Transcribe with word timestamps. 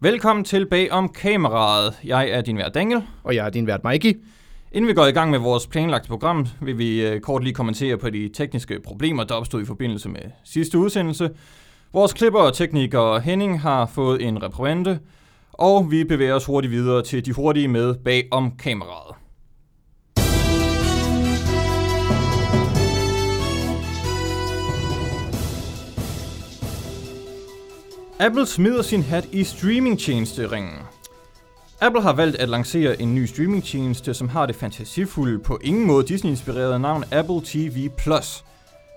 Velkommen 0.00 0.44
til 0.44 0.66
Bag 0.66 0.92
om 0.92 1.08
kameraet. 1.08 1.98
Jeg 2.04 2.30
er 2.30 2.40
din 2.40 2.56
vært 2.56 2.74
Daniel. 2.74 3.02
Og 3.22 3.34
jeg 3.34 3.46
er 3.46 3.50
din 3.50 3.66
vært 3.66 3.84
Mikey. 3.84 4.20
Inden 4.72 4.88
vi 4.88 4.94
går 4.94 5.06
i 5.06 5.12
gang 5.12 5.30
med 5.30 5.38
vores 5.38 5.66
planlagte 5.66 6.08
program, 6.08 6.46
vil 6.60 6.78
vi 6.78 7.06
øh, 7.06 7.20
kort 7.20 7.44
lige 7.44 7.54
kommentere 7.54 7.98
på 7.98 8.10
de 8.10 8.28
tekniske 8.28 8.80
problemer, 8.80 9.24
der 9.24 9.34
opstod 9.34 9.62
i 9.62 9.64
forbindelse 9.64 10.08
med 10.08 10.20
sidste 10.44 10.78
udsendelse. 10.78 11.30
Vores 11.92 12.12
klipper 12.12 12.40
og 12.40 12.54
tekniker 12.54 13.18
Henning 13.18 13.60
har 13.60 13.86
fået 13.86 14.22
en 14.22 14.42
reprimande, 14.42 14.98
og 15.52 15.90
vi 15.90 16.04
bevæger 16.04 16.34
os 16.34 16.44
hurtigt 16.44 16.70
videre 16.70 17.02
til 17.02 17.26
de 17.26 17.32
hurtige 17.32 17.68
med 17.68 17.94
bag 17.94 18.28
om 18.30 18.52
kameraet. 18.56 19.16
Apple 28.20 28.46
smider 28.46 28.82
sin 28.82 29.02
hat 29.02 29.28
i 29.32 29.44
streamingtjenesteringen. 29.44 30.78
Apple 31.80 32.02
har 32.02 32.12
valgt 32.12 32.36
at 32.36 32.48
lancere 32.48 33.02
en 33.02 33.14
ny 33.14 33.26
streamingtjeneste, 33.26 34.14
som 34.14 34.28
har 34.28 34.46
det 34.46 34.56
fantasifulde, 34.56 35.38
på 35.38 35.58
ingen 35.62 35.86
måde 35.86 36.06
Disney-inspirerede 36.06 36.78
navn 36.78 37.04
Apple 37.12 37.40
TV+. 37.44 37.90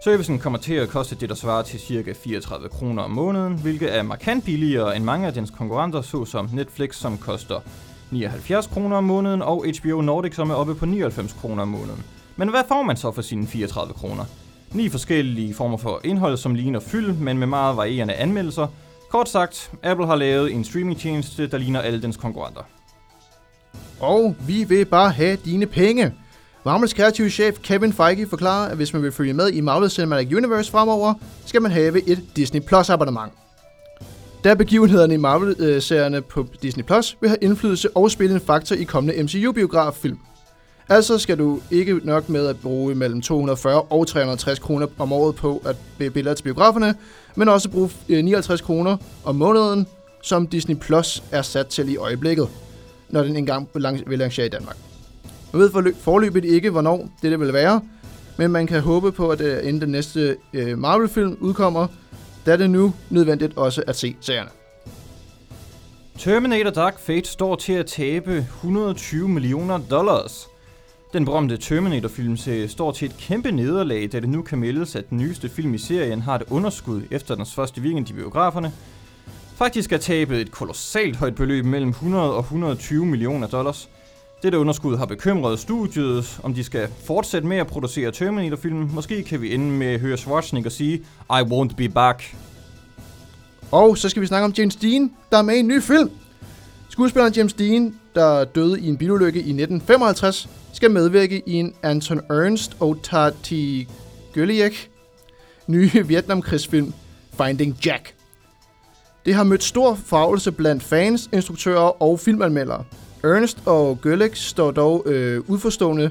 Servicen 0.03 0.39
kommer 0.39 0.59
til 0.59 0.73
at 0.73 0.89
koste 0.89 1.15
det, 1.15 1.29
der 1.29 1.35
svarer 1.35 1.63
til 1.63 1.79
ca. 1.79 2.13
34 2.23 2.69
kroner 2.69 3.03
om 3.03 3.11
måneden, 3.11 3.57
hvilket 3.57 3.97
er 3.97 4.03
markant 4.03 4.45
billigere 4.45 4.95
end 4.95 5.03
mange 5.03 5.27
af 5.27 5.33
dens 5.33 5.51
konkurrenter, 5.57 6.01
såsom 6.01 6.49
Netflix, 6.53 6.95
som 6.95 7.17
koster 7.17 7.59
79 8.11 8.67
kroner 8.67 8.97
om 8.97 9.03
måneden, 9.03 9.41
og 9.41 9.65
HBO 9.81 10.01
Nordic, 10.01 10.35
som 10.35 10.49
er 10.49 10.55
oppe 10.55 10.75
på 10.75 10.85
99 10.85 11.33
kroner 11.33 11.61
om 11.61 11.67
måneden. 11.67 12.03
Men 12.35 12.49
hvad 12.49 12.63
får 12.67 12.83
man 12.83 12.97
så 12.97 13.11
for 13.11 13.21
sine 13.21 13.47
34 13.47 13.93
kroner? 13.93 14.25
Ni 14.71 14.89
forskellige 14.89 15.53
former 15.53 15.77
for 15.77 16.01
indhold, 16.03 16.37
som 16.37 16.55
ligner 16.55 16.79
fyld, 16.79 17.13
men 17.13 17.37
med 17.37 17.47
meget 17.47 17.77
varierende 17.77 18.13
anmeldelser, 18.13 18.67
Kort 19.11 19.29
sagt, 19.29 19.71
Apple 19.83 20.05
har 20.05 20.15
lavet 20.15 20.53
en 20.53 20.63
streamingtjeneste, 20.63 21.47
der 21.47 21.57
ligner 21.57 21.81
alle 21.81 22.01
dens 22.01 22.17
konkurrenter. 22.17 22.61
Og 23.99 24.35
vi 24.47 24.63
vil 24.63 24.85
bare 24.85 25.11
have 25.11 25.37
dine 25.45 25.65
penge. 25.65 26.13
Marvels 26.65 26.93
kreative 26.93 27.29
chef 27.29 27.59
Kevin 27.63 27.93
Feige 27.93 28.27
forklarer, 28.27 28.69
at 28.69 28.75
hvis 28.75 28.93
man 28.93 29.03
vil 29.03 29.11
følge 29.11 29.33
med 29.33 29.49
i 29.49 29.61
Marvel 29.61 29.89
Cinematic 29.89 30.35
Universe 30.35 30.71
fremover, 30.71 31.13
skal 31.45 31.61
man 31.61 31.71
have 31.71 32.09
et 32.09 32.23
Disney 32.35 32.61
Plus 32.61 32.89
abonnement. 32.89 33.31
Da 34.43 34.53
begivenhederne 34.53 35.13
i 35.13 35.17
Marvel-serierne 35.17 36.17
øh, 36.17 36.23
på 36.23 36.45
Disney 36.61 36.83
Plus 36.83 37.17
vil 37.21 37.29
have 37.29 37.39
indflydelse 37.41 37.97
og 37.97 38.11
spille 38.11 38.35
en 38.35 38.41
faktor 38.41 38.75
i 38.75 38.83
kommende 38.83 39.23
MCU-biograffilm. 39.23 40.19
Altså 40.91 41.17
skal 41.17 41.37
du 41.37 41.59
ikke 41.71 42.01
nok 42.03 42.29
med 42.29 42.47
at 42.47 42.59
bruge 42.59 42.95
mellem 42.95 43.21
240 43.21 43.81
og 43.81 44.07
360 44.07 44.59
kroner 44.59 44.87
om 44.99 45.13
året 45.13 45.35
på 45.35 45.61
at 45.65 45.75
billeder 45.97 46.33
til 46.33 46.43
biograferne, 46.43 46.95
men 47.35 47.49
også 47.49 47.69
bruge 47.69 47.89
øh, 48.09 48.23
59 48.23 48.61
kroner 48.61 48.97
om 49.23 49.35
måneden, 49.35 49.87
som 50.21 50.47
Disney 50.47 50.75
Plus 50.75 51.23
er 51.31 51.41
sat 51.41 51.67
til 51.67 51.89
i 51.89 51.97
øjeblikket, 51.97 52.47
når 53.09 53.23
den 53.23 53.35
engang 53.35 53.69
vil 54.05 54.19
lancere 54.19 54.45
i 54.45 54.49
Danmark. 54.49 54.77
Man 55.53 55.61
ved 55.61 55.93
forløbet 56.01 56.45
ikke, 56.45 56.69
hvornår 56.69 57.09
det 57.21 57.39
vil 57.39 57.53
være, 57.53 57.81
men 58.37 58.51
man 58.51 58.67
kan 58.67 58.81
håbe 58.81 59.11
på, 59.11 59.29
at 59.29 59.41
øh, 59.41 59.67
inden 59.67 59.81
den 59.81 59.89
næste 59.89 60.37
øh, 60.53 60.77
Marvel-film 60.77 61.37
udkommer, 61.41 61.87
da 62.45 62.57
det 62.57 62.69
nu 62.69 62.93
nødvendigt 63.09 63.57
også 63.57 63.83
at 63.87 63.95
se 63.95 64.15
serierne. 64.21 64.49
Terminator 66.17 66.69
Dark 66.69 66.99
Fate 66.99 67.29
står 67.29 67.55
til 67.55 67.73
at 67.73 67.85
tabe 67.85 68.37
120 68.37 69.29
millioner 69.29 69.79
dollars. 69.89 70.50
Den 71.13 71.25
berømte 71.25 71.57
Terminator-filmserie 71.57 72.67
står 72.67 72.91
til 72.91 73.05
et 73.05 73.17
kæmpe 73.17 73.51
nederlag, 73.51 74.09
da 74.11 74.19
det 74.19 74.29
nu 74.29 74.41
kan 74.41 74.57
meldes, 74.57 74.95
at 74.95 75.09
den 75.09 75.17
nyeste 75.17 75.49
film 75.49 75.73
i 75.73 75.77
serien 75.77 76.21
har 76.21 76.35
et 76.35 76.43
underskud 76.49 77.01
efter 77.11 77.35
dens 77.35 77.53
første 77.53 77.81
weekend 77.81 78.09
i 78.09 78.13
biograferne. 78.13 78.71
Faktisk 79.55 79.91
er 79.91 79.97
tabet 79.97 80.41
et 80.41 80.51
kolossalt 80.51 81.15
højt 81.15 81.35
beløb 81.35 81.65
mellem 81.65 81.89
100 81.89 82.33
og 82.33 82.39
120 82.39 83.05
millioner 83.05 83.47
dollars. 83.47 83.89
Dette 84.43 84.59
underskud 84.59 84.97
har 84.97 85.05
bekymret 85.05 85.59
studiet, 85.59 86.39
om 86.43 86.53
de 86.53 86.63
skal 86.63 86.87
fortsætte 87.05 87.47
med 87.47 87.57
at 87.57 87.67
producere 87.67 88.11
Terminator-film. 88.11 88.89
Måske 88.93 89.23
kan 89.23 89.41
vi 89.41 89.53
ende 89.53 89.71
med 89.71 89.87
at 89.87 89.99
høre 89.99 90.17
Schwarzenegger 90.17 90.69
sige, 90.69 90.97
I 91.29 91.41
won't 91.41 91.75
be 91.75 91.89
back. 91.89 92.35
Og 93.71 93.97
så 93.97 94.09
skal 94.09 94.21
vi 94.21 94.27
snakke 94.27 94.45
om 94.45 94.53
James 94.57 94.75
Dean, 94.75 95.11
der 95.31 95.37
er 95.37 95.41
med 95.41 95.55
i 95.55 95.59
en 95.59 95.67
ny 95.67 95.81
film. 95.81 96.11
Skuespilleren 96.89 97.33
James 97.33 97.53
Dean, 97.53 97.95
der 98.15 98.43
døde 98.43 98.81
i 98.81 98.87
en 98.87 98.97
bilulykke 98.97 99.39
i 99.39 99.51
1955, 99.51 100.49
skal 100.81 100.91
medvirke 100.91 101.43
i 101.45 101.53
en 101.53 101.73
Anton 101.83 102.21
Ernst 102.29 102.77
og 102.79 102.97
Tati 103.03 103.87
Gøliek 104.33 104.89
nye 105.67 105.89
Vietnamkrigsfilm 106.09 106.93
Finding 107.37 107.77
Jack. 107.85 108.13
Det 109.25 109.33
har 109.33 109.43
mødt 109.43 109.63
stor 109.63 109.95
forarvelse 110.05 110.51
blandt 110.51 110.83
fans, 110.83 111.29
instruktører 111.33 112.01
og 112.01 112.19
filmanmeldere. 112.19 112.83
Ernst 113.23 113.57
og 113.65 114.01
Gøliek 114.01 114.35
står 114.35 114.71
dog 114.71 115.03
øh, 115.05 115.49
udforstående, 115.49 116.09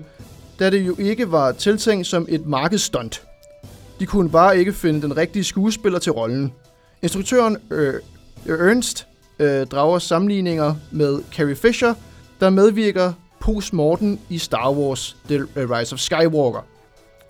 da 0.58 0.70
det 0.70 0.86
jo 0.86 0.96
ikke 0.98 1.32
var 1.32 1.52
tiltænkt 1.52 2.06
som 2.06 2.26
et 2.28 2.46
markedsstunt. 2.46 3.22
De 4.00 4.06
kunne 4.06 4.30
bare 4.30 4.58
ikke 4.58 4.72
finde 4.72 5.02
den 5.02 5.16
rigtige 5.16 5.44
skuespiller 5.44 5.98
til 5.98 6.12
rollen. 6.12 6.52
Instruktøren 7.02 7.56
øh, 7.70 7.94
Ernst 8.46 9.06
øh, 9.38 9.66
drager 9.66 9.98
sammenligninger 9.98 10.74
med 10.90 11.18
Carrie 11.32 11.56
Fisher, 11.56 11.94
der 12.40 12.50
medvirker 12.50 13.12
postmorten 13.40 14.20
i 14.28 14.38
Star 14.38 14.72
Wars 14.72 15.16
The 15.28 15.46
Rise 15.56 15.92
of 15.92 15.98
Skywalker. 15.98 16.66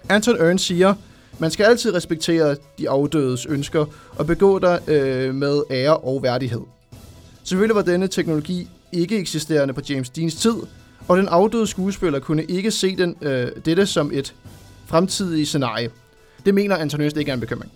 Anton 0.08 0.36
Ernst 0.36 0.64
siger, 0.64 0.94
man 1.38 1.50
skal 1.50 1.64
altid 1.64 1.94
respektere 1.94 2.56
de 2.78 2.90
afdødes 2.90 3.46
ønsker 3.46 3.86
og 4.16 4.26
begå 4.26 4.58
dig 4.58 4.80
øh, 4.88 5.34
med 5.34 5.62
ære 5.70 5.96
og 5.96 6.22
værdighed. 6.22 6.60
Selvfølgelig 7.44 7.76
var 7.76 7.82
denne 7.82 8.08
teknologi 8.08 8.68
ikke 8.92 9.18
eksisterende 9.18 9.74
på 9.74 9.80
James 9.88 10.10
Deans 10.10 10.34
tid, 10.34 10.54
og 11.08 11.16
den 11.16 11.28
afdøde 11.28 11.66
skuespiller 11.66 12.18
kunne 12.18 12.44
ikke 12.44 12.70
se 12.70 12.96
den, 12.96 13.16
øh, 13.22 13.48
dette 13.64 13.86
som 13.86 14.10
et 14.14 14.34
fremtidigt 14.86 15.48
scenarie. 15.48 15.90
Det 16.46 16.54
mener 16.54 16.76
Anton 16.76 17.00
Ernst 17.00 17.16
ikke 17.16 17.30
er 17.30 17.34
en 17.34 17.40
bekymring. 17.40 17.72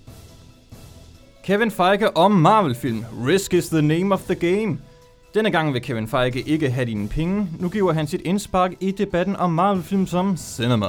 Kevin 1.45 1.71
Feige 1.71 2.16
om 2.16 2.33
Marvel-film. 2.33 3.05
Risk 3.27 3.55
is 3.55 3.69
the 3.69 3.83
name 3.83 4.15
of 4.15 4.22
the 4.22 4.34
game. 4.34 4.78
Denne 5.34 5.50
gang 5.50 5.72
vil 5.72 5.83
Kevin 5.83 6.09
Feige 6.09 6.41
ikke 6.41 6.71
have 6.71 6.87
dine 6.87 7.09
penge. 7.09 7.49
Nu 7.61 7.69
giver 7.69 7.93
han 7.93 8.06
sit 8.06 8.21
indspark 8.21 8.72
i 8.81 8.91
debatten 8.91 9.37
om 9.37 9.50
Marvel-film 9.50 10.06
som 10.06 10.37
cinema. 10.37 10.87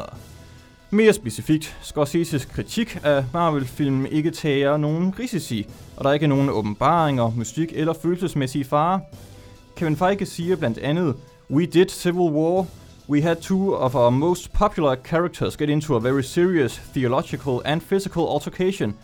Mere 0.89 1.13
specifikt, 1.13 1.77
Scorseses 1.81 2.45
kritik 2.45 2.99
af 3.03 3.25
Marvel-film 3.33 4.05
ikke 4.05 4.31
tager 4.31 4.77
nogen 4.77 5.13
risici, 5.19 5.67
og 5.97 6.03
der 6.03 6.09
er 6.09 6.13
ikke 6.13 6.27
nogen 6.27 6.49
åbenbaringer, 6.49 7.31
mystik 7.37 7.71
eller 7.73 7.93
følelsesmæssige 7.93 8.65
farer. 8.65 8.99
Kevin 9.75 9.95
Feige 9.95 10.25
siger 10.25 10.55
blandt 10.55 10.77
andet, 10.77 11.15
We 11.51 11.65
did 11.65 11.89
Civil 11.89 12.31
War. 12.31 12.65
We 13.09 13.21
had 13.21 13.35
two 13.35 13.75
of 13.75 13.95
our 13.95 14.09
most 14.09 14.53
popular 14.53 14.95
characters 14.95 15.57
get 15.57 15.69
into 15.69 15.95
a 15.95 15.99
very 15.99 16.21
serious 16.21 16.81
theological 16.93 17.59
and 17.65 17.81
physical 17.81 18.23
altercation. 18.33 18.95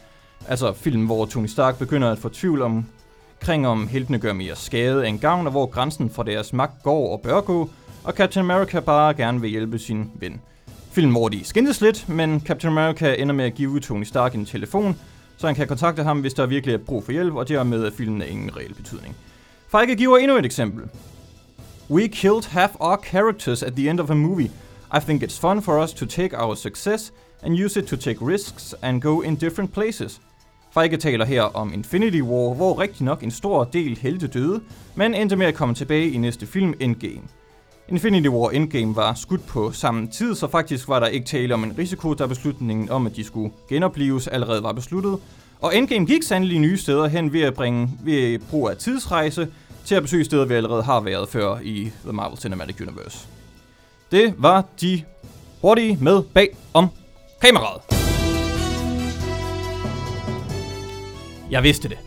Altså 0.48 0.74
film, 0.74 1.06
hvor 1.06 1.26
Tony 1.26 1.48
Stark 1.48 1.80
begynder 1.80 2.12
at 2.12 2.18
få 2.18 2.30
tvivl 2.30 2.62
om 2.62 2.86
kring 3.42 3.68
om 3.68 3.88
heltene 3.88 4.20
gør 4.20 4.34
mere 4.34 4.56
skade 4.56 5.08
end 5.08 5.20
gavn, 5.20 5.46
og 5.46 5.52
hvor 5.52 5.66
grænsen 5.66 6.10
for 6.10 6.24
deres 6.24 6.54
magt 6.54 6.84
går 6.84 7.12
og 7.12 7.22
bør 7.22 7.42
gå, 7.42 7.70
og 8.04 8.14
Captain 8.14 8.46
America 8.46 8.80
bare 8.80 9.14
gerne 9.14 9.42
vil 9.42 9.50
hjælpe 9.50 9.80
sin 9.80 10.12
ven. 10.16 10.42
Film, 10.92 11.12
hvor 11.12 11.30
de 11.30 11.44
skændes 11.44 11.82
lidt, 11.82 12.10
men 12.10 12.42
Captain 12.46 12.72
America 12.72 13.16
ender 13.18 13.36
med 13.36 13.46
at 13.46 13.54
give 13.54 13.80
Tony 13.80 14.04
Stark 14.04 14.36
en 14.36 14.46
telefon, 14.46 14.96
så 15.38 15.48
han 15.48 15.56
kan 15.56 15.68
kontakte 15.68 16.04
ham, 16.04 16.20
hvis 16.20 16.34
der 16.34 16.46
virkelig 16.46 16.74
er 16.74 16.78
brug 16.78 17.04
for 17.04 17.12
hjælp, 17.12 17.34
og 17.36 17.48
dermed 17.48 17.84
er 17.84 17.92
filmen 17.92 18.22
af 18.22 18.28
ingen 18.30 18.58
reel 18.58 18.74
betydning. 18.74 19.16
Feige 19.72 19.96
giver 19.96 20.18
endnu 20.18 20.38
et 20.38 20.46
eksempel. 20.46 20.84
We 21.90 22.08
killed 22.08 22.44
half 22.50 22.72
our 22.80 23.04
characters 23.06 23.64
at 23.64 23.74
the 23.74 23.90
end 23.90 24.00
of 24.00 24.10
a 24.10 24.14
movie. 24.14 24.52
I 24.94 25.00
think 25.00 25.24
it's 25.24 25.40
fun 25.40 25.62
for 25.62 25.84
us 25.84 25.94
to 25.94 26.06
take 26.06 26.38
our 26.38 26.56
success 26.56 27.14
and 27.44 27.60
use 27.66 27.80
it 27.80 27.88
to 27.88 27.96
take 27.96 28.18
risks 28.22 28.76
and 28.82 29.02
go 29.02 29.22
in 29.22 29.36
different 29.36 29.74
places. 29.74 30.22
Feige 30.74 30.98
taler 30.98 31.26
her 31.26 31.42
om 31.42 31.74
Infinity 31.74 32.22
War, 32.22 32.54
hvor 32.54 32.80
rigtig 32.80 33.06
nok 33.06 33.24
en 33.24 33.32
stor 33.32 33.64
del 33.64 33.98
helte 33.98 34.28
døde, 34.28 34.62
men 34.96 35.14
endte 35.14 35.36
med 35.36 35.46
at 35.46 35.56
komme 35.56 35.76
tilbage 35.76 36.12
i 36.12 36.18
næste 36.18 36.48
film 36.48 36.74
Endgame. 36.80 37.22
Infinity 37.90 38.28
War 38.28 38.50
Endgame 38.50 38.96
var 38.96 39.14
skudt 39.14 39.48
på 39.48 39.72
samme 39.72 40.08
tid, 40.08 40.36
så 40.36 40.48
faktisk 40.48 40.88
var 40.88 41.00
der 41.00 41.08
ikke 41.08 41.26
tale 41.26 41.54
om 41.54 41.64
en 41.64 41.78
risiko, 41.78 42.14
da 42.14 42.26
beslutningen 42.26 42.90
om, 42.90 43.06
at 43.06 43.16
de 43.16 43.24
skulle 43.24 43.52
genopleves, 43.70 44.28
allerede 44.28 44.64
var 44.64 44.72
besluttet. 44.72 45.18
Og 45.62 45.76
Endgame 45.76 46.06
gik 46.06 46.24
sandelig 46.24 46.60
nye 46.60 46.78
steder 46.78 47.08
hen 47.08 47.34
ved 47.34 47.42
at 47.42 47.54
bringe 47.54 47.90
ved 48.04 48.40
brug 48.40 48.70
af 48.70 48.78
tidsrejse 48.78 49.48
til 49.86 49.96
at 49.96 50.02
besøge 50.02 50.26
steder, 50.26 50.46
vi 50.46 50.54
allerede 50.54 50.84
har 50.84 51.00
været 51.00 51.30
før 51.30 51.60
i 51.64 51.92
The 52.04 52.14
Marvel 52.14 52.38
Cinematic 52.38 52.82
Universe. 52.82 53.28
Det 54.12 54.34
var 54.38 54.66
de 54.82 55.04
hurtige 55.62 55.98
med 56.02 56.22
bag 56.34 56.58
om 56.74 56.88
kameraet. 57.42 58.01
Jeg 61.52 61.64
vidste 61.64 61.90
det. 61.90 61.98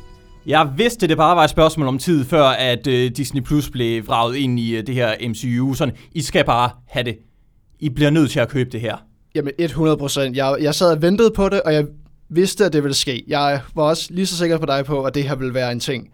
Jeg 0.46 0.68
vidste, 0.76 1.08
det 1.08 1.16
bare 1.16 1.36
var 1.36 1.44
et 1.44 1.50
spørgsmål 1.50 1.88
om 1.88 1.98
tid, 1.98 2.24
før 2.24 2.44
at 2.44 2.86
uh, 2.86 2.92
Disney 2.92 3.40
Plus 3.40 3.70
blev 3.70 4.06
vraget 4.06 4.36
ind 4.36 4.60
i 4.60 4.78
uh, 4.78 4.84
det 4.86 4.94
her 4.94 5.28
MCU. 5.28 5.74
Sådan, 5.74 5.94
I 6.12 6.22
skal 6.22 6.44
bare 6.44 6.70
have 6.86 7.04
det. 7.04 7.18
I 7.80 7.88
bliver 7.88 8.10
nødt 8.10 8.30
til 8.30 8.40
at 8.40 8.48
købe 8.48 8.70
det 8.70 8.80
her. 8.80 8.96
Jamen 9.34 9.52
100 9.58 9.96
procent. 9.96 10.36
Jeg, 10.36 10.56
jeg 10.60 10.74
sad 10.74 10.90
og 10.90 11.02
ventede 11.02 11.30
på 11.30 11.48
det, 11.48 11.62
og 11.62 11.74
jeg 11.74 11.86
vidste, 12.28 12.64
at 12.64 12.72
det 12.72 12.82
ville 12.82 12.94
ske. 12.94 13.24
Jeg 13.26 13.60
var 13.74 13.82
også 13.82 14.08
lige 14.10 14.26
så 14.26 14.36
sikker 14.36 14.58
på 14.58 14.66
dig 14.66 14.84
på, 14.84 15.02
at 15.02 15.14
det 15.14 15.24
her 15.24 15.34
ville 15.34 15.54
være 15.54 15.72
en 15.72 15.80
ting. 15.80 16.10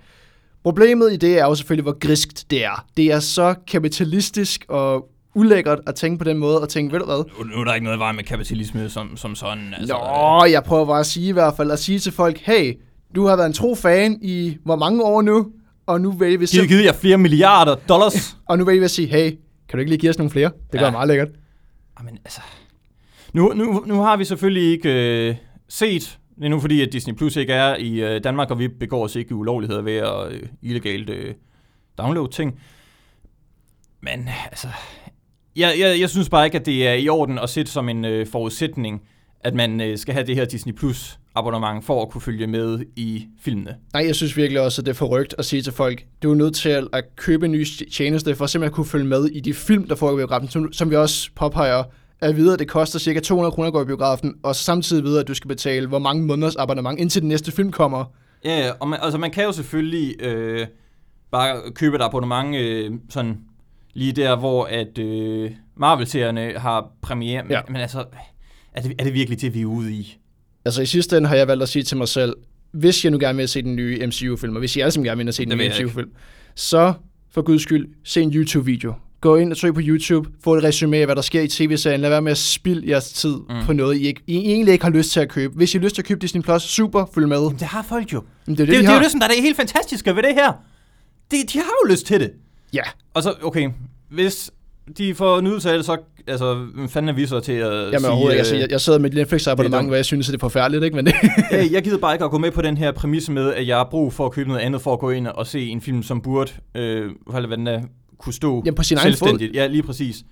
Problemet 0.63 1.13
i 1.13 1.17
det 1.17 1.39
er 1.39 1.45
jo 1.45 1.55
selvfølgelig, 1.55 1.83
hvor 1.83 1.99
griskt 1.99 2.47
det 2.51 2.65
er. 2.65 2.87
Det 2.97 3.13
er 3.13 3.21
så 3.21 3.55
kapitalistisk 3.69 4.65
og 4.69 5.09
ulækkert 5.35 5.79
at 5.87 5.95
tænke 5.95 6.19
på 6.19 6.25
den 6.25 6.39
måde, 6.39 6.61
og 6.61 6.69
tænke, 6.69 6.93
ved 6.93 7.01
du 7.01 7.07
hvad? 7.07 7.25
Nu, 7.39 7.45
nu 7.45 7.61
er 7.61 7.65
der 7.65 7.75
ikke 7.75 7.85
noget 7.85 7.97
i 7.97 8.01
vejen 8.01 8.17
med 8.17 8.25
kapitalisme 8.25 8.89
som, 8.89 9.17
som 9.17 9.35
sådan. 9.35 9.75
Altså, 9.79 9.95
Nå, 9.95 10.45
jeg 10.45 10.65
prøver 10.65 10.87
bare 10.87 11.01
at 11.01 11.07
sige 11.07 11.29
i 11.29 11.33
hvert 11.33 11.57
fald, 11.57 11.71
at 11.71 11.79
sige 11.79 11.99
til 11.99 12.13
folk, 12.13 12.39
hey, 12.39 12.75
du 13.15 13.27
har 13.27 13.37
været 13.37 13.47
en 13.47 13.53
tro 13.53 13.75
fan 13.75 14.19
i 14.23 14.57
hvor 14.65 14.77
mange 14.77 15.05
år 15.05 15.23
nu, 15.23 15.53
og 15.87 16.01
nu 16.01 16.13
vælger 16.13 16.39
vi... 16.39 16.47
Givet, 16.47 16.69
givet 16.69 16.85
jer 16.85 16.93
flere 16.93 17.19
milliarder 17.19 17.75
dollars. 17.75 18.37
og 18.47 18.59
nu 18.59 18.65
vælger 18.65 18.81
vi 18.81 18.85
at 18.85 18.91
sige, 18.91 19.09
hey, 19.09 19.31
kan 19.69 19.77
du 19.77 19.79
ikke 19.79 19.91
lige 19.91 20.01
give 20.01 20.11
os 20.11 20.19
nogle 20.19 20.31
flere? 20.31 20.51
Det 20.73 20.81
gør 20.81 20.87
ja. 20.87 20.91
meget 20.91 21.09
lækkert. 21.09 21.29
Jamen, 21.99 22.19
altså... 22.25 22.41
Nu, 23.33 23.53
nu, 23.53 23.85
nu 23.87 24.01
har 24.01 24.17
vi 24.17 24.25
selvfølgelig 24.25 24.71
ikke 24.71 25.29
øh, 25.29 25.37
set 25.69 26.19
det 26.41 26.47
er 26.47 26.51
nu 26.51 26.61
fordi, 26.61 26.83
at 26.83 26.93
Disney 26.93 27.15
Plus 27.15 27.37
ikke 27.37 27.53
er 27.53 27.77
i 27.77 28.01
øh, 28.01 28.25
Danmark, 28.25 28.51
og 28.51 28.59
vi 28.59 28.69
begår 28.69 29.05
os 29.05 29.17
ikke 29.17 29.35
ulovligheder 29.35 29.83
ved 29.83 29.97
at 29.97 30.33
øh, 30.33 30.43
illegalt 30.63 31.11
øh, 31.11 31.35
downloade 31.99 32.33
ting. 32.33 32.61
Men 34.01 34.29
altså, 34.51 34.69
jeg, 35.57 35.75
jeg, 35.79 36.01
jeg 36.01 36.11
synes 36.11 36.29
bare 36.29 36.45
ikke, 36.45 36.59
at 36.59 36.67
det 36.67 36.89
er 36.89 36.93
i 36.93 37.09
orden 37.09 37.39
at 37.39 37.51
sætte 37.51 37.73
som 37.73 37.89
en 37.89 38.05
øh, 38.05 38.27
forudsætning, 38.27 39.03
at 39.45 39.55
man 39.55 39.81
øh, 39.81 39.99
skal 39.99 40.15
have 40.15 40.27
det 40.27 40.37
her 40.37 40.45
Disney 40.45 40.73
Plus 40.73 41.19
abonnement 41.35 41.85
for 41.85 42.03
at 42.03 42.11
kunne 42.11 42.21
følge 42.21 42.47
med 42.47 42.85
i 42.97 43.27
filmene. 43.41 43.77
Nej, 43.93 44.07
jeg 44.07 44.15
synes 44.15 44.37
virkelig 44.37 44.61
også, 44.61 44.83
at 44.83 44.87
det 44.87 44.93
er 44.93 44.97
forrygt 44.97 45.35
at 45.39 45.45
sige 45.45 45.63
til 45.63 45.73
folk, 45.73 46.05
du 46.23 46.31
er 46.31 46.35
nødt 46.35 46.55
til 46.55 46.89
at 46.93 47.05
købe 47.17 47.47
en 47.47 47.53
ny 47.53 47.65
tjeneste 47.93 48.35
for 48.35 48.45
at 48.45 48.51
simpelthen 48.51 48.73
at 48.73 48.75
kunne 48.75 48.87
følge 48.87 49.07
med 49.07 49.25
i 49.27 49.41
de 49.41 49.55
film, 49.55 49.89
der 49.89 49.95
foregår 49.95 50.19
i 50.19 50.21
biografen, 50.21 50.49
som, 50.49 50.73
som 50.73 50.91
vi 50.91 50.97
også 50.97 51.31
påpeger 51.35 51.85
at 52.21 52.37
vide, 52.37 52.53
at 52.53 52.59
det 52.59 52.69
koster 52.69 52.99
cirka 52.99 53.21
200 53.21 53.53
kroner 53.53 53.67
at 53.67 53.73
gå 53.73 53.83
i 53.83 53.85
biografen, 53.85 54.35
og 54.43 54.57
samtidig 54.57 55.05
vide, 55.05 55.21
at 55.21 55.29
du 55.29 55.35
skal 55.35 55.49
betale 55.49 55.87
hvor 55.87 55.99
mange 55.99 56.27
måneders 56.27 56.57
abonnement, 56.57 57.01
indtil 57.01 57.23
den 57.23 57.29
næste 57.29 57.53
film 57.53 57.73
kommer. 57.73 58.05
Ja, 58.45 58.71
og 58.81 58.89
man, 58.89 58.99
altså 59.03 59.19
man 59.19 59.31
kan 59.31 59.45
jo 59.45 59.53
selvfølgelig 59.53 60.23
øh, 60.23 60.67
bare 61.31 61.61
købe 61.75 61.97
et 61.97 62.03
abonnement 62.03 62.57
øh, 62.57 62.93
sådan 63.11 63.39
lige 63.95 64.13
der, 64.13 64.37
hvor 64.37 64.65
at 64.65 64.99
øh, 64.99 65.51
Marvel-serierne 65.77 66.53
har 66.59 66.91
premiere. 67.03 67.45
Ja. 67.51 67.61
Men, 67.67 67.73
men 67.73 67.83
altså, 67.83 68.05
er 68.73 68.83
det, 68.83 68.95
er 68.99 69.05
det 69.05 69.15
virkelig 69.15 69.41
det, 69.41 69.55
vi 69.55 69.61
er 69.61 69.67
ude 69.67 69.93
i? 69.93 70.19
Altså 70.65 70.83
i 70.83 70.87
sidste 70.87 71.17
ende 71.17 71.29
har 71.29 71.37
jeg 71.37 71.49
valgt 71.49 71.63
at 71.63 71.69
sige 71.69 71.83
til 71.83 71.97
mig 71.97 72.09
selv, 72.09 72.35
hvis 72.73 73.05
jeg 73.05 73.11
nu 73.11 73.19
gerne 73.19 73.39
vil 73.39 73.49
se 73.49 73.63
den 73.63 73.77
nye 73.77 74.07
MCU-film, 74.07 74.55
og 74.55 74.59
hvis 74.59 74.77
jeg 74.77 74.85
alle 74.85 74.93
sammen 74.93 75.05
gerne 75.05 75.25
vil 75.25 75.33
se 75.33 75.45
den 75.45 75.59
nye 75.59 75.69
MCU-film, 75.69 76.11
så 76.55 76.93
for 77.31 77.43
guds 77.43 77.63
skyld, 77.63 77.89
se 78.05 78.23
en 78.23 78.35
YouTube-video. 78.35 78.95
Gå 79.21 79.37
ind 79.37 79.51
og 79.53 79.57
søg 79.57 79.75
på 79.75 79.81
YouTube, 79.85 80.31
få 80.45 80.55
et 80.55 80.65
resume 80.65 80.97
af, 80.97 81.05
hvad 81.07 81.17
der 81.17 81.23
sker 81.23 81.41
i 81.41 81.49
tv-serien. 81.49 82.01
Lad 82.01 82.11
være 82.11 82.23
med 82.23 82.33
at 82.33 82.39
spilde 82.39 82.91
jeres 82.91 83.13
tid 83.13 83.37
mm. 83.49 83.65
på 83.65 83.73
noget, 83.73 83.97
I, 83.97 84.07
ikke, 84.07 84.23
I 84.27 84.37
egentlig 84.37 84.73
ikke 84.73 84.85
har 84.85 84.93
lyst 84.93 85.11
til 85.11 85.21
at 85.21 85.29
købe. 85.29 85.55
Hvis 85.57 85.75
I 85.75 85.79
har 85.79 85.85
lyst 85.85 85.95
til 85.95 86.03
at 86.03 86.07
købe 86.09 86.21
Disney+, 86.21 86.43
Plus, 86.43 86.63
super, 86.63 87.05
følg 87.15 87.29
med. 87.29 87.39
Jamen, 87.39 87.59
det 87.59 87.67
har 87.67 87.83
folk 87.83 88.13
jo. 88.13 88.23
Men 88.47 88.57
det 88.57 88.63
er 88.63 88.67
det, 88.67 88.73
det, 88.73 88.83
de 88.83 88.87
det 88.87 88.93
er 88.93 88.97
jo 88.97 89.03
det, 89.03 89.11
som 89.11 89.21
der 89.21 89.27
er 89.27 89.31
det 89.31 89.43
helt 89.43 89.57
fantastiske 89.57 90.17
ved 90.17 90.23
det 90.23 90.35
her. 90.35 90.53
De, 91.31 91.37
de 91.53 91.59
har 91.59 91.73
jo 91.85 91.93
lyst 91.93 92.07
til 92.07 92.21
det. 92.21 92.31
Ja. 92.73 92.83
Og 93.15 93.23
så, 93.23 93.35
okay, 93.43 93.71
hvis 94.09 94.51
de 94.99 95.15
får 95.15 95.41
nydelse 95.41 95.71
af 95.71 95.77
det, 95.79 95.87
så 95.87 95.97
altså, 96.27 96.67
fanden 96.89 97.09
er 97.09 97.13
vi 97.13 97.27
så 97.27 97.41
til 97.41 97.53
at 97.53 97.73
Jamen, 97.73 98.01
sige... 98.01 98.17
Jamen 98.17 98.31
altså, 98.31 98.57
jeg, 98.57 98.71
jeg 98.71 98.81
sidder 98.81 98.99
med 98.99 99.11
et 99.11 99.17
Netflix-abonnement, 99.17 99.89
hvor 99.89 99.97
jeg 99.97 100.05
synes, 100.05 100.29
at 100.29 100.33
det 100.33 100.39
er 100.39 100.41
forfærdeligt, 100.41 100.85
ikke? 100.85 100.97
Men 100.97 101.07
det... 101.07 101.15
jeg, 101.51 101.73
jeg 101.73 101.83
gider 101.83 101.99
bare 101.99 102.15
ikke 102.15 102.25
at 102.25 102.31
gå 102.31 102.39
med 102.39 102.51
på 102.51 102.63
den 102.63 102.77
her 102.77 102.93
præmis 102.93 103.29
med, 103.29 103.55
at 103.55 103.67
jeg 103.67 103.77
har 103.77 103.89
brug 103.91 104.13
for 104.13 104.27
at 104.27 104.33
købe 104.33 104.49
noget 104.49 104.61
andet 104.61 104.81
for 104.81 104.93
at 104.93 104.99
gå 104.99 105.11
ind 105.11 105.27
og 105.27 105.47
se 105.47 105.69
en 105.69 105.81
film, 105.81 106.03
som 106.03 106.21
burde, 106.21 106.53
øh, 106.75 107.11
hvad 107.27 107.57
den 107.57 107.67
er, 107.67 107.81
kunne 108.19 108.33
stå 108.33 108.63
Jamen, 108.65 108.75
på 108.75 108.83
sin 108.83 108.99
selvstændigt. 108.99 109.43
Egen 109.43 109.51
fod. 109.51 109.55
Ja, 109.55 109.67
lige 109.67 109.83
præcis. 109.83 110.25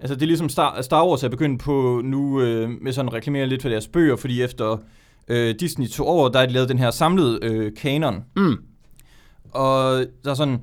Altså, 0.00 0.14
det 0.14 0.22
er 0.22 0.26
ligesom 0.26 0.48
Star, 0.48 0.82
Star 0.82 1.06
Wars 1.06 1.22
er 1.22 1.28
begyndt 1.28 1.62
på 1.62 2.00
nu 2.04 2.40
øh, 2.40 2.70
med 2.82 2.92
sådan 2.92 3.08
at 3.08 3.14
reklamere 3.14 3.46
lidt 3.46 3.62
for 3.62 3.68
deres 3.68 3.88
bøger, 3.88 4.16
fordi 4.16 4.42
efter 4.42 4.76
øh, 5.28 5.54
Disney 5.60 5.88
tog 5.88 6.06
over, 6.06 6.28
der 6.28 6.40
er 6.40 6.46
de 6.46 6.52
lavet 6.52 6.68
den 6.68 6.78
her 6.78 6.90
samlede 6.90 7.38
øh, 7.42 7.72
kanon. 7.76 8.24
Mm. 8.36 8.56
Og 9.50 10.04
der 10.24 10.30
er 10.30 10.34
sådan, 10.34 10.58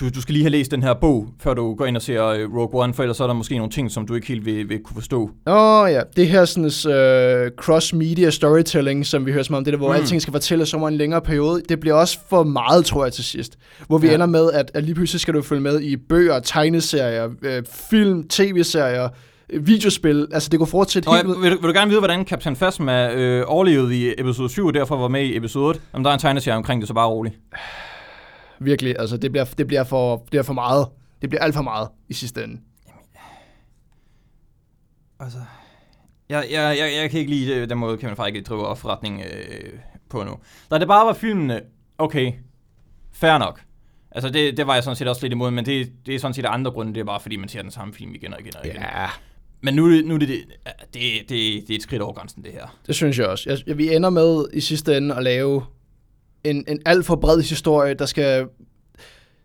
du, 0.00 0.08
du 0.08 0.20
skal 0.20 0.32
lige 0.32 0.42
have 0.42 0.50
læst 0.50 0.70
den 0.70 0.82
her 0.82 0.94
bog, 0.94 1.28
før 1.40 1.54
du 1.54 1.74
går 1.74 1.86
ind 1.86 1.96
og 1.96 2.02
ser 2.02 2.20
uh, 2.22 2.56
Rogue 2.56 2.82
One, 2.82 2.94
for 2.94 3.02
ellers 3.02 3.20
er 3.20 3.26
der 3.26 3.34
måske 3.34 3.56
nogle 3.56 3.72
ting, 3.72 3.90
som 3.90 4.06
du 4.06 4.14
ikke 4.14 4.26
helt 4.26 4.46
vil, 4.46 4.68
vil 4.68 4.78
kunne 4.84 4.94
forstå. 4.94 5.30
Åh 5.46 5.82
oh, 5.82 5.90
ja, 5.90 6.00
det 6.16 6.28
her 6.28 6.44
sådan 6.44 6.64
uh, 6.64 7.50
cross-media 7.64 8.30
storytelling, 8.30 9.06
som 9.06 9.26
vi 9.26 9.32
hører 9.32 9.42
som 9.42 9.54
om, 9.54 9.64
det 9.64 9.72
der, 9.72 9.78
hvor 9.78 9.88
mm. 9.88 9.94
alting 9.94 10.22
skal 10.22 10.32
fortælles 10.32 10.74
over 10.74 10.88
en 10.88 10.96
længere 10.96 11.20
periode, 11.20 11.62
det 11.68 11.80
bliver 11.80 11.94
også 11.94 12.18
for 12.30 12.42
meget, 12.42 12.84
tror 12.84 13.04
jeg, 13.04 13.12
til 13.12 13.24
sidst. 13.24 13.58
Hvor 13.86 13.98
vi 13.98 14.06
ja. 14.06 14.14
ender 14.14 14.26
med, 14.26 14.52
at, 14.52 14.70
at 14.74 14.84
lige 14.84 14.94
pludselig 14.94 15.20
skal 15.20 15.34
du 15.34 15.42
følge 15.42 15.62
med 15.62 15.80
i 15.80 15.96
bøger, 15.96 16.40
tegneserier, 16.40 17.26
uh, 17.26 17.64
film, 17.90 18.28
tv-serier, 18.28 19.08
videospil. 19.60 20.28
Altså, 20.32 20.48
det 20.48 20.58
går 20.58 20.66
fortsætte 20.66 21.10
helt 21.10 21.26
ud. 21.26 21.42
Vil, 21.42 21.50
vil, 21.50 21.58
du 21.62 21.72
gerne 21.72 21.88
vide, 21.88 22.00
hvordan 22.00 22.24
Captain 22.24 22.56
Phasma 22.56 23.12
øh, 23.14 23.44
overlevede 23.46 23.96
i 23.96 24.14
episode 24.18 24.48
7, 24.48 24.66
og 24.66 24.74
derfor 24.74 24.96
var 24.96 25.08
med 25.08 25.22
i 25.22 25.36
episode 25.36 25.64
8? 25.64 25.80
Jamen, 25.92 26.04
der 26.04 26.10
er 26.10 26.14
en 26.14 26.20
tegneserie 26.20 26.56
omkring 26.56 26.80
det, 26.80 26.88
så 26.88 26.94
bare 26.94 27.08
roligt. 27.08 27.34
Virkelig, 28.64 28.96
altså 28.98 29.16
det 29.16 29.32
bliver, 29.32 29.44
det 29.44 29.66
bliver, 29.66 29.84
for, 29.84 30.16
det 30.16 30.30
bliver 30.30 30.42
for 30.42 30.52
meget. 30.52 30.88
Det 31.22 31.30
bliver 31.30 31.42
alt 31.42 31.54
for 31.54 31.62
meget 31.62 31.88
i 32.08 32.14
sidste 32.14 32.44
ende. 32.44 32.60
Jamen, 32.88 33.04
altså, 35.20 35.38
jeg, 36.28 36.46
jeg, 36.50 36.78
jeg, 36.78 36.92
jeg 37.02 37.10
kan 37.10 37.20
ikke 37.20 37.32
lide 37.32 37.54
øh, 37.54 37.68
den 37.68 37.78
måde, 37.78 37.98
Kevin 37.98 38.16
Feige 38.16 38.40
driver 38.40 38.74
forretning 38.74 39.20
øh, 39.20 39.72
på 40.08 40.24
nu. 40.24 40.38
Da 40.70 40.78
det 40.78 40.88
bare 40.88 41.06
var 41.06 41.12
filmene, 41.12 41.60
okay, 41.98 42.32
fair 43.12 43.38
nok. 43.38 43.62
Altså 44.10 44.30
det, 44.30 44.56
det 44.56 44.66
var 44.66 44.74
jeg 44.74 44.84
sådan 44.84 44.96
set 44.96 45.08
også 45.08 45.22
lidt 45.22 45.32
imod, 45.32 45.50
men 45.50 45.66
det, 45.66 45.92
det 46.06 46.14
er 46.14 46.18
sådan 46.18 46.34
set 46.34 46.44
andre 46.44 46.70
grunde, 46.70 46.94
det 46.94 47.00
er 47.00 47.04
bare 47.04 47.20
fordi, 47.20 47.36
man 47.36 47.48
ser 47.48 47.62
den 47.62 47.70
samme 47.70 47.94
film 47.94 48.14
igen 48.14 48.34
og 48.34 48.40
igen 48.40 48.56
og 48.56 48.66
igen. 48.66 48.76
Ja. 48.76 49.08
Men 49.60 49.74
nu, 49.74 49.86
nu 49.86 50.14
er 50.14 50.18
det, 50.18 50.28
det, 50.28 50.44
det, 50.94 51.02
det, 51.28 51.28
det 51.28 51.70
er 51.70 51.74
et 51.74 51.82
skridt 51.82 52.02
over 52.02 52.12
grænsen, 52.12 52.44
det 52.44 52.52
her. 52.52 52.78
Det 52.86 52.94
synes 52.94 53.18
jeg 53.18 53.26
også. 53.26 53.62
Jeg, 53.66 53.78
vi 53.78 53.94
ender 53.94 54.10
med 54.10 54.44
i 54.52 54.60
sidste 54.60 54.96
ende 54.96 55.14
at 55.14 55.22
lave 55.22 55.62
en, 56.44 56.64
en 56.68 56.80
alt 56.86 57.06
for 57.06 57.16
bred 57.16 57.42
historie, 57.42 57.94
der 57.94 58.06
skal 58.06 58.46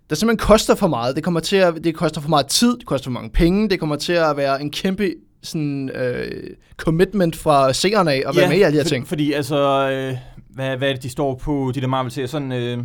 der 0.10 0.16
simpelthen 0.16 0.48
koster 0.48 0.76
for 0.76 0.88
meget. 0.88 1.16
Det 1.16 1.24
kommer 1.24 1.40
til 1.40 1.56
at, 1.56 1.74
det 1.84 1.96
koster 1.96 2.22
for 2.22 2.30
meget 2.30 2.48
tid, 2.48 2.78
det 2.78 2.86
koster 2.86 3.04
for 3.04 3.12
mange 3.12 3.30
penge, 3.30 3.70
det 3.70 3.80
kommer 3.80 3.96
til 3.96 4.14
at 4.14 4.38
være 4.38 4.62
en 4.62 4.72
kæmpe 4.72 5.14
sådan, 5.44 5.90
øh, 5.90 6.50
commitment 6.78 7.36
fra 7.36 7.74
seerne 7.74 8.12
af 8.12 8.24
at 8.28 8.36
ja, 8.36 8.40
være 8.40 8.50
med 8.50 8.58
i 8.58 8.62
alle 8.62 8.72
de 8.72 8.78
her 8.78 8.84
for, 8.84 8.90
ting. 8.90 9.08
fordi 9.08 9.34
altså, 9.34 9.90
øh, 9.90 10.18
hvad, 10.50 10.78
hvad 10.78 10.90
er 10.90 10.94
det, 10.94 11.04
de 11.04 11.10
står 11.10 11.36
på, 11.36 11.72
de 11.76 11.82
der 11.82 11.88
Marvel 11.88 12.12
serier, 12.12 12.28
sådan 12.28 12.52
øh, 12.52 12.78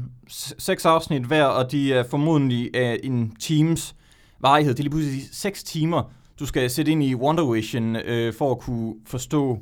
seks 0.58 0.84
afsnit 0.84 1.22
hver, 1.22 1.44
og 1.44 1.72
de 1.72 1.94
er 1.94 2.04
formodentlig 2.10 2.76
af 2.76 3.00
en 3.02 3.36
teams 3.40 3.94
varighed. 4.40 4.74
Det 4.74 4.80
er 4.80 4.82
lige 4.82 4.90
pludselig 4.90 5.22
seks 5.32 5.62
timer, 5.62 6.12
du 6.40 6.46
skal 6.46 6.70
sætte 6.70 6.92
ind 6.92 7.02
i 7.02 7.14
Wonder 7.14 7.52
Vision 7.52 7.96
øh, 7.96 8.34
for 8.34 8.50
at 8.50 8.58
kunne 8.58 8.94
forstå 9.06 9.58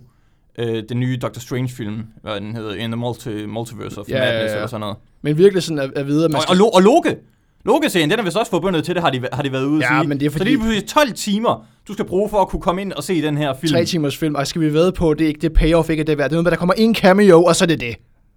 øh, 0.59 0.83
den 0.89 1.01
nye 1.01 1.19
Doctor 1.23 1.41
Strange-film, 1.41 2.03
hvad 2.23 2.41
den 2.41 2.57
hedder, 2.57 2.75
In 2.75 2.91
the 2.91 2.97
Multi 2.97 3.47
Multiverse 3.47 4.01
of 4.01 4.09
ja, 4.09 4.19
Madness, 4.19 4.43
ja, 4.43 4.51
ja. 4.51 4.55
eller 4.55 4.67
sådan 4.67 4.81
noget. 4.81 4.97
Men 5.23 5.39
virkelig 5.39 5.63
sådan 5.63 5.79
at, 5.79 5.91
at 5.97 6.07
vide, 6.07 6.25
at 6.25 6.31
man 6.31 6.43
skal... 6.43 6.61
Og, 6.61 6.67
og, 6.67 6.75
og 6.75 6.83
Loke! 6.83 7.17
Loke-serien, 7.65 8.11
den 8.11 8.19
er 8.19 8.23
vist 8.23 8.37
også 8.37 8.51
forbundet 8.51 8.85
til 8.85 8.95
det, 8.95 9.03
har 9.03 9.11
de, 9.11 9.29
har 9.33 9.43
de 9.43 9.53
været 9.53 9.65
ude 9.65 9.85
ja, 9.85 10.01
sige. 10.01 10.09
Men 10.09 10.21
det 10.21 10.27
er 10.27 10.31
fordi... 10.31 10.45
Så 10.45 10.45
det 10.45 10.55
er 10.55 10.59
pludselig 10.59 10.89
12 10.89 11.13
timer, 11.13 11.67
du 11.89 11.93
skal 11.93 12.05
bruge 12.05 12.29
for 12.29 12.41
at 12.41 12.49
kunne 12.49 12.63
komme 12.63 12.83
ind 12.83 12.93
og 12.93 13.05
se 13.05 13.23
den 13.23 13.37
her 13.37 13.55
film. 13.55 13.73
Tre 13.73 13.85
timers 13.85 14.17
film, 14.17 14.35
og 14.35 14.47
skal 14.47 14.61
vi 14.61 14.73
ved 14.73 14.93
på, 14.93 15.15
det 15.15 15.25
er 15.25 15.29
ikke 15.29 15.41
det 15.41 15.53
payoff, 15.53 15.91
ikke 15.91 16.05
det 16.05 16.19
værd. 16.19 16.31
Det 16.31 16.33
er 16.33 16.37
noget 16.37 16.45
med, 16.45 16.51
der 16.51 16.57
kommer 16.57 16.75
en 16.75 16.95
cameo, 16.95 17.45
og 17.45 17.57
så 17.57 17.65
er 17.65 17.67
det 17.67 17.81
det. 17.81 17.97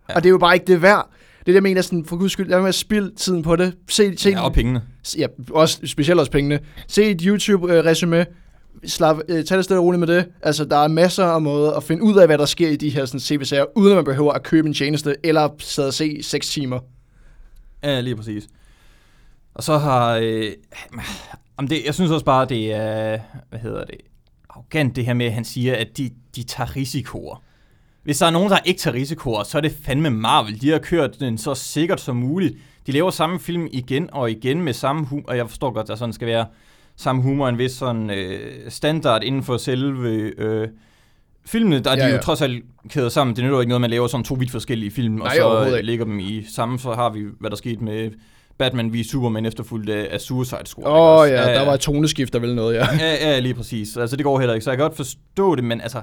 Ja. 0.09 0.15
Og 0.15 0.23
det 0.23 0.29
er 0.29 0.31
jo 0.31 0.37
bare 0.37 0.53
ikke 0.53 0.65
det 0.65 0.81
værd. 0.81 1.09
Det 1.39 1.39
er 1.39 1.43
det, 1.45 1.53
jeg 1.53 1.63
mener, 1.63 1.81
sådan, 1.81 2.05
for 2.05 2.17
guds 2.17 2.31
skyld, 2.31 2.49
lad 2.49 2.59
mig 2.59 2.67
at 2.67 2.75
spille 2.75 3.11
tiden 3.17 3.43
på 3.43 3.55
det. 3.55 3.73
Se, 3.89 4.17
se, 4.17 4.29
ja, 4.29 4.41
og 4.41 4.53
pengene. 4.53 4.81
Ja, 5.17 5.27
også, 5.51 5.79
specielt 5.85 6.19
også 6.19 6.31
pengene. 6.31 6.59
Se 6.87 7.03
et 7.03 7.21
YouTube-resume, 7.21 8.25
slap, 8.85 9.17
øh, 9.29 9.45
tag 9.45 9.57
det 9.57 9.65
stille 9.65 9.79
og 9.79 9.85
roligt 9.85 9.99
med 9.99 10.07
det. 10.07 10.25
Altså, 10.41 10.65
der 10.65 10.77
er 10.77 10.87
masser 10.87 11.25
af 11.25 11.41
måder 11.41 11.71
at 11.71 11.83
finde 11.83 12.03
ud 12.03 12.15
af, 12.15 12.27
hvad 12.27 12.37
der 12.37 12.45
sker 12.45 12.69
i 12.69 12.75
de 12.75 12.89
her 12.89 13.05
sådan, 13.05 13.19
CVC'er, 13.19 13.71
uden 13.75 13.91
at 13.91 13.95
man 13.95 14.05
behøver 14.05 14.31
at 14.31 14.43
købe 14.43 14.67
en 14.67 14.73
tjeneste, 14.73 15.15
eller 15.23 15.49
sidde 15.59 15.87
og 15.87 15.93
se 15.93 16.23
6 16.23 16.49
timer. 16.49 16.79
Ja, 17.83 18.01
lige 18.01 18.15
præcis. 18.15 18.47
Og 19.53 19.63
så 19.63 19.77
har... 19.77 20.19
Øh, 20.21 20.51
om 21.57 21.67
det, 21.67 21.85
jeg 21.85 21.93
synes 21.93 22.11
også 22.11 22.25
bare, 22.25 22.45
det 22.45 22.73
er... 22.73 23.19
Hvad 23.49 23.59
hedder 23.59 23.85
det? 23.85 23.97
Arrogant 24.49 24.95
det 24.95 25.05
her 25.05 25.13
med, 25.13 25.25
at 25.25 25.33
han 25.33 25.45
siger, 25.45 25.75
at 25.75 25.97
de, 25.97 26.09
de 26.35 26.43
tager 26.43 26.75
risikoer. 26.75 27.43
Hvis 28.03 28.17
der 28.17 28.25
er 28.25 28.31
nogen, 28.31 28.49
der 28.49 28.57
ikke 28.65 28.79
tager 28.79 28.95
risikoer, 28.95 29.43
så 29.43 29.57
er 29.57 29.61
det 29.61 29.77
fandme 29.83 30.09
Marvel. 30.09 30.61
De 30.61 30.69
har 30.69 30.79
kørt 30.79 31.19
den 31.19 31.37
så 31.37 31.55
sikkert 31.55 32.01
som 32.01 32.15
muligt. 32.15 32.55
De 32.87 32.91
laver 32.91 33.11
samme 33.11 33.39
film 33.39 33.67
igen 33.71 34.09
og 34.11 34.31
igen 34.31 34.61
med 34.61 34.73
samme 34.73 35.05
humor, 35.05 35.23
og 35.27 35.37
jeg 35.37 35.49
forstår 35.49 35.71
godt, 35.71 35.83
at 35.83 35.87
der 35.87 35.95
sådan 35.95 36.13
skal 36.13 36.27
være 36.27 36.45
samme 36.97 37.21
humor, 37.21 37.49
en 37.49 37.57
vis 37.57 37.71
sådan 37.71 38.09
øh, 38.09 38.71
standard 38.71 39.23
inden 39.23 39.43
for 39.43 39.57
selve 39.57 40.09
øh, 40.37 40.67
filmene, 41.45 41.79
der 41.79 41.91
er 41.91 41.97
ja, 41.97 42.07
de 42.07 42.15
jo 42.15 42.21
trods 42.21 42.41
alt 42.41 42.63
kædet 42.89 43.11
sammen. 43.11 43.35
Det 43.35 43.43
nytter 43.43 43.55
jo 43.57 43.61
ikke 43.61 43.69
noget, 43.69 43.81
man 43.81 43.89
laver 43.89 44.07
sådan 44.07 44.23
to 44.23 44.33
vidt 44.33 44.51
forskellige 44.51 44.91
film, 44.91 45.13
Nej, 45.13 45.39
og 45.41 45.67
så 45.67 45.79
lægger 45.81 46.05
dem 46.05 46.19
i 46.19 46.45
samme, 46.55 46.79
så 46.79 46.93
har 46.93 47.09
vi, 47.09 47.23
hvad 47.39 47.49
der 47.49 47.55
skete 47.55 47.83
med 47.83 48.11
Batman 48.57 48.93
v 48.93 49.03
Superman 49.03 49.45
efterfulgt 49.45 49.89
af 49.89 50.21
Suicide 50.21 50.65
Squad. 50.65 50.87
Åh 50.87 51.17
oh, 51.17 51.29
ja, 51.29 51.49
ja, 51.49 51.53
der 51.53 51.65
var 51.65 51.73
et 51.73 51.79
toneskift, 51.79 52.33
der 52.33 52.39
vel 52.39 52.55
noget, 52.55 52.75
ja. 52.75 52.87
ja. 52.99 53.31
Ja, 53.31 53.39
lige 53.39 53.53
præcis. 53.53 53.97
Altså, 53.97 54.15
det 54.15 54.23
går 54.25 54.39
heller 54.39 54.53
ikke, 54.53 54.63
så 54.63 54.71
jeg 54.71 54.77
kan 54.77 54.83
godt 54.83 54.95
forstå 54.95 55.55
det, 55.55 55.63
men 55.63 55.81
altså, 55.81 56.01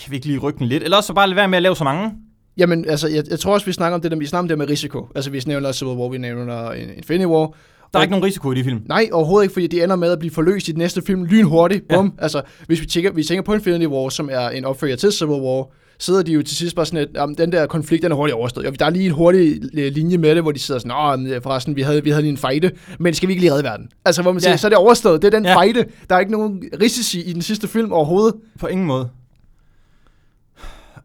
kan 0.00 0.10
vi 0.10 0.16
ikke 0.16 0.26
lige 0.26 0.38
rykke 0.38 0.58
den 0.58 0.66
lidt? 0.66 0.82
Eller 0.82 1.00
så 1.00 1.12
bare 1.14 1.26
lade 1.26 1.36
være 1.36 1.48
med 1.48 1.56
at 1.56 1.62
lave 1.62 1.76
så 1.76 1.84
mange? 1.84 2.12
Jamen, 2.56 2.88
altså, 2.88 3.08
jeg, 3.08 3.24
jeg 3.30 3.40
tror 3.40 3.54
også, 3.54 3.66
vi 3.66 3.72
snakker 3.72 3.94
om 3.94 4.00
det 4.00 4.10
der, 4.10 4.16
vi 4.16 4.26
snakker 4.26 4.42
om 4.42 4.48
det 4.48 4.58
med 4.58 4.68
risiko. 4.68 5.08
Altså, 5.14 5.30
vi 5.30 5.42
nævner 5.46 5.72
Civil 5.72 5.96
War, 5.96 6.08
vi 6.08 6.18
nævner 6.18 6.72
Infinity 6.72 7.26
War, 7.26 7.54
Der 7.92 7.98
er 7.98 8.02
ikke 8.02 8.10
nogen 8.10 8.24
risiko 8.24 8.52
i 8.52 8.54
de 8.54 8.64
film. 8.64 8.82
Nej, 8.88 9.08
overhovedet 9.12 9.44
ikke, 9.44 9.52
fordi 9.52 9.66
det 9.66 9.82
ender 9.84 9.96
med 9.96 10.12
at 10.12 10.18
blive 10.18 10.30
forløst 10.34 10.68
i 10.68 10.72
den 10.72 10.78
næste 10.78 11.02
film 11.06 11.24
lynhurtigt. 11.24 11.84
Ja. 11.90 11.96
Bum. 11.96 12.12
Altså, 12.18 12.42
hvis 12.66 12.80
vi 12.80 12.86
tænker, 12.86 13.12
vi 13.12 13.22
tænker 13.24 13.42
på 13.42 13.54
Infinity 13.54 13.86
War, 13.86 14.08
som 14.08 14.28
er 14.32 14.48
en 14.48 14.64
opfølger 14.64 14.96
til 14.96 15.12
Civil 15.12 15.40
War, 15.40 15.66
sidder 15.98 16.22
de 16.22 16.32
jo 16.32 16.42
til 16.42 16.56
sidst 16.56 16.76
bare 16.76 16.86
sådan, 16.86 16.98
at 17.00 17.08
jamen, 17.14 17.38
den 17.38 17.52
der 17.52 17.66
konflikt, 17.66 18.02
den 18.02 18.12
er 18.12 18.16
hurtigt 18.16 18.34
overstået. 18.36 18.66
Og 18.66 18.78
der 18.78 18.86
er 18.86 18.90
lige 18.90 19.06
en 19.06 19.12
hurtig 19.12 19.60
øh, 19.74 19.92
linje 19.92 20.18
med 20.18 20.34
det, 20.34 20.42
hvor 20.42 20.52
de 20.52 20.58
sidder 20.58 20.80
sådan, 20.80 21.26
Nå, 21.26 21.34
øh, 21.34 21.42
forresten, 21.42 21.76
vi 21.76 21.82
havde, 21.82 22.04
vi 22.04 22.10
havde 22.10 22.22
lige 22.22 22.30
en 22.30 22.36
fejde, 22.36 22.70
men 22.98 23.14
skal 23.14 23.26
vi 23.28 23.32
ikke 23.32 23.40
lige 23.40 23.52
redde 23.52 23.64
verden? 23.64 23.88
Altså, 24.04 24.22
hvor 24.22 24.32
man 24.32 24.40
siger, 24.40 24.50
Ja. 24.50 24.56
så 24.56 24.66
er 24.66 24.68
det 24.68 24.78
overstået. 24.78 25.22
Det 25.22 25.34
er 25.34 25.38
den 25.38 25.44
Ja. 25.46 25.54
fejde. 25.56 25.84
Der 26.10 26.16
er 26.16 26.20
ikke 26.20 26.32
nogen 26.32 26.62
risici 26.82 27.20
i 27.22 27.32
den 27.32 27.42
sidste 27.42 27.68
film 27.68 27.92
overhovedet. 27.92 28.34
På 28.60 28.66
ingen 28.66 28.86
måde. 28.86 29.08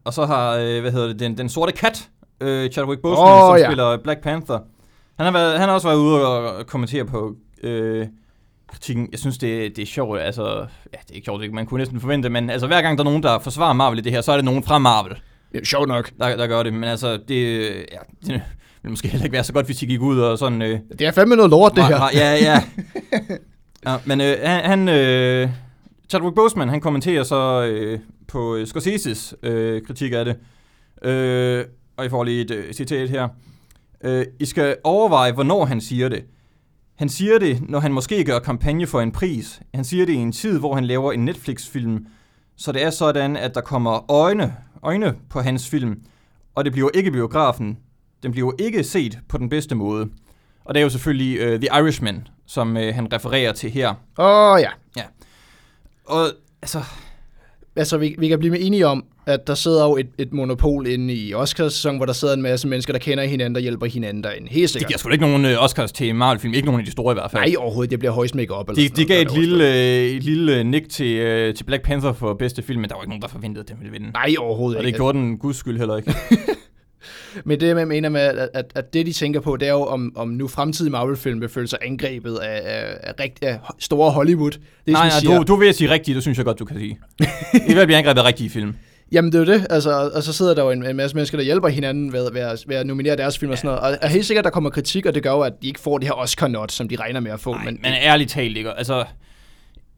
Og 0.04 0.14
så 0.14 0.26
har, 0.26 0.56
øh, 0.56 0.80
hvad 0.80 0.92
hedder 0.92 1.06
det, 1.06 1.18
den, 1.20 1.38
den 1.38 1.48
sorte 1.48 1.72
kat, 1.72 2.08
øh, 2.40 2.70
Chadwick 2.70 3.02
Boseman, 3.02 3.32
Åh, 3.32 3.40
som 3.48 3.56
ja. 3.56 3.64
spiller 3.64 3.96
Black 3.96 4.22
Panther. 4.22 4.58
Han 5.24 5.34
har, 5.34 5.40
været, 5.40 5.58
han 5.58 5.68
har 5.68 5.74
også 5.74 5.88
været 5.88 5.98
ude 5.98 6.26
og 6.28 6.66
kommentere 6.66 7.04
på 7.04 7.34
øh, 7.62 8.06
kritikken. 8.72 9.08
Jeg 9.12 9.18
synes, 9.18 9.38
det, 9.38 9.76
det 9.76 9.82
er 9.82 9.86
sjovt. 9.86 10.20
Altså, 10.20 10.44
ja, 10.92 10.98
det 11.02 11.10
er 11.10 11.14
ikke 11.14 11.24
sjovt, 11.24 11.42
det- 11.42 11.52
man 11.52 11.66
kunne 11.66 11.78
næsten 11.78 12.00
forvente, 12.00 12.28
men 12.28 12.50
altså, 12.50 12.66
hver 12.66 12.82
gang 12.82 12.98
der 12.98 13.04
er 13.04 13.08
nogen, 13.08 13.22
der 13.22 13.38
forsvarer 13.38 13.72
Marvel 13.72 13.98
i 13.98 14.02
det 14.02 14.12
her, 14.12 14.20
så 14.20 14.32
er 14.32 14.36
det 14.36 14.44
nogen 14.44 14.62
fra 14.64 14.78
Marvel, 14.78 15.16
Ja, 15.54 15.64
sjovt 15.64 15.88
nok. 15.88 16.10
der, 16.18 16.36
der 16.36 16.46
gør 16.46 16.62
det. 16.62 16.72
Men 16.72 16.84
altså, 16.84 17.18
det, 17.28 17.58
ja, 17.68 17.98
det 18.26 18.42
ville 18.82 18.90
måske 18.90 19.08
heller 19.08 19.24
ikke 19.24 19.32
være 19.34 19.44
så 19.44 19.52
godt, 19.52 19.66
hvis 19.66 19.76
de 19.76 19.86
gik 19.86 20.00
ud 20.00 20.18
og 20.20 20.38
sådan... 20.38 20.62
Øh, 20.62 20.78
Det 20.98 21.06
er 21.06 21.12
fandme 21.12 21.36
noget 21.36 21.50
lort, 21.50 21.72
det 21.76 21.84
her. 21.84 21.96
Ma- 21.98 22.16
ja, 22.18 22.32
ja. 22.34 22.62
ja 23.92 23.96
men 24.04 24.20
øh, 24.20 24.36
han, 24.42 24.64
han 24.64 24.88
øh, 24.88 25.48
Chadwick 26.08 26.34
Boseman, 26.34 26.68
han 26.68 26.80
kommenterer 26.80 27.22
så 27.22 27.62
øh, 27.62 27.98
på 28.28 28.56
øh, 28.56 28.66
Scorseses 28.66 29.34
øh, 29.42 29.82
kritik 29.86 30.12
af 30.12 30.24
det. 30.24 30.36
Øh, 31.10 31.64
og 31.96 32.04
jeg 32.04 32.10
får 32.10 32.24
lige 32.24 32.40
et 32.40 32.50
øh, 32.50 32.72
citat 32.72 33.10
her. 33.10 33.28
Øh, 34.04 34.26
I 34.40 34.44
skal 34.44 34.76
overveje, 34.84 35.32
hvornår 35.32 35.64
han 35.64 35.80
siger 35.80 36.08
det. 36.08 36.24
Han 36.94 37.08
siger 37.08 37.38
det, 37.38 37.68
når 37.68 37.80
han 37.80 37.92
måske 37.92 38.24
gør 38.24 38.38
kampagne 38.38 38.86
for 38.86 39.00
en 39.00 39.12
pris. 39.12 39.60
Han 39.74 39.84
siger 39.84 40.06
det 40.06 40.12
i 40.12 40.16
en 40.16 40.32
tid, 40.32 40.58
hvor 40.58 40.74
han 40.74 40.84
laver 40.84 41.12
en 41.12 41.24
Netflix-film. 41.24 42.06
Så 42.56 42.72
det 42.72 42.82
er 42.82 42.90
sådan, 42.90 43.36
at 43.36 43.54
der 43.54 43.60
kommer 43.60 44.10
øjne, 44.10 44.56
øjne 44.82 45.14
på 45.30 45.40
hans 45.40 45.68
film. 45.68 46.00
Og 46.54 46.64
det 46.64 46.72
bliver 46.72 46.90
ikke 46.94 47.10
biografen. 47.10 47.78
Den 48.22 48.32
bliver 48.32 48.52
ikke 48.58 48.84
set 48.84 49.18
på 49.28 49.38
den 49.38 49.48
bedste 49.48 49.74
måde. 49.74 50.08
Og 50.64 50.74
det 50.74 50.80
er 50.80 50.84
jo 50.84 50.90
selvfølgelig 50.90 51.54
uh, 51.54 51.60
The 51.60 51.80
Irishman, 51.80 52.28
som 52.46 52.76
uh, 52.76 52.82
han 52.82 53.12
refererer 53.12 53.52
til 53.52 53.70
her. 53.70 53.94
Åh, 54.18 54.60
ja. 54.60 55.02
Og 56.04 56.26
altså, 56.62 56.82
Altså, 57.76 57.98
vi, 57.98 58.14
vi 58.18 58.28
kan 58.28 58.38
blive 58.38 58.58
enige 58.58 58.86
om, 58.86 59.04
at 59.26 59.46
der 59.46 59.54
sidder 59.54 59.84
jo 59.84 59.96
et, 59.96 60.06
et 60.18 60.32
monopol 60.32 60.86
inde 60.86 61.14
i 61.14 61.34
Oscars-sæson, 61.34 61.96
hvor 61.96 62.06
der 62.06 62.12
sidder 62.12 62.34
en 62.34 62.42
masse 62.42 62.68
mennesker, 62.68 62.92
der 62.92 63.00
kender 63.00 63.24
hinanden, 63.24 63.54
der 63.54 63.60
hjælper 63.60 63.86
hinanden 63.86 64.22
derinde. 64.22 64.48
Helt 64.50 64.62
det 64.62 64.70
sikkert. 64.70 64.88
giver 64.88 64.98
sgu 64.98 65.10
ikke 65.10 65.26
nogen 65.26 65.44
uh, 65.44 65.64
Oscars 65.64 65.92
til 65.92 66.14
Marvel-film. 66.14 66.54
Ikke 66.54 66.66
nogen 66.66 66.80
af 66.80 66.84
de 66.84 66.92
store 66.92 67.12
i 67.12 67.14
hvert 67.14 67.30
fald. 67.30 67.42
Nej, 67.42 67.54
overhovedet. 67.58 67.90
Det 67.90 67.98
bliver 67.98 68.12
højst 68.12 68.34
make-up. 68.34 68.68
eller 68.68 68.88
De, 68.88 68.88
de 68.88 69.04
gav 69.04 69.16
der 69.24 69.30
et 69.30 69.38
lille, 69.38 69.74
øh, 69.74 70.10
et 70.10 70.22
lille 70.22 70.64
nick 70.64 70.88
til, 70.88 71.48
uh, 71.48 71.54
til 71.54 71.64
Black 71.64 71.82
Panther 71.82 72.12
for 72.12 72.34
bedste 72.34 72.62
film, 72.62 72.80
men 72.80 72.90
der 72.90 72.96
var 72.96 73.02
ikke 73.02 73.10
nogen, 73.10 73.22
der 73.22 73.28
forventede, 73.28 73.62
at 73.62 73.68
den 73.68 73.76
ville 73.80 73.92
vinde. 73.92 74.10
Nej, 74.10 74.34
overhovedet 74.38 74.78
Og 74.78 74.82
det 74.82 74.88
ikke. 74.88 74.96
gjorde 74.96 75.18
den 75.18 75.38
guds 75.38 75.56
skyld 75.56 75.78
heller 75.78 75.96
ikke. 75.96 76.14
Men 77.44 77.60
det, 77.60 77.66
jeg 77.66 77.88
mener 77.88 78.08
med, 78.08 78.20
at, 78.20 78.48
at, 78.54 78.72
at 78.74 78.94
det, 78.94 79.06
de 79.06 79.12
tænker 79.12 79.40
på, 79.40 79.56
det 79.56 79.68
er 79.68 79.72
jo, 79.72 79.82
om, 79.82 80.12
om 80.16 80.28
nu 80.28 80.48
fremtidige 80.48 80.90
Marvel-film 80.90 81.40
vil 81.40 81.48
føle 81.48 81.68
sig 81.68 81.78
angrebet 81.82 82.36
af, 82.36 82.60
af, 82.64 82.96
af, 83.02 83.12
rigt, 83.20 83.44
af 83.44 83.58
store 83.78 84.10
Hollywood. 84.10 84.50
Det 84.50 84.60
nej, 84.86 85.08
nej, 85.08 85.10
siger, 85.10 85.38
du, 85.38 85.42
du 85.42 85.56
vil 85.56 85.74
sige 85.74 85.90
rigtigt, 85.90 86.14
det 86.14 86.22
synes 86.22 86.38
jeg 86.38 86.44
godt, 86.44 86.58
du 86.58 86.64
kan 86.64 86.78
sige. 86.78 86.98
I 87.70 87.74
vil 87.74 87.86
blive 87.86 87.96
angrebet 87.96 88.20
af 88.20 88.24
rigtige 88.26 88.50
film. 88.50 88.74
Jamen, 89.12 89.32
det 89.32 89.40
er 89.40 89.46
jo 89.46 89.58
det. 89.58 89.66
Altså, 89.70 90.10
og- 90.14 90.22
så 90.22 90.32
sidder 90.32 90.54
der 90.54 90.62
jo 90.64 90.70
en, 90.70 90.86
en 90.86 90.96
masse 90.96 91.16
mennesker, 91.16 91.38
der 91.38 91.44
hjælper 91.44 91.68
hinanden 91.68 92.12
ved, 92.12 92.32
ved, 92.32 92.40
at, 92.40 92.64
ved 92.66 92.76
at 92.76 92.86
nominere 92.86 93.16
deres 93.16 93.38
film 93.38 93.52
og 93.52 93.58
sådan 93.58 93.68
noget. 93.68 93.80
Og 93.80 93.98
er 94.02 94.08
helt 94.08 94.26
sikkert, 94.26 94.44
der 94.44 94.50
kommer 94.50 94.70
kritik, 94.70 95.06
og 95.06 95.14
det 95.14 95.22
gør 95.22 95.30
jo, 95.30 95.40
at 95.40 95.52
de 95.62 95.66
ikke 95.66 95.80
får 95.80 95.98
det 95.98 96.08
her 96.08 96.14
Oscar-not, 96.14 96.72
som 96.72 96.88
de 96.88 96.96
regner 96.96 97.20
med 97.20 97.30
at 97.30 97.40
få. 97.40 97.52
Nej, 97.54 97.64
men, 97.64 97.78
men, 97.82 97.92
ærligt 97.92 98.30
talt, 98.30 98.56
ikke? 98.56 98.70
Altså, 98.72 99.04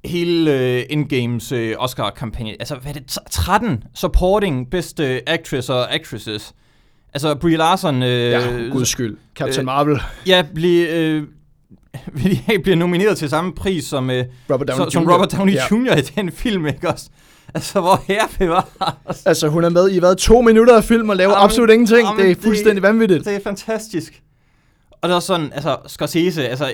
hele 0.04 0.50
uh, 0.80 0.92
Endgames 0.92 1.52
uh, 1.52 1.59
Oscar-kampagne, 1.78 2.50
altså, 2.50 2.75
hvad 2.75 2.90
er 2.90 2.99
det? 2.99 3.11
T- 3.18 3.28
13 3.30 3.85
supporting 3.94 4.71
best 4.71 5.00
uh, 5.00 5.06
actress 5.26 5.68
og 5.71 5.94
actresses. 5.94 6.52
Altså, 7.14 7.35
Brie 7.35 7.56
Larson... 7.56 8.02
Uh, 8.02 8.09
ja, 8.09 8.40
guds 8.73 8.88
skyld. 8.88 9.16
Captain 9.37 9.61
øh, 9.61 9.64
Marvel, 9.66 9.99
Ja, 10.26 10.44
blive, 10.54 10.87
vil 12.12 12.40
de 12.49 12.59
bliver 12.62 12.76
nomineret 12.76 13.18
til 13.18 13.28
samme 13.28 13.54
pris 13.54 13.85
som, 13.85 14.11
Robert 14.50 14.68
Downey 14.68 14.76
som, 14.76 14.90
som. 14.90 15.09
Robert 15.09 15.33
Downey 15.33 15.52
Ja. 15.54 15.62
Jr. 15.71 15.97
i 15.97 16.00
den 16.00 16.33
film, 16.33 16.66
ikke 16.66 16.88
også? 16.88 17.06
Altså, 17.54 17.80
hvor 17.80 18.02
herre 18.08 18.28
bevares. 18.38 19.26
Altså, 19.26 19.48
hun 19.48 19.64
er 19.64 19.68
med 19.68 19.90
i 19.90 19.98
hvad, 19.98 20.16
to 20.16 20.40
minutter 20.40 20.76
af 20.76 20.84
film 20.84 21.08
og 21.08 21.16
laver 21.16 21.32
Jamen, 21.32 21.44
absolut 21.44 21.70
ingenting. 21.70 22.00
jamen, 22.00 22.20
det 22.22 22.30
er 22.30 22.34
det- 22.34 22.44
fuldstændig 22.44 22.82
vanvittigt. 22.82 23.24
Det 23.24 23.34
er 23.34 23.40
fantastisk. 23.44 24.22
Og 25.00 25.08
det 25.08 25.14
er 25.16 25.20
sådan, 25.20 25.52
altså, 25.54 25.76
Scorsese, 25.86 26.48
altså, 26.48 26.72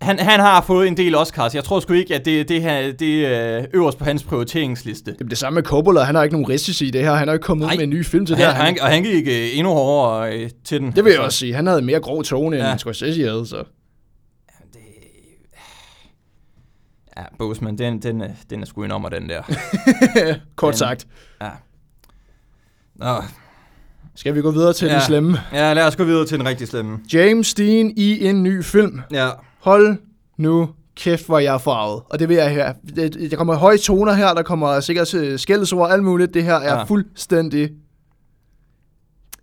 han, 0.00 0.18
han 0.18 0.40
har 0.40 0.60
fået 0.60 0.88
en 0.88 0.96
del 0.96 1.14
Oscars. 1.14 1.54
Jeg 1.54 1.64
tror 1.64 1.80
sgu 1.80 1.92
ikke, 1.92 2.14
at 2.14 2.24
det, 2.24 2.48
det 2.48 2.62
her 2.62 2.92
det 2.92 3.26
er 3.26 3.66
øverst 3.74 3.98
på 3.98 4.04
hans 4.04 4.22
prioriteringsliste. 4.24 5.12
Det 5.12 5.20
er 5.20 5.28
det 5.28 5.38
samme 5.38 5.54
med 5.54 5.62
Coppola. 5.62 6.00
Han 6.00 6.14
har 6.14 6.22
ikke 6.22 6.34
nogen 6.36 6.48
risici 6.48 6.86
i 6.86 6.90
det 6.90 7.00
her. 7.00 7.14
Han 7.14 7.28
har 7.28 7.34
ikke 7.34 7.44
kommet 7.44 7.64
ud 7.64 7.68
Nej. 7.68 7.76
med 7.76 7.84
en 7.84 7.90
ny 7.90 8.04
film 8.04 8.26
til 8.26 8.36
det 8.36 8.44
han, 8.44 8.54
her. 8.54 8.60
og 8.60 8.66
han, 8.66 8.80
og 8.80 8.88
han 8.88 9.02
gik 9.02 9.28
øh, 9.28 9.58
endnu 9.58 9.72
hårdere 9.72 10.34
øh, 10.38 10.50
til 10.64 10.80
den. 10.80 10.86
Det 10.92 10.96
vil 10.96 11.10
jeg 11.10 11.12
Altså, 11.12 11.22
også 11.24 11.38
sige. 11.38 11.54
Han 11.54 11.66
havde 11.66 11.82
mere 11.82 12.00
grov 12.00 12.24
tone, 12.24 12.56
end 12.56 12.64
Ja. 12.64 12.70
ja. 12.70 12.76
Scorsese 12.76 13.22
havde, 13.22 13.46
så... 13.46 13.56
Det... 13.56 13.64
Ja, 17.18 17.22
Boseman, 17.38 17.78
den, 17.78 18.02
den, 18.02 18.22
den 18.50 18.62
er 18.62 18.66
sgu 18.66 18.82
en 18.82 18.90
ommer, 18.90 19.08
den 19.08 19.28
der. 19.28 19.42
Kort 20.56 20.72
Den- 20.72 20.78
sagt. 20.78 21.06
Ja. 21.42 21.50
Nå, 22.94 23.22
Skal 24.14 24.34
vi 24.34 24.40
gå 24.40 24.50
videre 24.50 24.72
til 24.72 24.86
Ja. 24.88 24.94
den 24.94 25.02
slemme? 25.02 25.38
ja, 25.52 25.72
lad 25.72 25.86
os 25.86 25.96
gå 25.96 26.04
videre 26.04 26.26
til 26.26 26.38
den 26.38 26.46
rigtig 26.48 26.68
slemme. 26.68 26.98
James 27.12 27.54
Dean 27.54 27.92
i 27.96 28.26
en 28.26 28.42
ny 28.42 28.64
film. 28.64 29.00
Ja, 29.12 29.28
Hold 29.60 29.96
nu 30.36 30.68
kæft, 30.96 31.26
hvor 31.26 31.38
jeg 31.38 31.54
er 31.54 31.58
farvet. 31.58 32.02
Og 32.10 32.18
det 32.18 32.28
vil 32.28 32.36
jeg 32.36 32.50
her. 32.50 32.72
Der 33.30 33.36
kommer 33.36 33.54
høje 33.54 33.78
toner 33.78 34.12
her, 34.12 34.34
der 34.34 34.42
kommer 34.42 34.80
sikkert 34.80 35.14
øh, 35.14 35.38
skældesord 35.38 35.80
og 35.86 35.92
alt 35.92 36.04
muligt. 36.04 36.34
Det 36.34 36.44
her 36.44 36.54
er 36.54 36.78
ja. 36.78 36.82
fuldstændig 36.84 37.70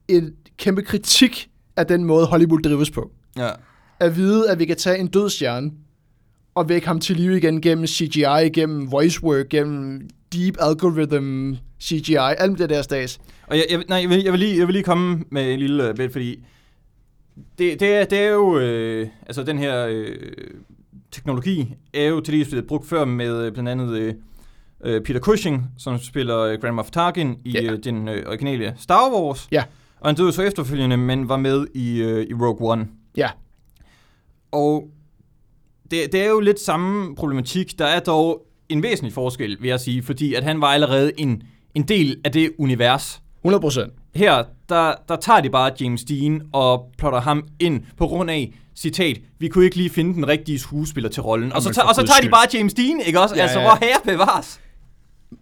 en 0.07 0.31
kæmpe 0.57 0.81
kritik 0.81 1.49
af 1.77 1.87
den 1.87 2.03
måde, 2.05 2.25
Hollywood 2.25 2.59
drives 2.59 2.91
på. 2.91 3.11
ja. 3.37 3.49
At 3.99 4.15
vide, 4.15 4.49
at 4.49 4.59
vi 4.59 4.65
kan 4.65 4.75
tage 4.77 4.97
en 4.97 5.07
død 5.07 5.29
stjerne 5.29 5.71
og 6.55 6.69
vække 6.69 6.87
ham 6.87 6.99
til 6.99 7.15
live 7.15 7.37
igen 7.37 7.61
gennem 7.61 7.87
CGI, 7.87 8.49
gennem 8.53 8.91
voice 8.91 9.23
work, 9.23 9.49
gennem 9.49 10.09
deep 10.33 10.57
algorithm 10.59 11.55
CGI, 11.81 12.15
alt 12.37 12.59
det 12.59 12.69
der 12.69 12.81
stats. 12.81 13.19
Og 13.47 13.57
jeg, 13.57 13.65
jeg, 13.69 13.83
nej, 13.89 14.01
jeg, 14.01 14.09
vil, 14.09 14.23
jeg, 14.23 14.31
vil 14.31 14.39
lige, 14.39 14.57
jeg 14.57 14.67
vil 14.67 14.73
lige 14.73 14.83
komme 14.83 15.23
med 15.29 15.53
en 15.53 15.59
lille 15.59 15.89
øh, 15.89 15.95
bit, 15.95 16.11
fordi 16.11 16.43
det, 17.57 17.79
det, 17.79 17.95
er, 17.95 18.05
det 18.05 18.19
er 18.19 18.29
jo, 18.29 18.59
øh, 18.59 19.07
altså 19.25 19.43
den 19.43 19.57
her 19.57 19.87
øh, 19.89 20.15
teknologi 21.11 21.75
er 21.93 22.03
jo 22.05 22.19
til 22.21 22.33
dels 22.33 22.47
blevet 22.49 22.67
brugt 22.67 22.87
før 22.87 23.05
med 23.05 23.45
øh, 23.45 23.51
blandt 23.51 23.69
andet 23.69 23.97
øh, 23.97 24.13
øh, 24.83 25.01
Peter 25.01 25.19
Cushing, 25.19 25.65
som 25.77 25.99
spiller 25.99 26.57
Grand 26.57 26.75
Moff 26.75 26.91
Tarkin 26.91 27.35
i 27.45 27.51
Ja. 27.51 27.71
øh, 27.71 27.79
den 27.83 28.07
øh, 28.07 28.23
originale 28.27 28.73
Star 28.77 29.11
Wars. 29.13 29.47
Ja. 29.51 29.63
Og 29.99 30.09
han 30.09 30.15
døde 30.15 30.31
så 30.31 30.41
efterfølgende, 30.41 30.97
men 30.97 31.29
var 31.29 31.37
med 31.37 31.67
i, 31.75 32.01
øh, 32.01 32.27
i 32.29 32.33
Rogue 32.33 32.71
One. 32.71 32.87
Ja. 33.17 33.29
Og 34.51 34.89
det, 35.91 36.11
det 36.11 36.21
er 36.21 36.29
jo 36.29 36.39
lidt 36.39 36.59
samme 36.59 37.15
problematik. 37.15 37.79
Der 37.79 37.85
er 37.85 37.99
dog 37.99 38.45
en 38.69 38.83
væsentlig 38.83 39.13
forskel, 39.13 39.57
vil 39.61 39.67
jeg 39.69 39.79
sige, 39.79 40.03
fordi 40.03 40.33
at 40.33 40.43
han 40.43 40.61
var 40.61 40.67
allerede 40.67 41.11
en, 41.17 41.43
en 41.75 41.83
del 41.83 42.17
af 42.25 42.31
det 42.31 42.51
univers. 42.57 43.21
100 43.41 43.61
procent. 43.61 43.93
Her, 44.15 44.43
der, 44.69 44.93
der 45.09 45.15
tager 45.15 45.41
de 45.41 45.49
bare 45.49 45.71
James 45.81 46.03
Dean 46.03 46.41
og 46.53 46.85
plotter 46.97 47.21
ham 47.21 47.43
ind 47.59 47.81
på 47.97 48.07
grund 48.07 48.31
af, 48.31 48.53
citat, 48.75 49.17
vi 49.39 49.47
kunne 49.47 49.65
ikke 49.65 49.77
lige 49.77 49.89
finde 49.89 50.13
den 50.13 50.27
rigtige 50.27 50.59
skuespiller 50.59 51.09
til 51.09 51.21
rollen. 51.23 51.53
Og 51.53 51.61
så, 51.61 51.73
tager, 51.73 51.87
og 51.87 51.95
så 51.95 52.01
tager 52.05 52.21
de 52.21 52.29
bare 52.29 52.47
James 52.53 52.73
Dean, 52.73 53.01
ikke 53.05 53.19
også? 53.21 53.35
Ja, 53.35 53.41
altså, 53.41 53.59
ja. 53.59 53.65
hvor 53.65 53.77
herre 53.85 53.99
bevares. 54.17 54.59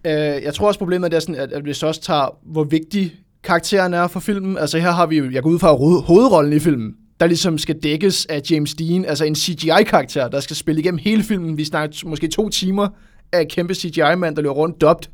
Øh, 0.05 0.13
jeg 0.43 0.53
tror 0.53 0.67
også 0.67 0.77
problemet 0.79 1.13
er 1.13 1.19
sådan, 1.19 1.35
at, 1.35 1.51
at 1.51 1.61
hvis 1.63 1.83
også 1.83 2.01
tager, 2.01 2.37
hvor 2.45 2.63
vigtig 2.63 3.13
karakteren 3.43 3.93
er 3.93 4.07
for 4.07 4.19
filmen. 4.19 4.57
Altså 4.57 4.79
her 4.79 4.91
har 4.91 5.05
vi 5.05 5.17
jo, 5.17 5.31
jeg 5.31 5.43
går 5.43 5.49
ud 5.49 5.59
fra 5.59 5.75
hoved- 5.75 6.01
hovedrollen 6.03 6.53
i 6.53 6.59
filmen, 6.59 6.95
der 7.21 7.27
ligesom 7.27 7.57
skal 7.57 7.75
dækkes 7.83 8.25
af 8.25 8.41
James 8.51 8.73
Dean, 8.73 9.05
altså 9.05 9.25
en 9.25 9.35
CGI-karakter, 9.35 10.27
der 10.27 10.39
skal 10.39 10.55
spille 10.55 10.81
igennem 10.81 10.97
hele 10.97 11.23
filmen. 11.23 11.57
Vi 11.57 11.65
snakker 11.65 12.07
måske 12.07 12.27
to 12.27 12.49
timer 12.49 12.87
af 13.31 13.41
en 13.41 13.47
kæmpe 13.49 13.73
CGI-mand, 13.73 14.35
der 14.35 14.41
løber 14.41 14.53
rundt 14.53 14.81
dubbed. 14.81 15.07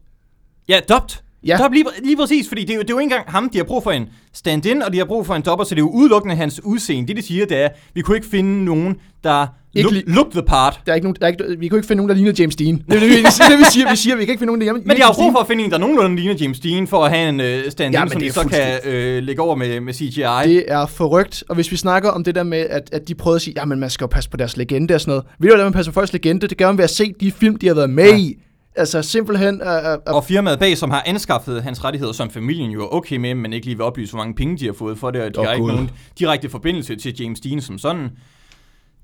Ja, 0.70 0.80
dobt. 0.90 1.24
Ja. 1.46 1.58
Dop 1.58 1.72
lige, 1.72 1.86
lige 2.04 2.18
præcis, 2.18 2.48
fordi 2.48 2.62
det 2.62 2.70
er, 2.70 2.76
jo, 2.76 2.82
det 2.82 2.90
er 2.90 2.94
jo 2.94 3.00
ikke 3.00 3.14
engang 3.14 3.32
ham, 3.32 3.50
de 3.50 3.58
har 3.58 3.66
brug 3.66 3.84
for 3.84 3.92
en 3.92 4.10
stand-in, 4.34 4.82
og 4.82 4.94
de 4.94 4.98
har 4.98 5.06
brug 5.06 5.26
for 5.26 5.36
en 5.36 5.42
dopper, 5.42 5.66
så 5.66 5.76
det 5.76 5.82
er 5.82 5.86
jo 5.86 5.90
udelukkende 5.90 6.36
hans 6.36 6.64
udseende. 6.64 7.08
Det, 7.08 7.18
de 7.18 7.22
siger, 7.22 7.46
det 7.46 7.58
er, 7.58 7.70
vi 7.94 8.02
kunne 8.02 8.18
ikke 8.18 8.28
finde 8.28 8.66
nogen, 8.66 8.96
der 9.24 9.48
Ikke 9.78 9.92
look, 9.92 10.04
look 10.08 10.32
the 10.32 10.42
part. 10.42 10.80
Der 10.86 10.92
er 10.92 10.96
ikke 10.96 11.06
nogen, 11.06 11.16
der 11.20 11.26
er 11.28 11.32
ikke, 11.32 11.44
vi 11.60 11.68
kunne 11.68 11.78
ikke 11.78 11.88
finde 11.88 11.98
nogen, 11.98 12.10
der 12.10 12.16
ligner 12.16 12.32
James 12.40 12.56
Dean. 12.56 12.76
Det 12.88 12.96
er 12.96 13.00
det, 13.00 13.10
vi, 13.10 13.16
det, 13.16 13.24
det, 13.24 13.60
vi 13.60 13.64
siger. 13.72 13.90
Vi 13.90 13.96
siger, 13.96 14.16
vi 14.16 14.26
kan 14.26 14.32
ikke 14.32 14.40
finde 14.40 14.46
nogen, 14.46 14.62
der 14.62 14.66
ligner 14.74 14.88
Men 14.88 14.98
de 14.98 15.02
har 15.02 15.14
brug 15.14 15.24
Dean. 15.24 15.34
for 15.34 15.40
at 15.40 15.48
finde 15.48 15.64
en, 15.64 15.72
der 15.72 15.78
nogenlunde 15.78 16.16
ligner 16.16 16.34
James 16.42 16.60
Dean, 16.60 16.88
for 16.88 17.06
at 17.06 17.12
have 17.12 17.30
en 17.30 17.40
uh, 17.40 17.72
stand-in, 17.72 17.94
Ja, 17.94 18.04
men 18.04 18.12
som 18.12 18.22
det 18.22 18.30
de 18.30 18.34
så 18.34 18.48
kan 18.84 18.92
øh, 18.94 19.24
lægge 19.24 19.42
over 19.42 19.56
med, 19.56 19.80
med 19.80 19.94
CGI. 19.94 20.54
Det 20.54 20.64
er 20.68 20.86
forrygt. 20.86 21.44
Og 21.50 21.56
hvis 21.56 21.72
vi 21.72 21.78
snakker 21.78 22.10
om 22.10 22.24
det 22.24 22.36
der 22.36 22.44
med, 22.44 22.58
at, 22.70 22.90
at 22.92 23.08
de 23.08 23.16
prøvede 23.16 23.36
at 23.36 23.42
sige, 23.42 23.54
jamen 23.58 23.80
man 23.80 23.90
skal 23.90 24.04
jo 24.06 24.08
passe 24.08 24.30
på 24.30 24.38
deres 24.38 24.58
legende 24.58 24.94
og 24.94 25.02
sådan 25.02 25.12
noget. 25.12 25.24
Ved 25.40 25.50
du, 25.50 25.54
hvordan 25.56 25.66
man 25.66 25.74
passer 25.74 25.92
på 25.92 26.00
folks 26.00 26.14
legende? 26.14 26.48
Det 26.48 26.58
gør 26.58 26.68
man 26.68 26.78
ved 26.78 26.84
at 26.84 26.90
se 26.90 27.14
de 27.20 27.32
film, 27.32 27.56
de 27.56 27.68
har 27.68 27.74
været 27.74 27.90
med 27.90 28.04
Ja. 28.06 28.12
ja. 28.12 28.18
i. 28.18 28.36
Altså 28.76 29.02
simpelthen... 29.02 29.62
Uh, 29.62 29.68
uh, 30.08 30.16
Og 30.16 30.24
firmaet 30.26 30.60
bag, 30.60 30.78
som 30.78 30.92
har 30.92 31.04
anskaffet 31.06 31.64
hans 31.64 31.84
rettigheder, 31.84 32.14
som 32.14 32.30
familien 32.30 32.72
jo 32.72 32.82
er 32.84 32.94
okay 32.94 33.18
med, 33.18 33.36
men 33.36 33.54
ikke 33.54 33.66
lige 33.66 33.76
vil 33.78 33.84
oplyse, 33.84 34.12
hvor 34.12 34.18
mange 34.20 34.36
penge 34.36 34.58
de 34.58 34.66
har 34.66 34.74
fået 34.74 34.98
for 34.98 35.12
det, 35.12 35.22
og 35.22 35.36
de 35.36 35.40
Åh, 35.40 35.46
har 35.46 35.54
ikke 35.54 35.68
nogen 35.68 35.90
direkte 36.20 36.50
forbindelse 36.50 36.96
til 36.96 37.16
James 37.20 37.40
Dean 37.40 37.62
som 37.62 37.78
sådan. 37.78 38.10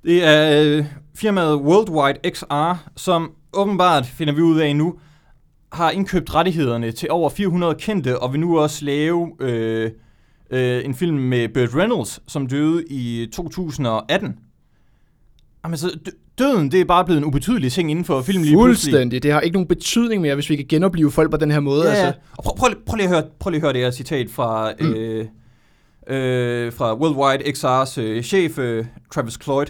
Det 0.05 0.23
er 0.23 0.63
øh, 0.63 0.85
firmaet 1.15 1.55
Worldwide 1.55 2.29
XR, 2.35 2.89
som 2.95 3.31
åbenbart, 3.53 4.05
finder 4.05 4.33
vi 4.33 4.41
ud 4.41 4.59
af 4.59 4.75
nu, 4.75 4.99
har 5.73 5.91
indkøbt 5.91 6.35
rettighederne 6.35 6.91
til 6.91 7.11
over 7.11 7.29
400 7.29 7.75
kendte, 7.75 8.19
og 8.19 8.33
vil 8.33 8.39
nu 8.39 8.59
også 8.59 8.85
lave 8.85 9.31
øh, 9.39 9.91
øh, 10.51 10.85
en 10.85 10.95
film 10.95 11.17
med 11.17 11.49
Burt 11.49 11.75
Reynolds, 11.75 12.19
som 12.27 12.47
døde 12.47 12.83
i 12.89 13.27
2018. 13.33 14.35
Jamen, 15.65 15.77
så 15.77 15.87
dø- 16.05 16.11
døden, 16.37 16.71
det 16.71 16.81
er 16.81 16.85
bare 16.85 17.05
blevet 17.05 17.17
en 17.17 17.25
ubetydelig 17.25 17.71
ting 17.71 17.91
inden 17.91 18.05
for 18.05 18.21
film 18.21 18.43
lige. 18.43 18.55
Fuldstændig. 18.55 19.23
Det 19.23 19.31
har 19.31 19.41
ikke 19.41 19.53
nogen 19.53 19.67
betydning 19.67 20.21
mere, 20.21 20.35
hvis 20.35 20.49
vi 20.49 20.55
kan 20.55 20.65
genopleve 20.69 21.11
folk 21.11 21.31
på 21.31 21.37
den 21.37 21.51
her 21.51 21.59
måde. 21.59 21.83
Ja, 21.83 21.89
Altså. 21.89 22.19
og 22.37 22.43
prøv, 22.43 22.55
prøv, 22.57 22.69
prøv, 22.85 22.95
lige 22.95 23.07
at 23.07 23.13
høre, 23.15 23.23
prøv 23.39 23.49
lige 23.49 23.57
at 23.57 23.61
høre 23.61 23.73
det 23.73 23.81
her 23.81 23.91
citat 23.91 24.29
fra, 24.29 24.71
mm. 24.79 24.93
øh, 24.93 25.25
øh, 26.07 26.73
fra 26.73 26.95
Worldwide 26.97 27.49
XR's 27.57 28.01
øh, 28.01 28.23
chef, 28.23 28.57
øh, 28.59 28.85
Travis 29.13 29.37
Cloyd. 29.43 29.65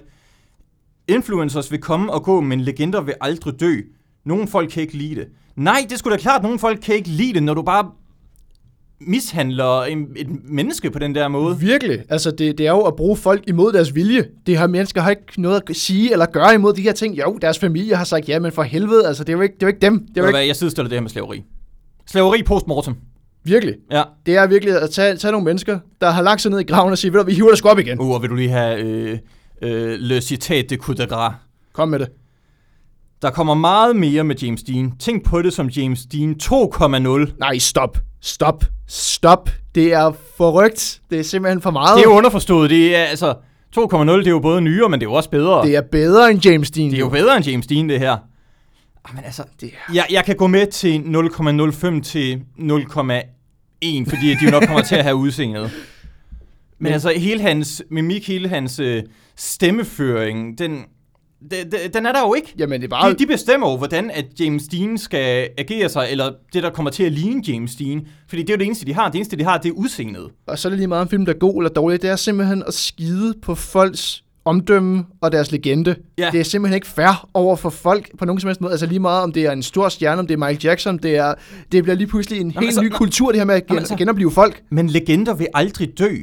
Influencers 1.08 1.72
vil 1.72 1.82
komme 1.82 2.14
og 2.14 2.24
gå, 2.24 2.42
men 2.42 2.62
legender 2.62 3.02
vil 3.02 3.14
aldrig 3.22 3.60
dø. 3.60 3.76
Nogle 4.26 4.48
folk 4.48 4.70
kan 4.70 4.82
ikke 4.82 4.98
lide 4.98 5.16
det. 5.16 5.28
Nej, 5.56 5.86
det 5.90 6.00
skulle 6.00 6.18
da 6.18 6.22
klart, 6.22 6.44
nogle 6.44 6.60
folk 6.60 6.80
kan 6.84 6.96
ikke 6.96 7.10
lide 7.10 7.34
det, 7.34 7.44
når 7.44 7.54
du 7.54 7.62
bare 7.62 7.92
mishandler 9.08 9.84
en, 9.84 10.08
et 10.16 10.28
menneske 10.44 10.92
på 10.92 11.00
den 11.00 11.16
der 11.16 11.28
måde. 11.28 11.60
Virkelig. 11.60 12.00
Altså, 12.10 12.32
det, 12.32 12.58
det 12.58 12.68
er 12.68 12.72
jo 12.72 12.82
at 12.82 12.96
bruge 12.96 13.18
folk 13.18 13.44
imod 13.48 13.74
deres 13.74 13.96
vilje. 13.96 14.26
De 14.48 14.58
her 14.58 14.68
mennesker 14.68 15.02
har 15.02 15.10
ikke 15.10 15.42
noget 15.42 15.62
at 15.70 15.76
sige 15.76 16.12
eller 16.12 16.26
gøre 16.26 16.54
imod 16.54 16.74
de 16.74 16.82
her 16.82 16.92
ting. 16.92 17.20
Jo, 17.20 17.38
deres 17.42 17.60
familie 17.60 17.96
har 17.96 18.04
sagt 18.04 18.30
ja, 18.30 18.40
men 18.40 18.52
for 18.52 18.64
helvede, 18.64 19.08
altså, 19.08 19.24
det 19.24 19.34
er 19.34 19.38
jo 19.38 19.42
ikke, 19.42 19.56
det 19.56 19.64
er 19.64 19.68
jo 19.68 19.70
ikke 19.70 19.82
dem. 19.82 20.00
Det 20.00 20.08
er 20.10 20.14
Det 20.14 20.22
jo 20.22 20.26
ikke, 20.28 20.38
hvad, 20.38 20.46
jeg 20.46 20.56
sidestiller 20.56 20.90
det 20.90 20.96
her 20.96 21.02
med 21.02 21.10
slaveri. 21.10 21.44
Slaveri 22.08 22.44
postmortem. 22.44 22.96
virkelig. 23.44 23.76
Ja. 23.92 24.04
Det 24.26 24.36
er 24.36 24.48
virkelig 24.48 24.82
at 24.82 24.90
tage, 24.90 25.16
tage 25.16 25.32
nogle 25.32 25.46
mennesker, 25.46 25.80
der 26.02 26.10
har 26.10 26.22
lagt 26.22 26.42
sig 26.42 26.52
ned 26.52 26.60
i 26.60 26.64
graven 26.64 26.92
og 26.92 26.98
sige, 26.98 27.14
ved 27.14 27.20
du, 27.20 27.26
vi 27.26 27.34
hiver 27.34 27.50
dig 27.50 27.58
sgu 27.58 27.70
op 27.70 27.80
igen. 27.80 28.00
Uh, 28.00 28.10
og 28.10 28.22
vil 28.22 28.30
du 28.30 28.36
lige 28.36 28.50
have 28.50 28.80
øh, 28.82 29.18
øh, 29.64 30.00
le 30.00 30.22
citat 30.22 30.70
de 30.70 30.76
coup 30.76 30.98
de 30.98 31.06
gras. 31.08 31.34
Kom 31.74 31.90
med 31.90 32.00
det. 32.00 32.10
Der 33.22 33.30
kommer 33.32 33.54
meget 33.54 33.96
mere 33.96 34.24
med 34.24 34.36
James 34.36 34.64
Dean. 34.64 34.92
Tænk 35.00 35.26
på 35.26 35.42
det 35.42 35.54
som 35.54 35.68
James 35.68 36.06
Dean 36.06 36.36
2,0. 36.44 37.36
Nej, 37.40 37.58
stop. 37.58 37.98
Stop. 38.22 38.64
Stop. 38.88 39.50
Det 39.76 39.94
er 39.94 40.12
forrygt. 40.38 41.02
Det 41.10 41.20
er 41.20 41.24
simpelthen 41.24 41.62
for 41.62 41.72
meget. 41.72 41.98
Det 41.98 42.04
er 42.06 42.10
underforstået. 42.10 42.70
Det 42.70 42.96
er 42.96 43.04
altså 43.04 43.34
2,0, 43.80 43.98
det 44.12 44.28
er 44.28 44.32
jo 44.32 44.40
både 44.40 44.62
nyere, 44.62 44.90
men 44.90 45.00
det 45.00 45.06
er 45.06 45.10
jo 45.10 45.14
også 45.14 45.30
bedre. 45.30 45.66
det 45.68 45.76
er 45.76 45.82
bedre 45.82 46.32
end 46.32 46.46
James 46.46 46.72
Dean. 46.72 46.90
det 46.90 46.96
er 46.96 47.00
jo 47.00 47.10
bedre 47.10 47.38
end 47.38 47.46
James 47.46 47.68
Dean, 47.68 47.90
det 47.90 48.00
her. 48.00 48.18
Ah, 49.06 49.16
Men 49.16 49.24
altså, 49.26 49.44
Det 49.62 49.72
jeg, 49.94 50.06
jeg 50.12 50.26
kan 50.26 50.36
gå 50.36 50.48
med 50.48 50.68
til 50.68 50.98
0,05 50.98 52.02
til 52.02 52.42
0,1, 52.60 54.10
fordi 54.10 54.30
de 54.40 54.46
jo 54.46 54.52
nok 54.52 54.64
kommer 54.64 54.82
til 54.84 54.96
at 54.96 55.04
have 55.04 55.16
udseendet. 55.16 55.72
Men, 56.84 56.90
Men- 56.90 56.94
altså, 56.94 57.10
hele 57.18 57.42
hans 57.42 57.84
mimik, 57.92 58.28
hele 58.28 58.48
hans 58.50 58.80
øh, 58.80 59.04
stemmeføring, 59.36 60.58
den, 60.58 60.72
den, 61.52 61.92
den 61.94 62.06
er 62.06 62.12
der 62.12 62.20
jo 62.20 62.34
ikke. 62.34 62.54
Jamen, 62.58 62.82
det 62.82 62.88
er 62.88 62.90
bare... 62.90 63.12
De, 63.14 63.20
de 63.20 63.26
bestemmer 63.26 63.72
jo, 63.72 63.78
hvordan 63.78 64.12
at 64.12 64.26
James 64.40 64.64
Dean 64.68 64.98
skal 64.98 65.50
agere 65.58 65.90
sig, 65.90 66.08
eller 66.12 66.32
det, 66.54 66.64
der 66.64 66.70
kommer 66.70 66.92
til 66.92 67.04
at 67.04 67.12
ligne 67.12 67.44
James 67.48 67.76
Dean. 67.76 68.08
Fordi 68.30 68.42
det 68.42 68.50
er 68.50 68.54
jo 68.54 68.58
det 68.58 68.66
eneste, 68.66 68.86
de 68.86 68.94
har. 68.94 69.10
Det 69.10 69.16
eneste, 69.16 69.36
de 69.38 69.44
har, 69.44 69.58
det 69.58 69.70
er 69.70 69.74
udseendet. 69.74 70.30
Og 70.48 70.60
så 70.60 70.68
er 70.68 70.70
det 70.70 70.78
lige 70.80 70.88
meget 70.88 71.02
om 71.02 71.10
film, 71.10 71.26
der 71.26 71.34
er 71.34 71.38
god 71.38 71.62
eller 71.62 71.70
dårlig. 71.70 72.02
Det 72.02 72.10
er 72.10 72.16
simpelthen 72.16 72.64
at 72.68 72.74
skide 72.74 73.34
på 73.42 73.56
folks 73.56 74.24
omdømme 74.46 75.06
og 75.22 75.32
deres 75.32 75.52
legende. 75.52 75.96
Ja. 76.18 76.30
Det 76.32 76.40
er 76.40 76.44
simpelthen 76.44 76.76
ikke 76.76 76.88
fair 76.88 77.30
over 77.34 77.56
for 77.56 77.70
folk 77.70 78.10
på 78.18 78.26
nogen 78.26 78.40
som 78.40 78.48
helst 78.48 78.62
måde. 78.62 78.72
Altså 78.72 78.86
lige 78.86 79.00
meget 79.00 79.24
om 79.24 79.32
det 79.32 79.46
er 79.46 79.52
en 79.52 79.64
stor 79.64 79.90
stjerne, 79.90 80.20
om 80.20 80.28
det 80.28 80.34
er 80.34 80.38
Michael 80.38 80.60
Jackson, 80.64 80.98
det, 80.98 81.16
er, 81.16 81.34
det 81.72 81.84
bliver 81.84 81.96
lige 81.96 82.08
pludselig 82.08 82.42
en 82.42 82.52
helt 82.52 82.66
altså, 82.66 82.82
ny 82.82 82.90
kultur, 82.90 83.32
det 83.32 83.40
her 83.40 83.46
med 83.46 83.56
at 83.56 83.68
gen, 83.68 83.78
altså- 83.78 83.96
genopleve 83.96 84.32
folk. 84.32 84.62
Men 84.70 84.90
legender 84.90 85.34
vil 85.34 85.48
aldrig 85.54 86.00
dø. 86.00 86.16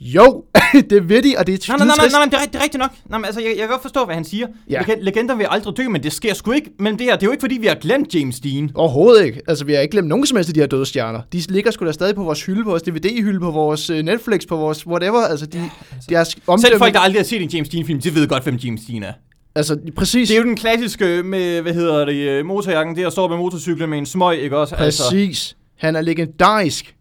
Jo, 0.00 0.44
det 0.90 1.08
ved 1.08 1.22
de, 1.22 1.34
og 1.38 1.46
det 1.46 1.68
er 1.68 1.76
Nej, 1.76 1.86
nej, 1.86 1.96
nej, 1.96 2.08
nej, 2.12 2.18
nej, 2.18 2.24
det 2.24 2.34
er, 2.34 2.50
det 2.52 2.58
er 2.58 2.62
rigtigt 2.62 2.78
nok. 2.80 2.90
Nej, 3.08 3.18
men 3.18 3.24
altså, 3.24 3.40
jeg, 3.40 3.48
jeg 3.50 3.58
kan 3.58 3.68
godt 3.68 3.82
forstå, 3.82 4.04
hvad 4.04 4.14
han 4.14 4.24
siger. 4.24 4.46
Ja. 4.70 4.82
Ja. 4.88 4.94
Legender 5.00 5.34
vil 5.34 5.46
aldrig 5.50 5.76
dø, 5.76 5.88
men 5.88 6.02
det 6.02 6.12
sker 6.12 6.34
sgu 6.34 6.52
ikke. 6.52 6.70
Men 6.78 6.98
det 6.98 7.06
her, 7.06 7.16
det 7.16 7.22
er 7.22 7.26
jo 7.26 7.30
ikke, 7.30 7.40
fordi 7.40 7.58
vi 7.60 7.66
har 7.66 7.74
glemt 7.74 8.14
James 8.14 8.40
Dean. 8.40 8.70
Overhovedet 8.74 9.24
ikke. 9.26 9.40
Altså, 9.48 9.64
vi 9.64 9.72
har 9.72 9.80
ikke 9.80 9.92
glemt 9.92 10.08
nogen 10.08 10.26
som 10.26 10.36
helst 10.36 10.50
af 10.50 10.54
de 10.54 10.60
her 10.60 10.66
døde 10.66 10.86
stjerner. 10.86 11.20
De 11.32 11.38
ligger 11.48 11.70
sgu 11.70 11.86
da 11.86 11.92
stadig 11.92 12.14
på 12.14 12.22
vores 12.22 12.44
hylde, 12.44 12.64
på 12.64 12.70
vores 12.70 12.82
DVD-hylde, 12.82 13.40
på 13.40 13.50
vores 13.50 13.90
øh, 13.90 14.02
Netflix, 14.02 14.46
på 14.48 14.56
vores 14.56 14.86
whatever. 14.86 15.20
Altså, 15.20 15.46
de, 15.46 15.70
deres 16.08 16.36
omdømme... 16.46 16.66
Selv 16.68 16.78
folk, 16.78 16.94
der 16.94 17.00
aldrig 17.00 17.20
har 17.20 17.24
set 17.24 17.42
en 17.42 17.48
James 17.48 17.68
Dean-film, 17.68 18.00
de 18.00 18.14
ved 18.14 18.28
godt, 18.28 18.42
hvem 18.42 18.54
James 18.54 18.80
Dean 18.88 19.02
er. 19.02 19.12
Altså, 19.54 19.78
præcis. 19.96 20.28
Det 20.28 20.34
er 20.34 20.40
jo 20.40 20.46
den 20.46 20.56
klassiske 20.56 21.22
med, 21.22 21.62
hvad 21.62 21.74
hedder 21.74 22.04
det, 22.04 22.14
øh, 22.14 22.46
motorjakken, 22.46 22.96
det 22.96 23.06
at 23.06 23.12
stå 23.12 23.28
på 23.28 23.36
motorcyklen 23.36 23.90
med 23.90 23.98
en 23.98 24.06
smøg, 24.06 24.38
ikke 24.38 24.58
også? 24.58 24.74
Altså, 24.74 25.02
Præcis. 25.10 25.56
Han 25.76 25.96
er 25.96 26.00
legendarisk. 26.00 26.94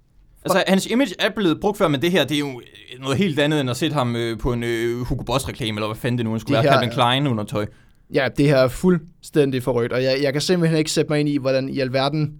Altså, 0.55 0.63
hans 0.67 0.85
image 0.85 1.15
er 1.19 1.29
blevet 1.29 1.59
brugt 1.59 1.77
før, 1.77 1.87
men 1.87 2.01
det 2.01 2.11
her, 2.11 2.25
det 2.25 2.35
er 2.35 2.39
jo 2.39 2.61
noget 2.99 3.17
helt 3.17 3.39
andet, 3.39 3.61
end 3.61 3.69
at 3.69 3.77
sætte 3.77 3.93
ham 3.93 4.15
øh, 4.15 4.37
på 4.39 4.53
en 4.53 4.63
øh, 4.63 5.01
Hugo 5.01 5.23
Boss-reklame, 5.23 5.77
eller 5.77 5.87
hvad 5.87 5.97
fanden 5.97 6.17
det 6.17 6.25
nu 6.25 6.39
skulle 6.39 6.57
Det 6.57 6.63
være, 6.63 6.73
her 6.73 6.79
Calvin 6.79 6.95
Klein 6.95 7.27
under 7.27 7.43
tøj. 7.43 7.65
Ja, 8.13 8.27
det 8.37 8.45
her 8.45 8.55
er 8.55 8.67
fuldstændig 8.67 9.63
forrygt, 9.63 9.93
og 9.93 10.03
jeg, 10.03 10.17
jeg 10.21 10.33
kan 10.33 10.41
simpelthen 10.41 10.77
ikke 10.77 10.91
sætte 10.91 11.09
mig 11.09 11.19
ind 11.19 11.29
i, 11.29 11.37
hvordan 11.37 11.69
i 11.69 11.79
alverden... 11.79 12.33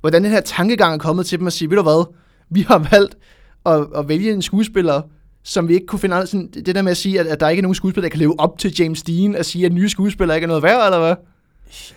Hvordan 0.00 0.24
den 0.24 0.30
her 0.32 0.40
tankegang 0.40 0.94
er 0.94 0.98
kommet 0.98 1.26
til 1.26 1.38
dem 1.38 1.46
at 1.46 1.52
sige, 1.52 1.70
ved 1.70 1.76
du 1.76 1.82
hvad, 1.82 2.14
vi 2.50 2.60
har 2.60 2.88
valgt 2.90 3.16
at, 3.66 3.86
at 3.96 4.08
vælge 4.08 4.32
en 4.32 4.42
skuespiller, 4.42 5.02
som 5.42 5.68
vi 5.68 5.74
ikke 5.74 5.86
kunne 5.86 5.98
finde 5.98 6.14
andre... 6.14 6.26
Sådan, 6.26 6.50
det 6.66 6.74
der 6.74 6.82
med 6.82 6.90
at 6.90 6.96
sige, 6.96 7.20
at, 7.20 7.26
at 7.26 7.40
der 7.40 7.48
ikke 7.48 7.60
er 7.60 7.62
nogen 7.62 7.74
skuespiller, 7.74 8.08
der 8.08 8.12
kan 8.12 8.18
leve 8.18 8.40
op 8.40 8.58
til 8.58 8.74
James 8.78 9.02
Dean, 9.02 9.34
at 9.34 9.46
sige, 9.46 9.66
at 9.66 9.72
nye 9.72 9.88
skuespillere 9.88 10.36
ikke 10.36 10.44
er 10.44 10.48
noget 10.48 10.62
værd, 10.62 10.84
eller 10.84 10.98
hvad? 10.98 11.14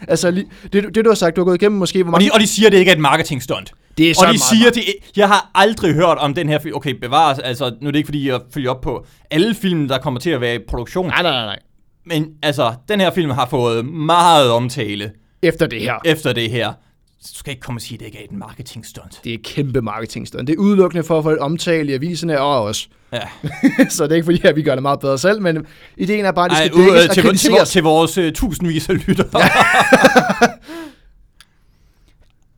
Altså, 0.08 0.32
det, 0.74 0.96
det 0.96 1.06
du 1.06 1.10
har 1.10 1.16
sagt, 1.16 1.36
du 1.36 1.42
har 1.42 1.46
gået 1.46 1.62
igennem 1.62 1.80
måske, 1.80 2.04
hvor 2.04 2.12
Og 2.12 2.12
mange... 2.12 2.30
de, 2.30 2.34
og 2.34 2.40
de 2.40 2.48
siger, 2.48 2.70
det 2.70 2.78
ikke 2.78 2.92
er 2.92 2.96
et 2.96 3.02
marketing-stunt. 3.02 3.74
Det 3.98 4.10
er 4.10 4.14
så 4.14 4.22
Og 4.22 4.28
de 4.28 4.32
meget- 4.32 4.42
siger, 4.42 4.72
det, 4.72 4.84
jeg 5.16 5.28
har 5.28 5.52
aldrig 5.56 5.94
hørt 5.94 6.18
om 6.18 6.34
den 6.34 6.50
her 6.50 6.60
film. 6.60 6.76
Okay, 6.76 6.92
bevares, 6.92 7.40
altså, 7.40 7.76
nu 7.82 7.88
er 7.88 7.92
det 7.92 7.98
ikke 8.00 8.08
fordi, 8.08 8.30
jeg 8.30 8.40
følger 8.54 8.70
op 8.72 8.82
på 8.82 9.06
alle 9.32 9.56
film, 9.56 9.88
der 9.88 9.98
kommer 9.98 10.20
til 10.20 10.30
at 10.30 10.42
være 10.42 10.56
i 10.56 10.60
produktion. 10.68 11.08
Nej, 11.08 11.22
nej, 11.22 11.32
nej, 11.32 11.46
nej. 11.46 11.60
Men 12.06 12.28
altså, 12.44 12.74
den 12.90 13.00
her 13.00 13.12
film 13.12 13.30
har 13.30 13.46
fået 13.46 13.86
meget 13.86 14.52
omtale 14.52 15.12
Efter 15.42 15.68
det 15.68 15.82
her. 15.82 15.96
efter 16.06 16.34
det 16.34 16.52
her. 16.52 16.74
Så 17.22 17.32
du 17.34 17.40
skal 17.40 17.52
ikke 17.52 17.62
komme 17.62 17.78
og 17.78 17.82
sige, 17.82 17.94
at 17.96 18.00
det 18.00 18.06
ikke 18.06 18.18
er 18.20 18.24
et 18.24 18.32
marketing-stunt. 18.32 19.20
Det 19.24 19.34
er 19.34 19.38
kæmpe 19.44 19.82
marketingstunt. 19.82 20.48
Det 20.48 20.54
er 20.54 20.58
udelukkende 20.58 21.04
for 21.04 21.18
at 21.18 21.24
få 21.24 21.36
omtale 21.36 21.92
i 21.92 21.94
aviserne 21.96 22.40
og 22.42 22.64
os. 22.64 22.90
Ja. 23.14 23.20
så 23.90 24.04
det 24.04 24.12
er 24.12 24.16
ikke 24.16 24.26
fordi, 24.26 24.42
at 24.44 24.56
vi 24.56 24.62
gør 24.64 24.74
det 24.76 24.82
meget 24.82 25.00
bedre 25.00 25.18
selv, 25.18 25.42
men 25.42 25.66
ideen 25.98 26.26
er 26.26 26.32
bare, 26.32 26.46
at 26.46 26.52
det 26.52 26.58
Ej, 26.58 26.66
skal 26.66 26.76
ud, 26.78 26.86
dækkes 26.86 27.04
øh, 27.04 27.10
og 27.10 27.14
til, 27.16 27.24
til, 27.24 27.24
til, 27.24 27.30
kritiseres. 27.30 27.70
til 27.70 27.84
vores 27.84 28.18
uh, 28.18 28.32
tusindvis 28.32 28.90
af 28.90 29.08
lyttere. 29.08 29.28
Ja. 29.44 29.50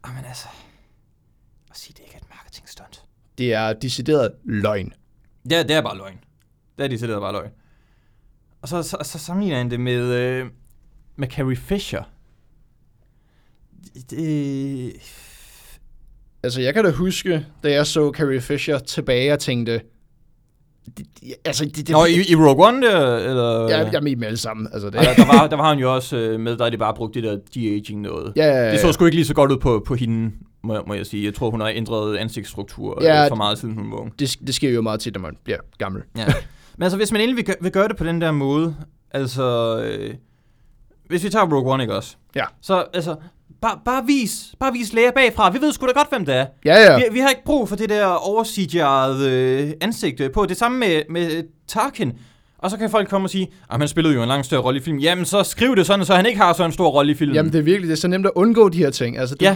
Jamen 0.08 0.26
altså, 0.28 0.48
at 1.72 1.78
sige, 1.78 1.94
det 1.98 2.04
ikke 2.04 2.14
er 2.16 2.20
et 2.20 2.30
marketing-stunt. 2.36 3.04
Det 3.40 3.54
er 3.54 3.74
decideret 3.74 4.32
løgn. 4.44 4.94
Ja, 5.52 5.64
det 5.64 5.72
er 5.72 5.82
bare 5.82 5.98
løgn. 5.98 6.18
Det 6.78 6.84
er 6.84 6.88
de 6.88 6.98
til, 6.98 7.08
bare 7.08 7.32
løgn. 7.32 7.50
Og 8.62 8.68
så, 8.68 8.84
så, 8.84 8.98
så 9.04 9.20
sammenligner 9.20 9.58
han 9.58 9.72
det 9.72 9.80
med, 9.80 10.14
øh, 10.14 10.46
med 11.16 11.28
Carrie 11.28 11.56
Fisher. 11.56 12.04
Det, 14.10 14.94
Altså, 16.44 16.62
jeg 16.62 16.74
kan 16.74 16.84
da 16.86 16.92
huske, 16.92 17.46
da 17.64 17.72
jeg 17.72 17.88
så 17.88 18.12
Carrie 18.16 18.42
Fisher 18.42 18.80
tilbage 18.80 19.34
og 19.34 19.40
tænkte... 19.40 19.82
Det, 20.86 20.98
det, 20.98 21.34
altså, 21.46 21.66
det, 21.66 21.76
det, 21.76 21.90
Nå, 21.90 22.06
i, 22.06 22.32
i 22.32 22.36
Rogue 22.36 22.68
One 22.68 22.88
der, 22.88 23.18
eller? 23.18 23.62
jeg, 23.70 23.90
jeg 23.92 23.98
er 23.98 24.02
med 24.02 24.12
dem 24.12 24.24
alle 24.24 24.38
sammen. 24.38 24.68
Altså, 24.74 24.90
det, 24.90 24.96
Og 24.96 25.04
der, 25.04 25.26
var, 25.26 25.48
der 25.48 25.56
var 25.58 25.70
han 25.70 25.80
jo 25.80 25.96
også 25.96 26.18
øh, 26.18 26.40
med, 26.40 26.58
der 26.58 26.70
de 26.70 26.78
bare 26.78 26.94
brugte 26.94 27.22
det 27.22 27.30
der 27.30 27.38
de-aging 27.54 28.02
noget. 28.02 28.34
ja, 28.36 28.46
ja, 28.46 28.66
ja, 28.66 28.72
Det 28.72 28.80
så 28.80 28.92
sgu 28.92 29.06
ikke 29.06 29.16
lige 29.16 29.26
så 29.26 29.34
godt 29.34 29.52
ud 29.52 29.58
på, 29.58 29.84
på 29.88 29.96
hende, 29.96 30.32
må, 30.64 30.74
jeg- 30.74 30.84
må 30.88 30.94
jeg 30.94 31.06
sige. 31.06 31.26
Jeg 31.26 31.34
tror, 31.34 31.50
hun 31.50 31.60
har 31.62 31.68
ændret 31.76 32.18
ansigtsstruktur 32.18 32.98
Ja, 33.02 33.22
ja, 33.24 33.28
for 33.28 33.36
meget, 33.36 33.58
siden 33.60 33.76
hun 33.78 33.92
var 33.92 33.98
ung. 33.98 34.20
det, 34.20 34.36
det 34.48 34.56
sker 34.56 34.70
jo 34.70 34.82
meget 34.82 35.00
tit, 35.00 35.14
når 35.14 35.22
man 35.22 35.38
bliver 35.44 35.58
gammel. 35.78 36.02
Ja. 36.18 36.26
Men 36.78 36.84
altså, 36.84 36.98
hvis 36.98 37.12
man 37.12 37.22
endelig 37.22 37.38
vil, 37.38 37.46
gø- 37.54 37.62
vil 37.64 37.72
gøre 37.72 37.88
det 37.88 37.98
på 37.98 38.04
den 38.04 38.22
der 38.22 38.32
måde, 38.32 38.76
altså... 39.12 39.78
Øh, 39.84 40.14
hvis 41.08 41.24
vi 41.24 41.30
tager 41.30 41.46
Rogue 41.54 41.74
One, 41.74 41.84
ikke 41.84 41.96
også? 41.96 42.16
Ja. 42.36 42.44
Så, 42.62 42.86
altså, 42.94 43.16
bare, 43.62 43.80
bare 43.86 44.04
vis, 44.06 44.56
bare 44.60 44.74
vis 44.74 44.94
læger 44.94 45.12
bagfra. 45.12 45.50
Vi 45.50 45.62
ved 45.62 45.72
sgu 45.74 45.88
da 45.88 45.92
godt, 45.92 46.10
hvem 46.10 46.26
det 46.26 46.36
er. 46.36 46.46
Ja, 46.66 46.76
ja. 46.92 46.98
Vi, 46.98 47.04
vi 47.14 47.20
har 47.20 47.30
ikke 47.30 47.44
brug 47.46 47.70
for 47.70 47.76
det 47.76 47.90
der 47.90 48.06
over 48.06 48.44
øh, 49.28 49.72
ansigt 49.82 50.20
øh, 50.20 50.32
på. 50.32 50.46
Det 50.46 50.58
samme 50.58 50.80
med, 50.80 51.02
med 51.10 51.44
Tarkin. 51.68 52.14
Og 52.58 52.72
så 52.72 52.78
kan 52.78 52.90
folk 52.90 53.10
komme 53.10 53.26
og 53.26 53.30
sige, 53.30 53.48
at 53.72 53.80
han 53.80 53.88
spillede 53.88 54.16
jo 54.16 54.22
en 54.22 54.28
langt 54.28 54.46
større 54.46 54.62
rolle 54.62 54.80
i 54.80 54.84
filmen. 54.84 55.02
Jamen, 55.02 55.26
så 55.26 55.44
skriv 55.44 55.76
det 55.76 55.86
sådan, 55.86 56.06
så 56.06 56.16
han 56.16 56.26
ikke 56.26 56.40
har 56.40 56.54
så 56.54 56.66
en 56.66 56.72
stor 56.72 56.90
rolle 56.90 57.12
i 57.12 57.16
filmen. 57.16 57.36
Jamen, 57.36 57.52
det 57.54 57.60
er 57.60 57.64
virkelig, 57.64 57.88
det 57.88 57.94
er 57.96 57.98
så 58.00 58.08
nemt 58.08 58.26
at 58.26 58.32
undgå 58.36 58.70
de 58.70 58.78
her 58.78 58.90
ting. 58.90 59.18
Altså, 59.18 59.36
det, 59.36 59.42
Ja. 59.46 59.56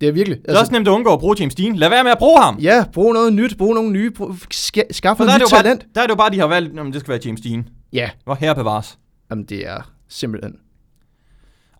Det 0.00 0.08
er 0.08 0.12
virkelig. 0.12 0.38
Det 0.46 0.54
er 0.56 0.58
også 0.60 0.72
nemt 0.72 0.88
at 0.88 0.92
undgå 0.92 1.12
at 1.12 1.18
bruge 1.20 1.36
James 1.40 1.54
Dean. 1.54 1.76
Lad 1.76 1.88
være 1.88 2.04
med 2.04 2.10
at 2.12 2.18
bruge 2.18 2.42
ham. 2.42 2.58
Ja, 2.58 2.84
brug 2.92 3.12
noget 3.12 3.32
nyt, 3.32 3.58
brug 3.58 3.74
nogle 3.74 3.90
nye, 3.90 4.10
brug, 4.10 4.34
ska, 4.50 4.82
noget 5.02 5.20
er, 5.20 5.34
nyt 5.34 5.40
jo 5.42 5.46
bare, 5.50 5.62
talent. 5.62 5.86
der 5.94 6.00
er 6.00 6.06
det 6.06 6.10
jo 6.10 6.16
bare, 6.16 6.30
de 6.30 6.38
har 6.38 6.46
valgt, 6.46 6.80
at 6.80 6.86
det 6.86 7.00
skal 7.00 7.08
være 7.10 7.20
James 7.24 7.40
Dean. 7.40 7.68
Ja, 7.92 8.10
Hvor 8.24 8.34
her 8.34 8.54
bevares. 8.54 8.98
jamen 9.30 9.44
det 9.44 9.66
er 9.68 9.92
simpelthen... 10.08 10.54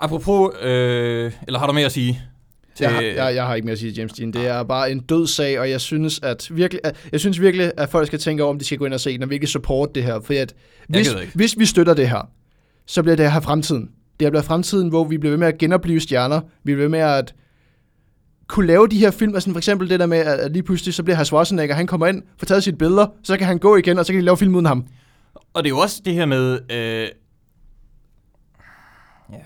Apropos, 0.01 0.53
øh, 0.63 1.33
eller 1.47 1.59
har 1.59 1.67
du 1.67 1.73
mere 1.73 1.85
at 1.85 1.93
sige? 1.93 2.23
Til, 2.75 2.85
Jeg 2.85 2.93
har, 2.95 3.01
jeg, 3.03 3.35
jeg 3.35 3.47
har 3.47 3.55
ikke 3.55 3.65
mere 3.65 3.73
at 3.73 3.79
sige 3.79 3.93
James 3.93 4.13
Dean. 4.13 4.33
Det 4.33 4.47
er 4.47 4.63
bare 4.63 4.91
en 4.91 5.01
død 5.01 5.27
sag, 5.27 5.61
og 5.61 5.71
jeg 5.71 5.81
synes, 5.81 6.21
at 6.23 6.49
virkelig, 6.51 6.81
at, 6.85 6.97
jeg 7.13 7.21
synes 7.21 7.41
virkelig, 7.41 7.73
at 7.77 7.89
folk 7.89 8.07
skal 8.07 8.19
tænke 8.19 8.43
over, 8.43 8.53
om 8.53 8.59
de 8.59 8.65
skal 8.65 8.79
gå 8.79 8.85
ind 8.85 8.95
og 8.95 9.01
se 9.01 9.13
den, 9.13 9.23
og 9.23 9.31
virkelig 9.31 9.49
support 9.49 9.95
det 9.95 10.03
her. 10.03 10.21
For 10.21 10.35
at 10.43 10.55
hvis, 10.89 11.13
hvis 11.35 11.59
vi 11.59 11.67
støtter 11.67 11.95
det 11.95 12.09
her, 12.09 12.29
så 12.87 13.03
bliver 13.03 13.17
det 13.17 13.33
her 13.33 13.41
fremtiden. 13.41 13.91
Det 14.21 14.33
bliver 14.33 14.43
fremtiden, 14.43 14.89
hvor 14.89 15.05
vi 15.05 15.19
bliver 15.19 15.31
ved 15.31 15.39
med 15.39 15.49
at 15.49 15.59
genopleve 15.59 16.01
stjerner. 16.01 16.41
Vi 16.41 16.49
bliver 16.63 16.79
ved 16.79 16.89
med 16.89 16.99
at 16.99 17.35
kunne 18.49 18.67
lave 18.67 18.89
de 18.89 18.99
her 18.99 19.11
film, 19.11 19.35
altså 19.35 19.51
for 19.51 19.59
eksempel 19.59 19.91
det 19.91 20.01
der 20.01 20.07
med, 20.07 20.19
at 20.19 20.53
lige 20.53 20.63
pludselig 20.63 20.95
så 20.95 21.03
bliver 21.03 21.17
Herr 21.17 21.25
Schwarzenegger, 21.25 21.75
han 21.75 21.87
kommer 21.87 22.07
ind, 22.07 22.23
får 22.39 22.47
taget 22.47 22.65
sine 22.65 22.77
billeder, 22.77 23.07
så 23.23 23.37
kan 23.37 23.47
han 23.47 23.59
gå 23.59 23.77
igen, 23.77 23.99
og 23.99 24.07
så 24.07 24.13
kan 24.13 24.21
de 24.21 24.25
lave 24.25 24.37
film 24.37 24.55
uden 24.55 24.67
ham. 24.67 24.87
Og 25.55 25.63
det 25.63 25.67
er 25.67 25.75
jo 25.75 25.79
også 25.79 26.03
det 26.05 26.15
her 26.15 26.27
med... 26.27 26.59
Øh, 26.71 27.09
ja. 29.33 29.39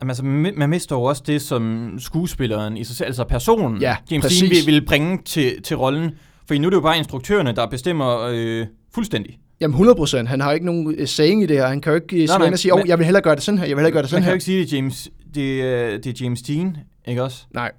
Jamen, 0.00 0.10
altså, 0.10 0.24
man 0.56 0.70
mister 0.70 0.96
jo 0.96 1.02
også 1.02 1.22
det, 1.26 1.42
som 1.42 1.92
skuespilleren 1.98 2.76
i 2.76 2.84
sig 2.84 2.96
selv, 2.96 3.06
altså 3.06 3.24
personen, 3.24 3.80
Ja, 3.80 3.96
James 4.10 4.22
præcis. 4.24 4.40
Dean 4.40 4.50
vil, 4.50 4.74
vil 4.74 4.86
bringe 4.86 5.18
til, 5.24 5.62
til 5.62 5.76
rollen. 5.76 6.10
For 6.48 6.54
nu 6.54 6.66
er 6.66 6.70
det 6.70 6.76
jo 6.76 6.80
bare 6.80 6.98
instruktørerne, 6.98 7.52
der 7.52 7.66
bestemmer 7.66 8.18
øh, 8.32 8.66
fuldstændig. 8.94 9.38
Jamen 9.62 9.88
100%. 9.88 10.26
Han 10.26 10.40
har 10.40 10.52
ikke 10.52 10.66
nogen 10.66 10.94
øh, 10.98 11.06
saying 11.08 11.42
i 11.42 11.46
det 11.46 11.56
her. 11.56 11.66
Han 11.66 11.80
kan 11.80 11.90
jo 11.92 11.94
ikke 11.94 12.22
øh, 12.22 12.28
nej, 12.38 12.50
og 12.52 12.58
sige, 12.58 12.74
åh, 12.74 12.80
oh, 12.80 12.88
jeg 12.88 12.98
vil 12.98 13.04
hellere 13.04 13.22
gøre 13.22 13.34
det 13.34 13.42
sådan 13.42 13.58
her, 13.58 13.66
jeg 13.66 13.76
vil 13.76 13.84
hellere 13.84 13.92
gøre 13.92 14.02
det 14.02 14.12
Man 14.12 14.22
sådan 14.22 14.22
kan 14.22 14.28
jo 14.28 14.30
her. 14.30 14.34
ikke 14.34 14.44
sige, 14.44 14.58
det 14.64 14.72
er 14.72 14.76
James, 14.76 15.08
det, 15.34 15.62
er, 15.62 15.98
det 15.98 16.06
er 16.20 16.24
James 16.24 16.42
Dean, 16.42 16.76
ikke 17.06 17.22
også? 17.22 17.44
Nej. 17.54 17.70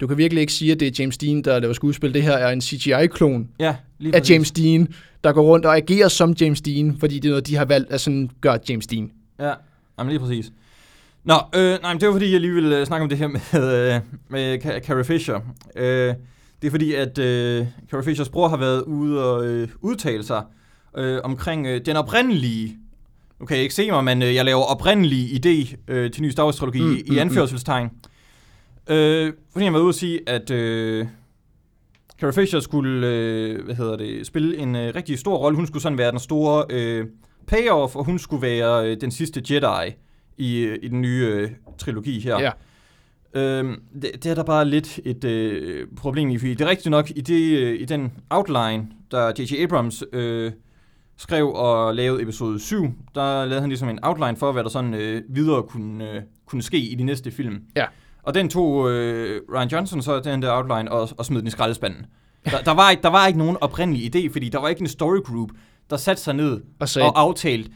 Du 0.00 0.06
kan 0.06 0.18
virkelig 0.18 0.40
ikke 0.40 0.52
sige, 0.52 0.72
at 0.72 0.80
det 0.80 0.88
er 0.88 0.92
James 1.02 1.18
Dean, 1.18 1.42
der 1.42 1.58
laver 1.60 1.72
skuespil. 1.74 2.14
Det 2.14 2.22
her 2.22 2.32
er 2.32 2.52
en 2.52 2.60
CGI-klon 2.60 3.48
Ja, 3.60 3.74
lige 3.98 4.16
af. 4.16 4.30
James 4.30 4.50
Dean, 4.50 4.88
der 5.24 5.32
går 5.32 5.42
rundt 5.42 5.66
og 5.66 5.76
agerer 5.76 6.08
som 6.08 6.34
James 6.40 6.60
Dean, 6.60 6.96
fordi 7.00 7.14
det 7.18 7.24
er 7.24 7.30
noget, 7.30 7.46
de 7.46 7.56
har 7.56 7.64
valgt 7.64 7.90
at 7.92 8.00
sådan 8.00 8.30
gøre 8.40 8.58
James 8.68 8.86
Dean. 8.86 9.10
Ja, 9.40 9.52
jamen 9.98 10.10
lige 10.10 10.20
præcis. 10.20 10.52
Nå, 11.24 11.34
øh, 11.54 11.78
nej, 11.82 11.92
men 11.92 12.00
det 12.00 12.08
var 12.08 12.14
fordi, 12.14 12.32
jeg 12.32 12.40
lige 12.40 12.52
ville 12.52 12.78
øh, 12.80 12.86
snakke 12.86 13.02
om 13.02 13.08
det 13.08 13.18
her 13.18 13.28
med, 13.28 13.94
øh, 13.94 14.00
med 14.30 14.58
Ca- 14.64 14.80
Carrie 14.86 15.04
Fisher. 15.04 15.40
Øh, 15.76 16.14
det 16.62 16.66
er 16.66 16.70
fordi, 16.70 16.94
at 16.94 17.18
øh, 17.18 17.66
Carrie 17.90 18.04
Fishers 18.04 18.28
bror 18.28 18.48
har 18.48 18.56
været 18.56 18.82
ude 18.82 19.24
og 19.24 19.46
øh, 19.46 19.68
udtale 19.80 20.22
sig 20.24 20.42
øh, 20.96 21.20
omkring 21.24 21.66
øh, 21.66 21.80
den 21.86 21.96
oprindelige, 21.96 22.76
nu 23.40 23.46
kan 23.46 23.56
jeg 23.56 23.62
ikke 23.62 23.74
se 23.74 23.90
mig, 23.90 24.04
men 24.04 24.22
øh, 24.22 24.34
jeg 24.34 24.44
laver 24.44 24.62
oprindelig 24.62 25.46
idé 25.46 25.76
øh, 25.88 26.10
til 26.10 26.22
ny 26.22 26.30
Star 26.30 26.44
Wars-trilogi 26.44 26.80
Mm, 26.80 26.86
mm, 26.86 27.00
mm, 27.08 27.14
i 27.14 27.18
anførselstegn. 27.18 27.90
Øh, 28.90 29.32
fordi 29.52 29.64
han 29.64 29.74
var 29.74 29.80
ude 29.80 29.88
at 29.88 29.94
sige, 29.94 30.20
at 30.26 30.50
øh, 30.50 31.06
Carrie 32.20 32.32
Fisher 32.32 32.60
skulle 32.60 33.06
øh, 33.06 33.64
hvad 33.64 33.74
hedder 33.74 33.96
det, 33.96 34.26
spille 34.26 34.58
en 34.58 34.76
øh, 34.76 34.94
rigtig 34.94 35.18
stor 35.18 35.36
rolle. 35.36 35.56
Hun 35.56 35.66
skulle 35.66 35.82
sådan 35.82 35.98
være 35.98 36.10
den 36.10 36.18
store 36.18 36.64
øh, 36.70 37.06
payoff, 37.46 37.96
og 37.96 38.04
hun 38.04 38.18
skulle 38.18 38.42
være 38.42 38.90
øh, 38.90 39.00
den 39.00 39.10
sidste 39.10 39.42
Jedi 39.50 39.94
i, 40.36 40.60
øh, 40.60 40.78
i 40.82 40.88
den 40.88 41.00
nye 41.00 41.26
øh, 41.26 41.50
trilogi 41.78 42.20
her. 42.20 42.40
Ja. 42.40 42.50
Øhm, 43.34 43.82
det, 44.02 44.10
det 44.14 44.26
er 44.26 44.34
der 44.34 44.42
bare 44.42 44.64
lidt 44.64 45.00
et 45.04 45.24
øh, 45.24 45.86
problem 45.96 46.30
i, 46.30 46.38
fordi 46.38 46.54
det 46.54 46.60
er 46.60 46.70
rigtigt 46.70 46.90
nok, 46.90 47.10
i, 47.10 47.20
det, 47.20 47.58
øh, 47.58 47.80
i 47.80 47.84
den 47.84 48.12
outline, 48.30 48.88
der 49.10 49.32
J.J. 49.38 49.62
Abrams 49.62 50.04
øh, 50.12 50.52
skrev 51.20 51.52
og 51.52 51.94
lavede 51.94 52.22
episode 52.22 52.60
7, 52.60 52.84
der 53.14 53.44
lavede 53.44 53.60
han 53.60 53.68
ligesom 53.68 53.88
en 53.88 53.98
outline 54.02 54.36
for, 54.36 54.52
hvad 54.52 54.64
der 54.64 54.70
sådan 54.70 54.94
øh, 54.94 55.22
videre 55.28 55.62
kunne, 55.62 56.10
øh, 56.10 56.22
kunne 56.46 56.62
ske 56.62 56.78
i 56.78 56.94
de 56.94 57.04
næste 57.04 57.30
film. 57.30 57.62
Ja. 57.76 57.84
Og 58.22 58.34
den 58.34 58.48
tog 58.48 58.90
øh, 58.90 59.40
Ryan 59.54 59.68
Johnson 59.68 60.02
så 60.02 60.20
den 60.20 60.42
der 60.42 60.52
outline 60.52 60.92
og, 60.92 61.08
og 61.18 61.24
smed 61.24 61.38
den 61.38 61.46
i 61.46 61.50
skraldespanden. 61.50 62.06
Der, 62.44 62.58
der, 62.62 62.74
var 62.74 62.90
ikke, 62.90 63.02
der 63.02 63.08
var 63.08 63.26
ikke 63.26 63.38
nogen 63.38 63.56
oprindelig 63.60 64.16
idé, 64.16 64.32
fordi 64.32 64.48
der 64.48 64.60
var 64.60 64.68
ikke 64.68 64.80
en 64.80 64.88
story 64.88 65.18
group, 65.24 65.50
der 65.90 65.96
satte 65.96 66.22
sig 66.22 66.34
ned 66.34 66.60
Og 66.80 66.88
sagde, 66.88 67.08
og 67.08 67.20
aftalt, 67.20 67.70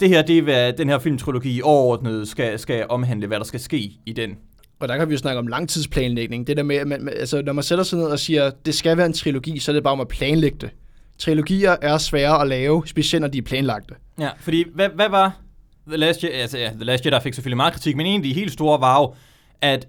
det 0.00 0.08
her 0.08 0.22
det 0.22 0.38
er, 0.38 0.42
hvad 0.42 0.72
den 0.72 0.88
her 0.88 0.98
filmtrilogi 0.98 1.62
overordnet 1.62 2.28
skal, 2.28 2.58
skal 2.58 2.86
omhandle, 2.88 3.26
hvad 3.26 3.38
der 3.38 3.44
skal 3.44 3.60
ske 3.60 3.92
i 4.06 4.12
den. 4.12 4.36
og 4.80 4.88
der 4.88 4.96
kan 4.96 5.08
vi 5.08 5.14
jo 5.14 5.18
snakke 5.18 5.38
om 5.38 5.46
langtidsplanlægning. 5.46 6.46
Det 6.46 6.56
der 6.56 6.62
med, 6.62 6.76
at 6.76 6.86
man, 6.86 7.08
altså, 7.08 7.42
når 7.42 7.52
man 7.52 7.64
sætter 7.64 7.84
sig 7.84 7.98
ned 7.98 8.06
og 8.06 8.18
siger, 8.18 8.50
det 8.66 8.74
skal 8.74 8.96
være 8.96 9.06
en 9.06 9.12
trilogi, 9.12 9.58
så 9.58 9.70
er 9.70 9.72
det 9.72 9.82
bare 9.82 9.92
om 9.92 10.00
at 10.00 10.08
planlægge 10.08 10.58
det. 10.60 10.70
Trilogier 11.18 11.76
er 11.82 11.98
svære 11.98 12.40
at 12.40 12.48
lave, 12.48 12.86
specielt 12.86 13.20
når 13.20 13.28
de 13.28 13.38
er 13.38 13.42
planlagte. 13.42 13.94
Ja, 14.18 14.30
fordi 14.40 14.64
hvad, 14.74 14.88
hvad 14.88 15.08
var 15.08 15.40
The 15.86 15.96
Last 15.96 16.24
Jedi? 16.24 16.32
Altså, 16.32 16.58
ja, 16.58 16.70
The 16.70 16.84
Last 16.84 17.06
Jedi 17.06 17.16
fik 17.22 17.34
selvfølgelig 17.34 17.56
meget 17.56 17.72
kritik, 17.72 17.96
men 17.96 18.06
en 18.06 18.20
af 18.20 18.22
de 18.22 18.32
helt 18.32 18.52
store 18.52 18.80
var 18.80 19.00
jo, 19.00 19.14
at 19.60 19.88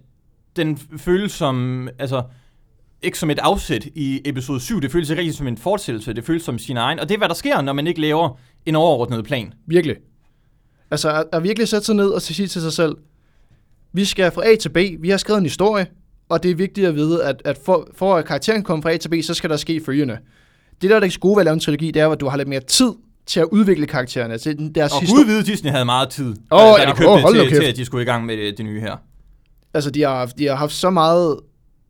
den 0.55 0.79
føles 0.97 1.31
som, 1.31 1.89
altså, 1.99 2.23
ikke 3.01 3.19
som 3.19 3.29
et 3.29 3.39
afsæt 3.39 3.85
i 3.95 4.21
episode 4.25 4.59
7, 4.59 4.81
det 4.81 4.91
føles 4.91 5.09
ikke 5.09 5.19
rigtig 5.19 5.35
som 5.35 5.47
en 5.47 5.57
fortsættelse, 5.57 6.13
det 6.13 6.23
føles 6.23 6.43
som 6.43 6.59
sin 6.59 6.77
egen, 6.77 6.99
og 6.99 7.09
det 7.09 7.13
er, 7.15 7.17
hvad 7.17 7.29
der 7.29 7.35
sker, 7.35 7.61
når 7.61 7.73
man 7.73 7.87
ikke 7.87 8.01
laver 8.01 8.39
en 8.65 8.75
overordnet 8.75 9.25
plan. 9.25 9.53
Virkelig. 9.67 9.95
Altså 10.91 11.11
at, 11.11 11.25
at 11.33 11.43
virkelig 11.43 11.67
sætte 11.67 11.85
sig 11.85 11.95
ned 11.95 12.09
og 12.09 12.21
sige 12.21 12.47
til 12.47 12.61
sig 12.61 12.73
selv, 12.73 12.97
vi 13.93 14.05
skal 14.05 14.31
fra 14.31 14.47
A 14.47 14.55
til 14.55 14.69
B, 14.69 14.77
vi 14.99 15.09
har 15.09 15.17
skrevet 15.17 15.37
en 15.37 15.45
historie, 15.45 15.87
og 16.29 16.43
det 16.43 16.51
er 16.51 16.55
vigtigt 16.55 16.87
at 16.87 16.95
vide, 16.95 17.23
at, 17.23 17.41
at 17.45 17.59
for, 17.65 17.87
for 17.93 18.15
at 18.15 18.25
karakteren 18.25 18.63
kommer 18.63 18.81
fra 18.81 18.91
A 18.91 18.97
til 18.97 19.09
B, 19.09 19.13
så 19.23 19.33
skal 19.33 19.49
der 19.49 19.57
ske 19.57 19.81
følgende. 19.85 20.17
Det 20.81 20.89
der 20.89 20.95
er 20.95 20.99
det 20.99 21.19
gode 21.19 21.35
ved 21.35 21.41
at 21.41 21.45
lave 21.45 21.53
en 21.53 21.59
trilogi, 21.59 21.91
det 21.91 22.01
er, 22.01 22.09
at 22.09 22.19
du 22.19 22.27
har 22.27 22.37
lidt 22.37 22.47
mere 22.47 22.59
tid 22.59 22.91
til 23.25 23.39
at 23.39 23.45
udvikle 23.51 23.85
karaktererne. 23.87 24.37
Til 24.37 24.71
deres 24.75 24.93
Og 24.93 24.99
Gud 25.01 25.25
vide, 25.25 25.43
Disney 25.43 25.71
havde 25.71 25.85
meget 25.85 26.09
tid, 26.09 26.35
Åh, 26.51 26.59
da 26.59 26.65
ja, 26.81 26.85
de 26.85 26.91
købte 26.91 27.03
det 27.13 27.21
hold 27.21 27.35
til, 27.39 27.49
kæft. 27.49 27.61
til, 27.61 27.69
at 27.69 27.75
de 27.77 27.85
skulle 27.85 28.01
i 28.01 28.05
gang 28.05 28.25
med 28.25 28.37
det, 28.37 28.57
det 28.57 28.65
nye 28.65 28.79
her. 28.79 28.95
Altså, 29.73 29.89
de 29.91 30.01
har, 30.01 30.25
de 30.25 30.47
har 30.47 30.55
haft 30.55 30.73
så 30.73 30.89
meget 30.89 31.39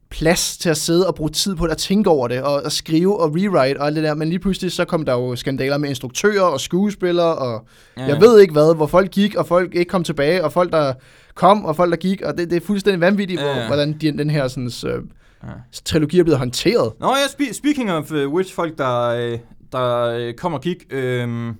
plads 0.10 0.58
til 0.58 0.69
at 0.69 0.78
sidde 0.78 1.08
og 1.08 1.15
bruge 1.15 1.30
tid 1.30 1.56
på 1.56 1.65
at 1.65 1.78
tænke 1.78 2.10
over 2.10 2.28
det, 2.28 2.41
og 2.41 2.65
at 2.65 2.71
skrive 2.71 3.19
og 3.19 3.32
rewrite 3.36 3.78
og 3.80 3.88
alt 3.88 3.95
det 3.95 4.04
der, 4.04 4.13
men 4.13 4.30
lige 4.30 4.39
pludselig 4.39 4.71
så 4.71 4.86
kom 4.86 5.06
der 5.06 5.13
jo 5.13 5.36
skandaler 5.36 5.78
med 5.78 5.89
instruktører 5.89 6.41
og 6.43 6.62
skuespillere, 6.62 7.36
og 7.36 7.67
Ja, 7.98 8.06
Jeg 8.06 8.21
ved 8.21 8.39
ikke 8.39 8.52
hvad, 8.52 8.76
hvor 8.76 8.88
folk 8.88 9.12
gik, 9.12 9.36
og 9.36 9.48
folk 9.48 9.76
ikke 9.76 9.89
kom 9.89 10.04
tilbage, 10.04 10.43
og 10.43 10.52
folk 10.54 10.71
der 10.71 10.93
kom, 11.36 11.65
og 11.65 11.76
folk 11.76 11.91
der 11.91 11.98
gik, 11.98 12.21
og 12.21 12.38
det, 12.38 12.50
det 12.50 12.62
er 12.62 12.65
fuldstændig 12.65 13.02
vanvittigt, 13.02 13.41
Ja, 13.41 13.54
hvor, 13.54 13.67
hvordan 13.67 13.93
de, 14.02 14.12
den 14.17 14.30
her 14.30 14.48
sådan, 14.48 14.71
øh, 14.88 15.04
Ja. 15.45 15.51
trilogi 15.86 16.19
er 16.19 16.23
blevet 16.23 16.39
håndteret. 16.39 16.93
Nå 16.99 17.08
ja, 17.08 17.25
spe- 17.25 17.53
speaking 17.53 17.91
of 17.91 18.12
uh, 18.12 18.34
which 18.34 18.53
folk, 18.53 18.77
der, 18.77 19.08
øh, 19.08 19.39
der 19.71 20.01
øh, 20.03 20.34
kom 20.34 20.53
og 20.53 20.62
gik, 20.62 20.77
øh, 20.89 21.53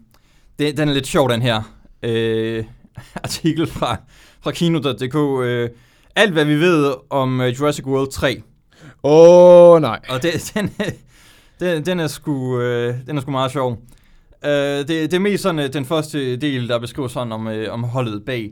det, 0.60 0.78
den 0.78 0.90
er 0.90 0.94
lidt 0.94 1.08
sjov, 1.08 1.30
den 1.30 1.42
her 1.42 1.62
øh, 2.04 2.66
artikel 3.24 3.68
fra, 3.68 3.98
fra 4.42 4.52
Kino.dk. 4.52 5.46
Øh, 5.46 5.70
alt, 6.16 6.32
hvad 6.32 6.46
vi 6.46 6.56
ved 6.56 6.94
om 7.10 7.40
uh, 7.40 7.60
Jurassic 7.60 7.86
World 7.86 8.12
3. 8.12 8.42
Åh, 9.04 9.74
oh, 9.74 9.82
nej. 9.82 10.00
Og 10.10 10.24
det, 10.24 10.52
den, 10.54 10.70
den, 11.60 11.86
den, 11.86 12.00
er 12.00 12.08
sgu, 12.08 12.62
øh, 12.62 12.96
den 13.08 13.18
er 13.18 13.22
sgu 13.22 13.32
meget 13.32 13.52
sjov. 13.52 13.78
Øh, 14.46 14.52
det, 14.52 14.88
det 14.88 15.14
er 15.14 15.20
mest 15.20 15.44
sådan 15.44 15.74
den 15.74 15.86
første 15.86 16.36
del, 16.36 16.68
der 16.68 16.80
beskriver 16.80 17.08
sådan 17.08 17.32
om, 17.32 17.48
øh, 17.48 17.74
om 17.74 17.84
holdet 17.84 18.26
bag. 18.26 18.52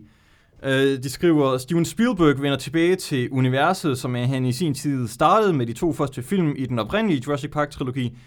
Øh, 0.65 1.03
de 1.03 1.09
skriver, 1.09 1.57
Steven 1.57 1.85
Spielberg 1.85 2.41
vender 2.41 2.57
tilbage 2.57 2.95
til 2.95 3.29
universet, 3.31 3.97
som 3.97 4.15
han 4.15 4.45
i 4.45 4.51
sin 4.51 4.73
tid 4.73 5.07
startede 5.07 5.53
med 5.53 5.65
de 5.65 5.73
to 5.73 5.93
første 5.93 6.23
film 6.23 6.53
i 6.57 6.65
den 6.65 6.79
oprindelige 6.79 7.21
Jurassic 7.27 7.51
Park-trilogi. 7.51 8.17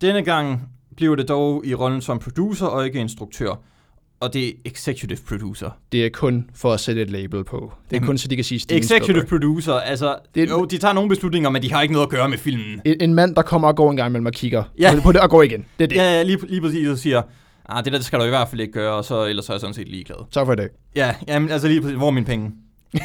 Denne 0.00 0.22
gang 0.22 0.68
bliver 0.96 1.16
det 1.16 1.28
dog 1.28 1.62
i 1.66 1.74
rollen 1.74 2.00
som 2.00 2.18
producer 2.18 2.66
og 2.66 2.86
ikke 2.86 2.98
instruktør. 3.00 3.60
Og 4.20 4.32
det 4.32 4.48
er 4.48 4.52
executive 4.64 5.18
producer. 5.28 5.70
Det 5.92 6.04
er 6.06 6.08
kun 6.12 6.50
for 6.54 6.72
at 6.72 6.80
sætte 6.80 7.02
et 7.02 7.10
label 7.10 7.44
på. 7.44 7.56
Det 7.56 7.92
er 7.92 7.96
Jamen, 7.96 8.06
kun 8.06 8.18
så 8.18 8.28
de 8.28 8.34
kan 8.36 8.44
sige 8.44 8.58
Steven 8.58 8.80
Executive 8.82 9.04
Spielberg. 9.04 9.28
producer, 9.28 9.72
altså, 9.74 10.16
Det 10.34 10.42
er- 10.42 10.46
jo, 10.48 10.64
de 10.64 10.78
tager 10.78 10.94
nogle 10.94 11.08
beslutninger, 11.08 11.50
men 11.50 11.62
de 11.62 11.72
har 11.72 11.82
ikke 11.82 11.92
noget 11.94 12.06
at 12.06 12.10
gøre 12.10 12.28
med 12.28 12.38
filmen. 12.38 12.80
En, 12.84 12.96
en 13.00 13.14
mand, 13.14 13.34
der 13.34 13.42
kommer 13.42 13.68
og 13.68 13.76
går 13.76 13.90
en 13.90 13.96
gang 13.96 14.10
imellem 14.10 14.26
og 14.26 14.32
kigger 14.32 14.64
Ja. 14.78 14.94
på, 14.94 15.00
på 15.00 15.12
det 15.12 15.20
og 15.20 15.30
går 15.30 15.42
igen. 15.42 15.64
Det 15.78 15.84
er 15.84 15.88
det. 15.88 15.96
Ja, 15.96 16.02
ja 16.02 16.22
lige, 16.22 16.38
lige 16.48 16.60
præcis, 16.60 16.88
og 16.88 16.98
siger, 16.98 17.22
ah, 17.68 17.84
det 17.84 17.92
der 17.92 17.98
det 17.98 18.06
skal 18.06 18.18
du 18.18 18.24
i 18.24 18.28
hvert 18.28 18.48
fald 18.48 18.60
ikke 18.60 18.72
gøre, 18.72 18.94
og 18.94 19.04
så, 19.04 19.24
ellers 19.24 19.48
er 19.48 19.52
jeg 19.54 19.60
sådan 19.60 19.74
set 19.74 19.88
ligeglad. 19.88 20.16
Tak 20.30 20.46
for 20.46 20.52
i 20.52 20.56
dag. 20.56 20.68
Ja, 20.96 21.14
jamen, 21.28 21.50
altså 21.50 21.68
lige 21.68 21.80
præcis, 21.80 21.96
hvor 21.96 22.06
er 22.06 22.10
mine 22.10 22.26
penge? 22.26 22.52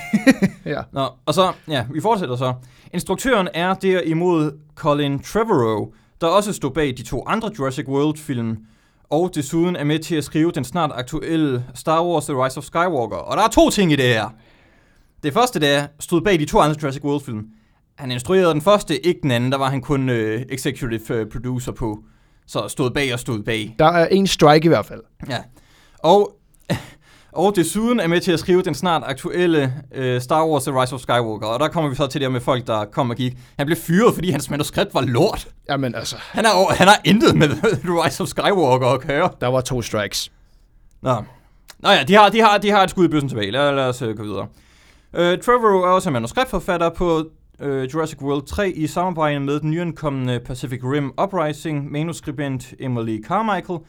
Ja. 0.66 0.82
Nå, 0.92 1.08
og 1.26 1.34
så, 1.34 1.52
ja, 1.68 1.86
vi 1.94 2.02
fortsætter 2.02 2.36
så. 2.36 2.54
Instruktøren 2.94 3.48
er 3.54 3.74
derimod 3.74 4.52
Colin 4.76 5.20
Trevorrow, 5.20 5.94
der 6.22 6.28
også 6.28 6.54
stod 6.54 6.72
bag 6.72 6.94
de 6.98 7.04
to 7.04 7.24
andre 7.28 7.52
Jurassic 7.60 7.88
World-film, 7.88 8.58
og 9.10 9.32
desuden 9.36 9.76
er 9.76 9.84
med 9.84 10.00
til 10.00 10.16
at 10.16 10.24
skrive 10.24 10.52
den 10.52 10.64
snart 10.64 10.92
aktuelle 10.94 11.66
Star 11.76 12.04
Wars 12.06 12.26
The 12.26 12.46
Rise 12.46 12.58
of 12.58 12.64
Skywalker. 12.64 13.18
Og 13.18 13.38
der 13.38 13.44
er 13.44 13.48
to 13.48 13.70
ting 13.70 13.92
i 13.92 13.96
det 13.96 14.06
her. 14.06 14.30
Det 15.24 15.34
første, 15.34 15.60
der 15.60 15.88
stod 16.00 16.22
bag 16.22 16.40
de 16.40 16.46
to 16.46 16.60
andre 16.60 16.76
Jurassic 16.82 17.04
World-film. 17.04 17.46
Han 17.96 18.12
instruerede 18.12 18.54
den 18.54 18.62
første, 18.62 19.06
ikke 19.06 19.20
den 19.24 19.32
anden. 19.32 19.52
Der 19.52 19.58
var 19.58 19.70
han 19.70 19.82
kun 19.82 20.10
øh, 20.10 20.42
executive 20.50 21.14
øh, 21.20 21.30
producer 21.30 21.72
på. 21.72 22.04
Så 22.48 22.68
stod 22.68 22.92
bag 22.92 23.14
og 23.14 23.20
stod 23.20 23.44
bag. 23.44 23.76
Der 23.80 23.86
er 23.86 24.08
en 24.08 24.28
strike 24.28 24.66
i 24.66 24.68
hvert 24.68 24.86
fald. 24.86 25.02
Ja. 25.30 25.38
Og, 26.00 26.36
og 27.32 27.56
desuden 27.56 28.00
er 28.00 28.08
med 28.08 28.22
til 28.22 28.32
at 28.32 28.40
skrive 28.40 28.62
den 28.62 28.76
snart 28.76 29.04
aktuelle 29.06 29.74
øh, 29.96 30.22
Star 30.22 30.48
Wars 30.48 30.64
The 30.64 30.82
Rise 30.82 30.96
of 30.96 31.02
Skywalker. 31.02 31.48
Og 31.48 31.60
der 31.60 31.68
kommer 31.68 31.90
vi 31.90 31.96
så 31.96 32.08
til 32.08 32.22
det 32.22 32.32
med 32.32 32.42
folk, 32.42 32.68
der 32.68 32.86
kom 32.86 33.10
og 33.10 33.16
gik. 33.16 33.38
Han 33.58 33.66
blev 33.66 33.78
fyret, 33.78 34.14
fordi 34.14 34.30
hans 34.32 34.50
manuskript 34.50 34.94
var 34.94 35.02
lort. 35.02 35.48
Jamen 35.70 35.96
altså, 35.96 36.16
Han 36.20 36.46
har, 36.46 36.74
han 36.74 36.88
har 36.88 37.02
intet 37.04 37.36
med 37.36 37.48
The 37.86 38.04
Rise 38.04 38.24
of 38.24 38.28
Skywalker 38.30 38.88
at 38.88 39.02
køre. 39.02 39.30
der 39.42 39.48
var 39.48 39.62
to 39.62 39.82
strikes. 39.82 40.32
Nå. 41.02 41.24
Nå 41.80 41.90
ja, 41.90 42.04
de 42.04 42.14
har, 42.16 42.30
de 42.30 42.42
har, 42.42 42.58
de 42.58 42.70
har 42.70 42.84
et 42.84 42.90
skud 42.90 43.06
i 43.06 43.08
bøssen 43.08 43.30
tilbage. 43.30 43.52
Lad, 43.52 43.76
lad 43.76 43.90
os 43.90 44.02
uh, 44.02 44.10
gå 44.18 44.24
videre. 44.24 44.48
Uh, 45.14 45.20
Trevor 45.20 45.88
er 45.88 45.92
også 45.92 46.10
manuskriptforfatter 46.10 46.90
på 46.90 47.26
uh, 47.66 47.94
Jurassic 47.94 48.22
World 48.22 48.46
3 48.46 48.72
i 48.72 48.88
samarbejde 48.88 49.40
med 49.40 49.60
den 49.60 49.72
nyankomne 49.72 50.40
Pacific 50.40 50.80
Rim 50.84 51.14
Uprising 51.24 51.92
manuskribent 51.92 52.74
Emily 52.80 53.24
Carmichael, 53.24 53.80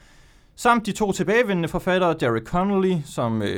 samt 0.56 0.86
de 0.86 0.92
to 0.92 1.12
tilbagevendende 1.12 1.68
forfattere 1.68 2.16
Derek 2.20 2.44
Connolly, 2.44 2.96
som 3.04 3.36
uh, 3.36 3.48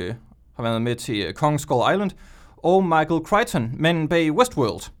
har 0.55 0.63
været 0.63 0.81
med 0.81 0.95
til 0.95 1.25
øh, 1.25 1.33
Kong 1.33 1.59
Skull 1.59 1.93
Island, 1.93 2.11
og 2.57 2.83
Michael 2.83 3.25
Crichton, 3.25 3.71
manden 3.73 4.07
bag 4.07 4.31
Westworld. 4.31 4.91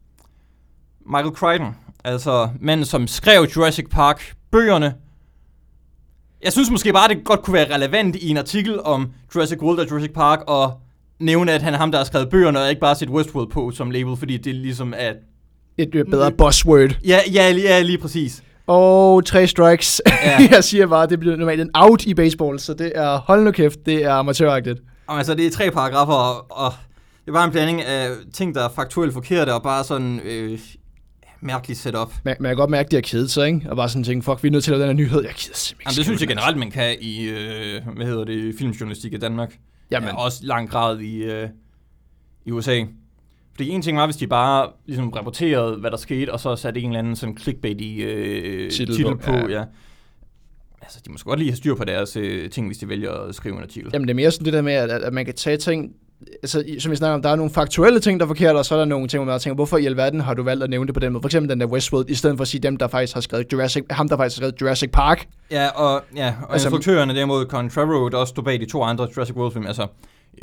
Michael 1.05 1.35
Crichton, 1.35 1.75
altså 2.03 2.49
manden, 2.59 2.85
som 2.85 3.07
skrev 3.07 3.43
Jurassic 3.55 3.85
Park 3.89 4.35
bøgerne, 4.51 4.95
jeg 6.43 6.51
synes 6.51 6.71
måske 6.71 6.93
bare, 6.93 7.07
det 7.07 7.25
godt 7.25 7.41
kunne 7.41 7.53
være 7.53 7.75
relevant 7.75 8.15
i 8.15 8.29
en 8.29 8.37
artikel 8.37 8.81
om 8.81 9.11
Jurassic 9.35 9.61
World 9.61 9.79
og 9.79 9.91
Jurassic 9.91 10.13
Park, 10.13 10.43
og 10.47 10.81
nævne, 11.19 11.51
at 11.51 11.61
han 11.61 11.73
er 11.73 11.77
ham, 11.77 11.91
der 11.91 11.97
har 11.97 12.05
skrevet 12.05 12.29
bøgerne, 12.29 12.59
og 12.59 12.69
ikke 12.69 12.81
bare 12.81 12.95
sætte 12.95 13.13
Westworld 13.13 13.49
på 13.49 13.71
som 13.71 13.91
label, 13.91 14.17
fordi 14.17 14.37
det 14.37 14.55
ligesom 14.55 14.93
er... 14.97 15.13
Et 15.77 15.95
øh, 15.95 16.05
bedre 16.05 16.31
buzzword. 16.31 16.89
Ja, 17.05 17.19
ja, 17.33 17.49
ja 17.49 17.81
lige 17.81 17.97
præcis. 17.97 18.43
Og 18.67 19.25
tre 19.25 19.47
strikes. 19.47 20.01
Ja. 20.23 20.47
jeg 20.55 20.63
siger 20.63 20.87
bare, 20.87 21.07
det 21.07 21.19
bliver 21.19 21.35
normalt 21.35 21.61
en 21.61 21.69
out 21.73 22.05
i 22.05 22.13
baseball, 22.13 22.59
så 22.59 22.73
det 22.73 22.91
er, 22.95 23.17
hold 23.17 23.43
nu 23.43 23.51
kæft, 23.51 23.85
det 23.85 24.03
er 24.03 24.11
amatøragtigt. 24.11 24.79
Altså, 25.07 25.35
det 25.35 25.45
er 25.45 25.51
tre 25.51 25.71
paragrafer, 25.71 26.13
og, 26.13 26.45
og 26.49 26.73
det 27.25 27.31
er 27.31 27.33
bare 27.33 27.45
en 27.45 27.51
blanding 27.51 27.81
af 27.81 28.09
ting, 28.33 28.55
der 28.55 28.65
er 28.65 28.69
faktuelt 28.69 29.13
forkerte, 29.13 29.53
og 29.53 29.63
bare 29.63 29.83
sådan 29.83 30.19
øh, 30.19 30.59
mærkeligt 31.41 31.79
setup. 31.79 32.13
Men, 32.23 32.35
men 32.39 32.45
jeg 32.45 32.49
kan 32.49 32.57
godt 32.57 32.69
mærke, 32.69 32.85
at 32.85 32.91
de 32.91 32.95
har 32.95 33.01
kedet 33.01 33.31
sig, 33.31 33.47
ikke? 33.47 33.61
Og 33.69 33.75
bare 33.75 33.89
sådan 33.89 34.03
tænke, 34.03 34.25
fuck, 34.25 34.43
vi 34.43 34.47
er 34.47 34.51
nødt 34.51 34.63
til 34.63 34.71
at 34.71 34.79
lave 34.79 34.89
den 34.89 34.97
her 34.97 35.05
nyhed. 35.05 35.23
Jeg 35.23 35.33
gider 35.33 35.55
simpelthen 35.55 35.85
Jamen, 35.85 35.95
det 35.97 36.05
synes 36.05 36.21
jeg 36.21 36.27
generelt, 36.27 36.57
man 36.57 36.71
kan 36.71 36.95
i, 37.01 37.29
øh, 37.29 37.81
hvad 37.95 38.05
hedder 38.05 38.23
det, 38.23 38.55
filmjournalistik 38.57 39.13
i 39.13 39.17
Danmark. 39.17 39.57
Jamen. 39.91 40.09
Ja, 40.09 40.15
også 40.15 40.39
lang 40.43 40.69
grad 40.69 40.99
i, 40.99 41.23
øh, 41.23 41.49
i 42.45 42.51
USA. 42.51 42.83
Fordi 43.55 43.69
en 43.69 43.81
ting 43.81 43.97
var, 43.97 44.05
hvis 44.05 44.15
de 44.15 44.27
bare 44.27 44.69
ligesom 44.85 45.09
rapporterede, 45.09 45.75
hvad 45.75 45.91
der 45.91 45.97
skete, 45.97 46.33
og 46.33 46.39
så 46.39 46.55
satte 46.55 46.79
en 46.79 46.89
eller 46.89 46.99
anden 46.99 47.15
sådan 47.15 47.37
clickbait 47.37 47.81
i 47.81 48.01
øh, 48.01 48.71
Titel 48.71 48.95
titel, 48.95 49.17
på, 49.17 49.31
ja. 49.31 49.47
ja. 49.47 49.63
Altså, 50.81 50.99
de 51.05 51.11
må 51.11 51.17
godt 51.23 51.39
lige 51.39 51.51
have 51.51 51.57
styr 51.57 51.75
på 51.75 51.83
deres 51.83 52.15
øh, 52.15 52.49
ting, 52.49 52.67
hvis 52.67 52.77
de 52.77 52.89
vælger 52.89 53.11
at 53.11 53.35
skrive 53.35 53.55
en 53.55 53.61
artikel. 53.61 53.89
Jamen 53.93 54.07
det 54.07 54.13
er 54.13 54.15
mere 54.15 54.31
sådan 54.31 54.45
det 54.45 54.53
der 54.53 54.61
med, 54.61 54.73
at, 54.73 54.89
at 54.89 55.13
man 55.13 55.25
kan 55.25 55.33
tage 55.33 55.57
ting, 55.57 55.95
altså 56.43 56.63
som 56.79 56.91
vi 56.91 56.95
snakker 56.95 57.15
om, 57.15 57.21
der 57.21 57.29
er 57.29 57.35
nogle 57.35 57.51
faktuelle 57.51 57.99
ting, 57.99 58.19
der 58.19 58.25
er 58.25 58.27
forkerte, 58.27 58.57
og 58.57 58.65
så 58.65 58.75
er 58.75 58.79
der 58.79 58.85
nogle 58.85 59.07
ting, 59.07 59.23
hvor 59.23 59.33
man 59.33 59.39
tænker, 59.39 59.55
hvorfor 59.55 59.77
i 59.77 59.85
alverden 59.85 60.19
har 60.19 60.33
du 60.33 60.43
valgt 60.43 60.63
at 60.63 60.69
nævne 60.69 60.87
det 60.87 60.93
på 60.93 60.99
den 60.99 61.13
måde? 61.13 61.21
For 61.21 61.27
eksempel 61.27 61.49
den 61.49 61.59
der 61.59 61.65
Westworld, 61.67 62.09
i 62.09 62.15
stedet 62.15 62.37
for 62.37 62.41
at 62.41 62.47
sige 62.47 62.61
dem, 62.61 62.77
der 62.77 62.87
faktisk 62.87 63.13
har 63.13 63.21
skrevet 63.21 63.53
Jurassic, 63.53 63.83
ham 63.89 64.09
der 64.09 64.17
faktisk 64.17 64.37
har 64.37 64.39
skrevet 64.39 64.61
Jurassic 64.61 64.91
Park. 64.91 65.27
Ja, 65.51 65.67
og, 65.67 66.03
ja, 66.15 66.33
og 66.43 66.53
Altså- 66.53 66.67
instruktørerne 66.67 67.15
derimod, 67.15 67.45
Colin 67.45 67.69
Trevorrow, 67.69 68.07
der 68.09 68.17
også 68.17 68.31
stod 68.31 68.43
bag 68.43 68.59
de 68.59 68.65
to 68.65 68.83
andre 68.83 69.07
Jurassic 69.17 69.35
World-film, 69.35 69.67
altså, 69.67 69.87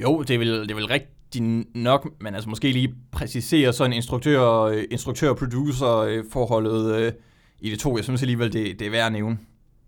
jo, 0.02 0.22
det 0.22 0.34
er 0.34 0.38
vel, 0.38 0.62
det 0.62 0.70
er 0.70 0.74
vel 0.74 0.86
rigtig 0.86 1.42
nok, 1.74 2.08
men 2.20 2.34
altså 2.34 2.50
måske 2.50 2.72
lige 2.72 2.94
præcisere 3.12 3.72
sådan 3.72 3.92
instruktør, 3.92 4.60
øh, 4.60 4.82
instruktør-producer-forholdet 4.90 6.94
øh, 6.96 7.12
i 7.60 7.70
de 7.70 7.76
to. 7.76 7.96
Jeg 7.96 8.04
synes 8.04 8.22
alligevel, 8.22 8.52
det, 8.52 8.78
det 8.78 8.86
er 8.86 8.90
værd 8.90 9.06
at 9.06 9.12
nævne. 9.12 9.38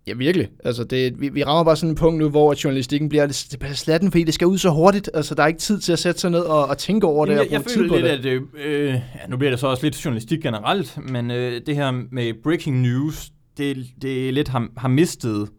Ja, 0.07 0.13
virkelig. 0.13 0.47
Altså, 0.63 0.83
det, 0.83 1.21
vi, 1.21 1.29
vi 1.29 1.43
rammer 1.43 1.63
bare 1.63 1.75
sådan 1.75 1.89
en 1.89 1.95
punkt 1.95 2.19
nu, 2.19 2.29
hvor 2.29 2.55
journalistikken 2.63 3.09
bliver, 3.09 3.55
bliver 3.59 3.73
slatten, 3.73 4.11
fordi 4.11 4.23
det 4.23 4.33
skal 4.33 4.47
ud 4.47 4.57
så 4.57 4.69
hurtigt. 4.69 5.09
Altså, 5.13 5.35
der 5.35 5.43
er 5.43 5.47
ikke 5.47 5.59
tid 5.59 5.79
til 5.79 5.93
at 5.93 5.99
sætte 5.99 6.21
sig 6.21 6.31
ned 6.31 6.39
og, 6.39 6.65
og 6.65 6.77
tænke 6.77 7.07
over 7.07 7.25
det 7.25 7.31
Jamen, 7.31 7.39
og 7.39 7.45
jeg, 7.45 7.51
jeg 7.51 7.61
bruge 7.61 7.69
tid 7.69 7.75
føler 7.75 7.89
på 7.89 7.95
lidt, 7.95 8.23
det. 8.23 8.29
at 8.29 8.65
øh, 8.65 8.85
øh, 8.85 8.93
ja, 8.93 9.27
nu 9.29 9.37
bliver 9.37 9.51
det 9.51 9.59
så 9.59 9.67
også 9.67 9.85
lidt 9.85 10.05
journalistik 10.05 10.41
generelt, 10.41 10.97
men 11.09 11.31
øh, 11.31 11.61
det 11.65 11.75
her 11.75 11.91
med 12.11 12.33
breaking 12.43 12.81
news, 12.81 13.31
det, 13.57 13.85
det 14.01 14.33
lidt 14.33 14.47
har, 14.47 14.67
har 14.77 14.87
mistet 14.87 15.49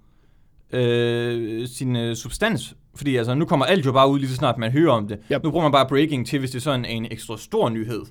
øh, 0.72 1.68
sin 1.68 1.96
øh, 1.96 2.16
substans. 2.16 2.74
Fordi 2.94 3.16
altså, 3.16 3.34
nu 3.34 3.44
kommer 3.44 3.66
alt 3.66 3.86
jo 3.86 3.92
bare 3.92 4.10
ud 4.10 4.18
lige 4.18 4.28
så 4.28 4.36
snart 4.36 4.58
man 4.58 4.72
hører 4.72 4.92
om 4.92 5.08
det. 5.08 5.18
Yep. 5.32 5.42
Nu 5.44 5.50
bruger 5.50 5.64
man 5.64 5.72
bare 5.72 5.86
breaking 5.88 6.26
til, 6.26 6.38
hvis 6.38 6.50
det 6.50 6.58
er 6.58 6.62
sådan 6.62 6.84
en 6.84 7.06
ekstra 7.10 7.38
stor 7.38 7.68
nyhed. 7.68 8.02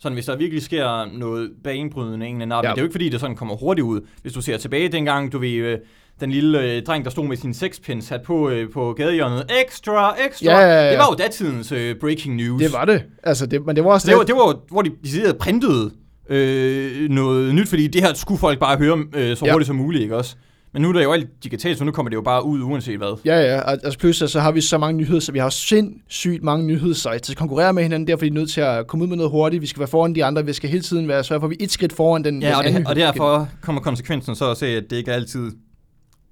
Sådan, 0.00 0.14
hvis 0.14 0.24
der 0.26 0.36
virkelig 0.36 0.62
sker 0.62 1.18
noget 1.18 1.50
banebrydende 1.64 2.26
en 2.26 2.42
eller 2.42 2.56
anden. 2.56 2.64
Ja. 2.66 2.70
Det 2.70 2.78
er 2.78 2.82
jo 2.82 2.86
ikke 2.86 2.92
fordi, 2.94 3.08
det 3.08 3.20
sådan 3.20 3.36
kommer 3.36 3.56
hurtigt 3.56 3.84
ud. 3.84 4.00
Hvis 4.22 4.32
du 4.32 4.42
ser 4.42 4.56
tilbage 4.56 4.88
dengang, 4.88 5.32
du 5.32 5.38
ved, 5.38 5.50
øh, 5.50 5.78
den 6.20 6.30
lille 6.30 6.62
øh, 6.62 6.82
dreng, 6.82 7.04
der 7.04 7.10
stod 7.10 7.26
med 7.26 7.36
sin 7.36 7.54
sexpins 7.54 8.04
sat 8.04 8.22
på, 8.22 8.48
øh, 8.50 8.70
på 8.70 8.92
gadehjørnet. 8.96 9.50
Extra, 9.66 10.14
extra. 10.26 10.50
Ja, 10.50 10.58
ja, 10.58 10.84
ja. 10.84 10.90
Det 10.90 10.98
var 10.98 11.06
jo 11.10 11.14
datidens 11.14 11.72
øh, 11.72 11.94
breaking 12.00 12.36
news. 12.36 12.62
Det 12.62 12.72
var 12.72 12.84
det. 12.84 13.02
Altså, 13.22 13.46
det, 13.46 13.66
men 13.66 13.76
det 13.76 13.84
var 13.84 13.90
også 13.90 14.04
Så 14.04 14.10
det 14.10 14.18
var, 14.18 14.24
det 14.24 14.34
var 14.34 14.58
hvor 14.70 14.82
de 14.82 14.90
decideret 15.04 15.36
printede 15.38 15.90
øh, 16.28 17.08
noget 17.10 17.54
nyt, 17.54 17.68
fordi 17.68 17.86
det 17.86 18.02
her 18.02 18.14
skulle 18.14 18.38
folk 18.38 18.58
bare 18.58 18.76
høre 18.78 18.98
øh, 19.14 19.36
så 19.36 19.46
Ja. 19.46 19.52
hurtigt 19.52 19.66
som 19.66 19.76
muligt, 19.76 20.02
ikke 20.02 20.16
også? 20.16 20.36
Men 20.72 20.82
nu 20.82 20.88
er 20.88 20.92
det 20.92 21.04
jo 21.04 21.12
alt 21.12 21.44
digitalt, 21.44 21.78
så 21.78 21.84
nu 21.84 21.92
kommer 21.92 22.10
det 22.10 22.16
jo 22.16 22.22
bare 22.22 22.44
ud 22.44 22.62
uanset 22.62 22.98
hvad. 22.98 23.18
Ja, 23.24 23.40
ja, 23.40 23.60
altså 23.70 23.98
pludselig 23.98 24.30
så 24.30 24.40
har 24.40 24.52
vi 24.52 24.60
så 24.60 24.78
mange 24.78 24.96
nyheder, 24.96 25.20
så 25.20 25.32
vi 25.32 25.38
har 25.38 25.48
sindssygt 25.48 26.42
mange 26.42 26.66
nyhedssites 26.66 27.20
til 27.20 27.32
at 27.32 27.36
konkurrere 27.36 27.72
med 27.72 27.82
hinanden, 27.82 28.08
derfor 28.08 28.24
er 28.24 28.30
vi 28.30 28.34
nødt 28.34 28.50
til 28.50 28.60
at 28.60 28.86
komme 28.86 29.02
ud 29.02 29.08
med 29.08 29.16
noget 29.16 29.30
hurtigt, 29.30 29.62
vi 29.62 29.66
skal 29.66 29.80
være 29.80 29.88
foran 29.88 30.14
de 30.14 30.24
andre, 30.24 30.44
vi 30.44 30.52
skal 30.52 30.70
hele 30.70 30.82
tiden 30.82 31.08
være 31.08 31.24
sørge 31.24 31.40
for, 31.40 31.46
at 31.46 31.50
vi 31.50 31.56
er 31.60 31.64
et 31.64 31.70
skridt 31.70 31.92
foran 31.92 32.24
den, 32.24 32.42
Ja, 32.42 32.58
og, 32.58 32.64
det, 32.64 32.86
og 32.86 32.96
derfor 32.96 33.48
kommer 33.60 33.82
konsekvensen 33.82 34.34
så 34.34 34.50
at 34.50 34.56
se, 34.56 34.66
at 34.66 34.84
det 34.90 34.96
ikke 34.96 35.10
er 35.10 35.14
altid, 35.14 35.52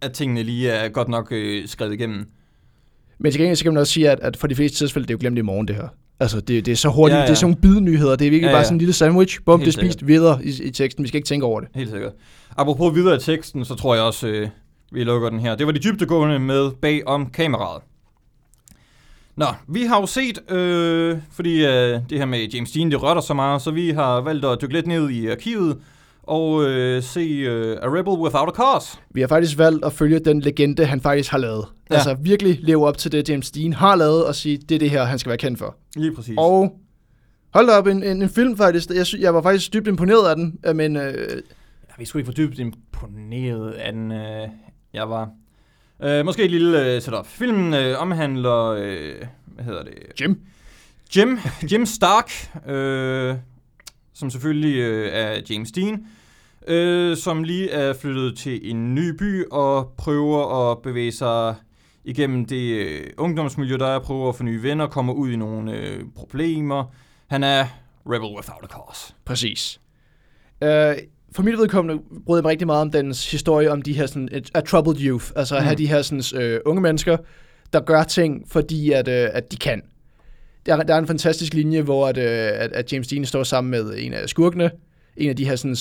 at 0.01 0.13
tingene 0.13 0.43
lige 0.43 0.71
er 0.71 0.89
godt 0.89 1.09
nok 1.09 1.29
øh, 1.33 1.69
skrevet 1.69 1.93
igennem. 1.93 2.27
Men 3.19 3.33
til 3.33 3.41
gengæld 3.41 3.57
så 3.57 3.65
kan 3.65 3.73
man 3.73 3.81
også 3.81 3.93
sige, 3.93 4.11
at, 4.11 4.21
at 4.21 4.37
for 4.37 4.47
de 4.47 4.55
fleste 4.55 4.79
tilfælde, 4.79 5.07
det 5.07 5.11
er 5.11 5.15
jo 5.15 5.21
glemt 5.21 5.39
i 5.39 5.43
morgen 5.43 5.69
det 5.69 5.77
her. 5.77 5.89
Altså, 6.21 6.41
det, 6.41 6.67
det 6.67 6.73
er 6.73 6.77
så 6.77 6.89
hurtigt, 6.89 7.15
ja, 7.15 7.21
Ja, 7.21 7.27
det 7.27 7.31
er 7.31 7.35
sådan 7.35 7.59
nogle 7.63 7.75
bidnyheder, 7.75 8.17
det 8.17 8.27
er 8.27 8.31
virkelig 8.31 8.43
ja, 8.43 8.51
Ja, 8.51 8.57
bare 8.57 8.65
sådan 8.65 8.75
en 8.75 8.79
lille 8.79 8.93
sandwich, 8.93 9.41
bum, 9.45 9.61
Helt 9.61 9.77
det 9.77 9.79
er 9.79 9.87
spist 9.87 10.07
videre 10.07 10.45
i, 10.45 10.63
i 10.63 10.71
teksten, 10.71 11.03
vi 11.03 11.09
skal 11.09 11.19
ikke 11.19 11.27
tænke 11.27 11.47
over 11.47 11.61
det. 11.61 11.69
Helt 11.75 11.91
sikkert. 11.91 12.13
Apropos 12.57 12.95
videre 12.95 13.17
i 13.17 13.19
teksten, 13.19 13.65
så 13.65 13.75
tror 13.75 13.95
jeg 13.95 14.05
også, 14.05 14.27
øh, 14.27 14.49
vi 14.93 15.05
lukker 15.05 15.31
den 15.31 15.41
her. 15.41 15.55
Det 15.55 15.67
var 15.67 15.73
de 15.73 15.79
dybdegående 15.79 16.39
med 16.39 16.71
bag 16.83 17.07
om 17.07 17.31
kameraet. 17.31 17.83
Nå, 19.37 19.47
vi 19.69 19.83
har 19.83 20.01
jo 20.01 20.07
set, 20.07 20.51
øh, 20.51 21.19
fordi 21.33 21.65
øh, 21.67 22.01
det 22.11 22.19
her 22.19 22.25
med 22.25 22.49
James 22.49 22.71
Dean, 22.71 22.91
det 22.91 23.03
rørter 23.03 23.21
så 23.21 23.35
meget, 23.35 23.63
så 23.63 23.71
vi 23.71 23.91
har 23.91 24.21
valgt 24.21 24.45
at 24.45 24.59
dykke 24.63 24.75
lidt 24.75 24.87
ned 24.87 25.11
i 25.11 25.29
arkivet 25.29 25.79
og 26.27 26.65
øh, 26.65 27.03
se 27.03 27.21
øh, 27.21 27.77
A 27.83 27.87
Rebel 27.87 28.13
Without 28.13 28.49
a 28.49 28.53
Cause. 28.53 28.99
Vi 29.11 29.21
har 29.21 29.29
faktisk 29.29 29.59
valgt 29.59 29.85
at 29.85 29.93
følge 29.93 30.19
den 30.19 30.41
legende, 30.41 30.85
han 30.85 31.01
faktisk 31.01 31.31
har 31.31 31.39
lavet. 31.39 31.67
Ja. 31.91 31.95
Altså 31.95 32.17
virkelig 32.21 32.59
leve 32.63 32.87
op 32.87 32.99
til 32.99 33.13
det, 33.13 33.29
James 33.29 33.51
Dean 33.51 33.73
har 33.73 33.97
lavet, 33.97 34.25
og 34.27 34.35
sige, 34.35 34.57
det 34.69 34.75
er 34.75 34.79
det 34.79 34.91
her, 34.91 35.05
han 35.05 35.19
skal 35.19 35.31
være 35.31 35.39
kendt 35.39 35.59
for. 35.59 35.77
Lige 35.97 36.15
præcis. 36.15 36.35
Og 36.39 36.79
hold 37.55 37.67
da 37.67 37.73
op, 37.73 37.87
en, 37.87 38.03
en, 38.03 38.23
en 38.23 38.29
film 38.29 38.57
faktisk, 38.57 38.91
jeg, 38.91 39.07
sy- 39.07 39.21
jeg 39.21 39.35
var 39.35 39.43
faktisk 39.43 39.73
dybt 39.73 39.89
imponeret 39.89 40.29
af 40.31 40.37
den, 40.37 40.59
øh, 40.67 40.77
men 40.77 40.97
øh, 40.97 41.15
Ja, 41.89 41.95
vi 41.99 42.05
skulle 42.05 42.21
ikke 42.21 42.27
for 42.29 42.35
dybt 42.35 42.59
imponeret 42.59 43.71
af 43.73 43.93
den, 43.93 44.13
øh, 44.13 44.49
jeg 44.95 45.11
var. 45.11 45.29
Øh, 46.03 46.25
måske 46.25 46.43
et 46.45 46.51
lille 46.51 46.95
øh, 46.95 47.03
setup. 47.03 47.27
Filmen 47.27 47.75
øh, 47.75 48.01
omhandler, 48.03 48.65
øh, 48.65 49.15
hvad 49.47 49.65
hedder 49.65 49.83
det? 49.83 49.93
Jim, 50.21 50.41
Jim, 51.17 51.39
Jim 51.73 51.87
Stark, 51.87 52.31
øh, 52.69 53.35
som 54.15 54.31
selvfølgelig 54.31 54.77
øh, 54.77 55.11
er 55.13 55.41
James 55.51 55.73
Dean, 55.73 56.07
øh, 56.69 57.17
som 57.17 57.45
lige 57.45 57.71
er 57.71 57.93
flyttet 57.93 58.39
til 58.39 58.71
en 58.71 58.95
ny 58.95 59.09
by 59.09 59.45
og 59.51 59.93
prøver 59.97 60.71
at 60.71 60.83
bevæge 60.83 61.13
sig 61.13 61.55
igennem 62.05 62.45
det 62.47 62.87
øh, 62.87 63.07
ungdomsmiljø, 63.19 63.77
der 63.77 63.87
er, 63.87 63.99
prøver 63.99 64.29
at 64.29 64.37
få 64.37 64.43
nye 64.43 64.63
venner, 64.63 64.87
kommer 64.87 65.13
ud 65.13 65.31
i 65.31 65.37
nogle 65.37 65.73
øh, 65.79 66.01
problemer. 66.17 66.85
Han 67.27 67.45
er 67.45 67.65
rebel 68.07 68.37
without 68.37 68.63
a 68.63 68.67
cause. 68.67 69.15
præcis. 69.25 69.81
Øh, 70.63 70.95
for 71.33 71.43
mit 71.43 71.59
vedkommende 71.59 72.03
brød 72.27 72.39
jeg 72.39 72.43
mig 72.43 72.51
rigtig 72.51 72.67
meget 72.67 72.81
om 72.81 72.91
dens 72.91 73.31
historie 73.31 73.71
om 73.73 73.83
de 73.83 73.93
her 73.93 74.07
sådan, 74.07 74.29
et, 74.33 74.51
a 74.55 74.61
troubled 74.61 74.97
youth, 75.01 75.27
altså 75.37 75.57
at 75.57 75.63
Mm. 75.63 75.67
have 75.67 75.77
de 75.77 75.87
her 75.87 76.03
sådan, 76.03 76.43
øh, 76.43 76.61
unge 76.67 76.83
mennesker, 76.83 77.17
der 77.73 77.81
gør 77.81 78.03
ting, 78.03 78.45
fordi 78.49 78.93
at, 78.93 79.09
øh, 79.09 79.29
at 79.33 79.53
de 79.53 79.57
kan. 79.57 79.83
Der, 80.67 80.77
er- 80.77 80.83
der 80.83 80.95
er 80.95 80.99
en 80.99 81.07
fantastisk 81.07 81.55
linje, 81.55 81.83
hvor 81.83 82.07
at, 82.09 82.19
øh, 82.19 82.25
at, 82.25 82.73
at 82.73 82.93
James 82.93 83.09
Dean 83.09 83.25
står 83.25 83.43
sammen 83.43 83.71
med 83.71 83.95
en 83.99 84.13
af 84.13 84.29
skurkene, 84.29 84.71
en 85.17 85.29
af 85.31 85.37
de 85.37 85.45
her 85.45 85.57
sådan, 85.57 85.77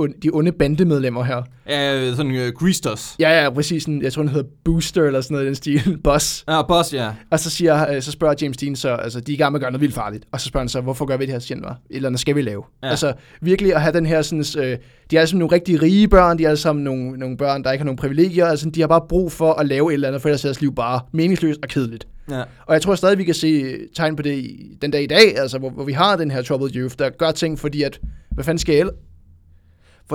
øh, 0.00 0.08
de 0.22 0.30
onde 0.32 0.52
bandemedlemmer 0.52 1.24
her. 1.24 1.42
Ja, 1.68 2.10
sådan 2.14 2.34
øh, 2.34 2.52
Greasters. 2.52 3.16
Ja, 3.18 3.42
ja, 3.42 3.50
præcis. 3.50 3.82
Sådan, 3.82 4.02
jeg 4.02 4.12
tror, 4.12 4.22
den 4.22 4.28
hedder 4.30 4.48
Booster 4.64 5.04
eller 5.04 5.20
sådan 5.20 5.34
noget 5.34 5.44
i 5.44 5.46
den 5.46 5.54
stil. 5.54 5.98
Boss. 6.04 6.44
Ja, 6.48 6.62
boss, 6.62 6.94
ja. 6.94 7.10
Og 7.30 7.40
så, 7.40 7.50
siger, 7.50 7.94
øh, 7.94 8.02
så 8.02 8.10
spørger 8.12 8.34
James 8.42 8.56
Dean 8.56 8.76
så, 8.76 8.88
altså 8.88 9.20
de 9.20 9.32
er 9.32 9.34
i 9.34 9.38
gang 9.38 9.52
med 9.52 9.60
at 9.60 9.62
gøre 9.62 9.70
noget 9.70 9.80
vildt 9.80 9.94
farligt. 9.94 10.24
Og 10.32 10.40
så 10.40 10.46
spørger 10.46 10.62
han 10.62 10.68
så, 10.68 10.80
hvorfor 10.80 11.04
gør 11.06 11.16
vi 11.16 11.24
det 11.24 11.32
her, 11.32 11.38
siger 11.38 11.58
han. 11.68 11.76
Eller 11.90 12.08
hvad 12.10 12.18
skal 12.18 12.36
vi 12.36 12.42
lave? 12.42 12.64
Ja. 12.82 12.88
Altså 12.90 13.12
virkelig 13.40 13.74
at 13.74 13.82
have 13.82 13.92
den 13.92 14.06
her 14.06 14.22
sådan, 14.22 14.44
øh, 14.64 14.78
de 15.10 15.16
er 15.16 15.20
alle 15.20 15.28
sammen 15.28 15.38
nogle 15.38 15.54
rigtig 15.54 15.82
rige 15.82 16.08
børn, 16.08 16.38
de 16.38 16.44
er 16.44 16.48
alle 16.48 16.58
sammen 16.58 16.84
nogle, 16.84 17.18
nogle 17.18 17.36
børn, 17.36 17.64
der 17.64 17.72
ikke 17.72 17.80
har 17.80 17.84
nogen 17.84 17.96
privilegier. 17.96 18.46
Altså 18.46 18.70
de 18.70 18.80
har 18.80 18.88
bare 18.88 19.00
brug 19.08 19.32
for 19.32 19.52
at 19.52 19.66
lave 19.66 19.90
et 19.90 19.94
eller 19.94 20.08
andet, 20.08 20.22
for 20.22 20.28
ellers 20.28 20.44
er 20.44 20.48
deres 20.48 20.60
liv 20.60 20.74
bare 20.74 21.00
meningsløst 21.12 21.60
og 21.62 21.68
kedeligt. 21.68 22.08
ja. 22.30 22.42
Og 22.66 22.74
jeg 22.74 22.82
tror 22.82 22.94
stadig, 22.94 23.18
vi 23.18 23.24
kan 23.24 23.34
se 23.34 23.76
tegn 23.94 24.16
på 24.16 24.22
det 24.22 24.34
i, 24.38 24.76
den 24.82 24.90
dag 24.90 25.02
i 25.02 25.06
dag, 25.06 25.38
altså 25.38 25.58
hvor, 25.58 25.70
hvor 25.70 25.84
vi 25.84 25.92
har 25.92 26.16
den 26.16 26.30
her 26.30 26.42
troubled 26.42 26.76
youth, 26.76 26.94
der 26.98 27.10
gør 27.10 27.30
ting, 27.30 27.58
fordi 27.58 27.82
at, 27.82 28.00
hvad 28.30 28.44
fanden 28.44 28.58
skal 28.58 28.74
jeg, 28.74 28.82
el- 28.82 28.90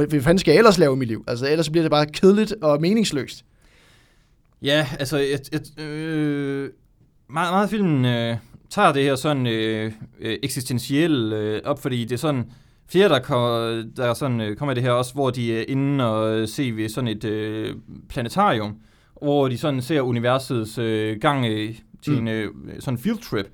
hvad 0.09 0.21
fanden 0.21 0.39
skal 0.39 0.51
jeg 0.51 0.57
ellers 0.57 0.77
lave 0.77 0.95
i 0.95 0.97
mit 0.97 1.07
liv? 1.07 1.23
Altså 1.27 1.47
ellers 1.49 1.69
bliver 1.69 1.83
det 1.83 1.91
bare 1.91 2.05
kedeligt 2.05 2.55
og 2.61 2.81
meningsløst. 2.81 3.45
Ja, 4.61 4.87
altså, 4.99 5.17
et, 5.17 5.49
et, 5.51 5.83
øh, 5.83 6.69
meget, 7.29 7.53
meget 7.53 7.69
filmen 7.69 8.05
øh, 8.05 8.37
tager 8.69 8.91
det 8.91 9.03
her 9.03 9.15
sådan 9.15 9.47
øh, 9.47 9.91
øh, 10.19 10.37
eksistentielle 10.43 11.37
øh, 11.37 11.61
op, 11.65 11.81
fordi 11.81 12.05
det 12.05 12.11
er 12.11 12.17
sådan, 12.17 12.43
flere 12.91 13.09
der, 13.09 13.19
kommer, 13.19 13.83
der 13.97 14.13
sådan, 14.13 14.41
øh, 14.41 14.55
kommer 14.55 14.71
i 14.71 14.75
det 14.75 14.83
her 14.83 14.91
også, 14.91 15.13
hvor 15.13 15.29
de 15.29 15.57
er 15.59 15.63
inde 15.67 16.09
og 16.09 16.35
øh, 16.39 16.47
se 16.47 16.71
ved 16.75 16.89
sådan 16.89 17.07
et 17.07 17.23
øh, 17.23 17.75
planetarium, 18.09 18.75
hvor 19.21 19.47
de 19.47 19.57
sådan 19.57 19.81
ser 19.81 20.01
universets 20.01 20.77
øh, 20.77 21.17
gang 21.21 21.45
øh, 21.45 21.75
til 22.01 22.13
Mm. 22.13 22.19
en 22.19 22.27
øh, 22.27 22.49
sådan 22.79 22.97
field 22.97 23.17
trip, 23.29 23.47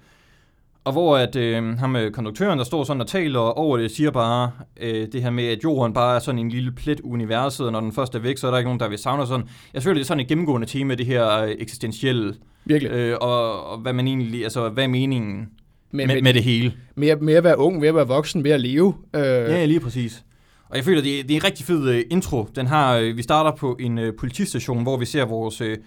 og 0.83 0.91
hvor 0.91 1.17
at 1.17 1.35
øh, 1.35 1.77
ham 1.77 1.89
med 1.89 2.11
konduktøren, 2.11 2.57
der 2.57 2.65
står 2.65 2.83
sådan 2.83 3.01
og 3.01 3.07
taler 3.07 3.39
over 3.39 3.77
det, 3.77 3.91
siger 3.91 4.11
bare 4.11 4.51
øh, 4.81 5.07
det 5.11 5.23
her 5.23 5.29
med, 5.29 5.43
at 5.47 5.63
jorden 5.63 5.93
bare 5.93 6.15
er 6.15 6.19
sådan 6.19 6.39
en 6.39 6.49
lille 6.49 6.71
plet 6.71 6.99
universet, 6.99 7.65
og 7.65 7.71
når 7.71 7.79
den 7.81 7.91
først 7.93 8.15
er 8.15 8.19
væk, 8.19 8.37
så 8.37 8.47
er 8.47 8.51
der 8.51 8.57
ikke 8.57 8.67
nogen, 8.67 8.79
der 8.79 8.89
vil 8.89 8.97
savne 8.97 9.27
sådan. 9.27 9.45
Jeg 9.73 9.83
føler, 9.83 9.93
det 9.93 10.01
er 10.01 10.05
sådan 10.05 10.21
et 10.21 10.27
gennemgående 10.27 10.67
tema, 10.67 10.95
det 10.95 11.05
her 11.05 11.41
øh, 11.43 11.55
eksistentielle, 11.59 12.35
Virkelig. 12.65 12.91
øh, 12.91 13.17
og, 13.21 13.67
og 13.67 13.77
hvad 13.77 13.93
man 13.93 14.07
egentlig, 14.07 14.43
altså 14.43 14.69
hvad 14.69 14.83
er 14.83 14.87
meningen 14.87 15.37
Men, 15.37 15.47
med, 15.91 16.07
med, 16.07 16.21
med 16.21 16.33
det 16.33 16.43
hele. 16.43 16.73
Mere, 16.95 17.15
mere 17.15 17.37
at 17.37 17.43
være 17.43 17.57
ung, 17.57 17.79
mere 17.79 17.89
at 17.89 17.95
være 17.95 18.07
voksen, 18.07 18.43
mere 18.43 18.53
at 18.53 18.61
leve. 18.61 18.93
Øh, 19.15 19.21
Ja, 19.21 19.65
lige 19.65 19.79
præcis. 19.79 20.23
Og 20.69 20.77
jeg 20.77 20.85
føler, 20.85 21.01
det 21.01 21.19
er, 21.19 21.23
det 21.23 21.31
er 21.31 21.35
en 21.35 21.43
rigtig 21.43 21.65
fed 21.65 21.89
øh, 21.89 22.03
intro. 22.11 22.47
Den 22.55 22.67
har, 22.67 22.97
øh, 22.97 23.17
vi 23.17 23.21
starter 23.21 23.51
på 23.57 23.77
en 23.79 23.97
øh, 23.97 24.13
politistation, 24.19 24.83
hvor 24.83 24.97
vi 24.97 25.05
ser 25.05 25.25
vores 25.25 25.61
øh, 25.61 25.77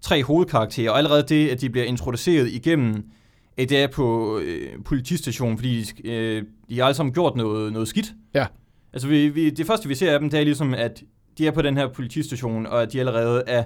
tre 0.00 0.24
hovedkarakterer, 0.24 0.90
og 0.90 0.98
allerede 0.98 1.24
det, 1.28 1.48
at 1.48 1.60
de 1.60 1.70
bliver 1.70 1.84
introduceret 1.86 2.48
igennem, 2.48 3.04
at 3.56 3.68
det 3.68 3.78
er 3.78 3.86
på 3.86 4.38
øh, 4.38 4.68
politistationen, 4.84 5.58
fordi 5.58 5.82
de, 5.82 6.10
øh, 6.10 6.42
de 6.68 6.78
har 6.78 6.84
alle 6.84 6.96
sammen 6.96 7.12
gjort 7.12 7.36
noget, 7.36 7.72
noget 7.72 7.88
skidt. 7.88 8.12
Ja. 8.34 8.46
Altså, 8.92 9.08
vi, 9.08 9.28
vi, 9.28 9.50
det 9.50 9.66
første, 9.66 9.88
vi 9.88 9.94
ser 9.94 10.12
af 10.12 10.20
dem, 10.20 10.30
det 10.30 10.40
er 10.40 10.44
ligesom, 10.44 10.74
at 10.74 11.02
de 11.38 11.46
er 11.46 11.50
på 11.50 11.62
den 11.62 11.76
her 11.76 11.88
politistation, 11.88 12.66
og 12.66 12.82
at 12.82 12.92
de 12.92 13.00
allerede 13.00 13.42
er 13.46 13.64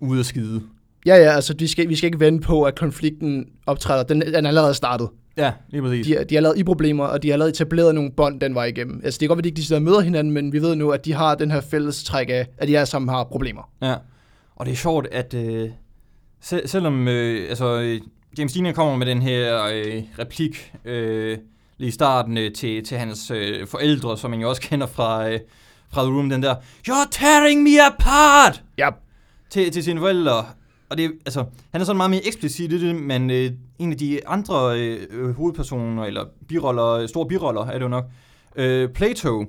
ude 0.00 0.20
at 0.20 0.26
skide. 0.26 0.62
Ja, 1.06 1.16
ja, 1.16 1.30
altså 1.30 1.54
vi 1.58 1.66
skal, 1.66 1.88
vi 1.88 1.96
skal 1.96 2.06
ikke 2.06 2.20
vente 2.20 2.46
på, 2.46 2.62
at 2.62 2.78
konflikten 2.78 3.46
optræder. 3.66 4.02
Den, 4.02 4.20
den 4.20 4.44
er 4.44 4.48
allerede 4.48 4.74
startet. 4.74 5.08
Ja, 5.36 5.52
lige 5.68 5.82
præcis. 5.82 6.06
De, 6.06 6.16
er- 6.16 6.24
de 6.24 6.34
er 6.34 6.38
allerede 6.38 6.58
i 6.60 6.64
problemer, 6.64 7.04
og 7.04 7.22
de 7.22 7.28
har 7.28 7.32
allerede 7.32 7.50
etableret 7.50 7.94
nogle 7.94 8.10
bånd 8.10 8.40
den 8.40 8.54
vej 8.54 8.64
igennem. 8.64 9.00
Altså 9.04 9.18
det 9.18 9.20
kan 9.20 9.28
godt 9.28 9.36
være, 9.36 9.40
at 9.40 9.44
de 9.44 9.48
ikke 9.48 9.56
decideret 9.56 9.82
møder 9.82 10.00
hinanden, 10.00 10.32
men 10.32 10.52
vi 10.52 10.62
ved 10.62 10.74
nu, 10.76 10.90
at 10.90 11.04
de 11.04 11.12
har 11.12 11.34
den 11.34 11.50
her 11.50 11.60
fælles 11.60 12.04
træk 12.04 12.28
af, 12.30 12.46
at 12.58 12.68
de 12.68 12.78
alle 12.78 12.86
sammen 12.86 13.08
har 13.08 13.24
problemer. 13.24 13.70
Ja, 13.82 13.94
og 14.56 14.66
det 14.66 14.72
er 14.72 14.76
sjovt, 14.76 15.06
at 15.12 15.34
øh, 15.34 15.68
sel- 16.40 16.68
selvom 16.68 17.08
øh, 17.08 17.48
altså, 17.48 17.80
øh, 17.80 18.00
James 18.38 18.52
Dean 18.52 18.74
kommer 18.74 18.96
med 18.96 19.06
den 19.06 19.22
her 19.22 19.64
øh, 19.64 20.02
replik 20.18 20.72
øh, 20.84 21.38
lige 21.78 21.88
i 21.88 21.90
starten 21.90 22.38
øh, 22.38 22.52
til, 22.52 22.84
til 22.84 22.98
hans 22.98 23.30
øh, 23.30 23.66
forældre, 23.66 24.18
som 24.18 24.30
man 24.30 24.40
jo 24.40 24.48
også 24.48 24.62
kender 24.62 24.86
fra, 24.86 25.28
øh, 25.30 25.40
fra 25.92 26.02
The 26.02 26.12
Room, 26.12 26.30
den 26.30 26.42
der, 26.42 26.54
You're 26.88 27.08
tearing 27.10 27.62
me 27.62 27.70
apart! 27.86 28.62
Ja, 28.78 28.88
Til, 29.50 29.70
til 29.72 29.84
sine 29.84 30.00
forældre. 30.00 30.44
Og 30.92 30.98
det, 30.98 31.12
altså, 31.26 31.44
han 31.70 31.80
er 31.80 31.84
sådan 31.84 31.96
meget 31.96 32.10
mere 32.10 32.26
eksplicit 32.26 32.72
i 32.72 32.88
det, 32.88 32.96
men 32.96 33.30
øh, 33.30 33.50
en 33.78 33.92
af 33.92 33.98
de 33.98 34.28
andre 34.28 34.80
øh, 34.80 35.06
øh, 35.10 35.30
hovedpersoner, 35.36 36.04
eller 36.04 36.24
biroller, 36.48 37.06
store 37.06 37.28
biroller 37.28 37.66
er 37.66 37.72
det 37.72 37.82
jo 37.82 37.88
nok, 37.88 38.04
øh, 38.56 38.88
Plato, 38.88 39.44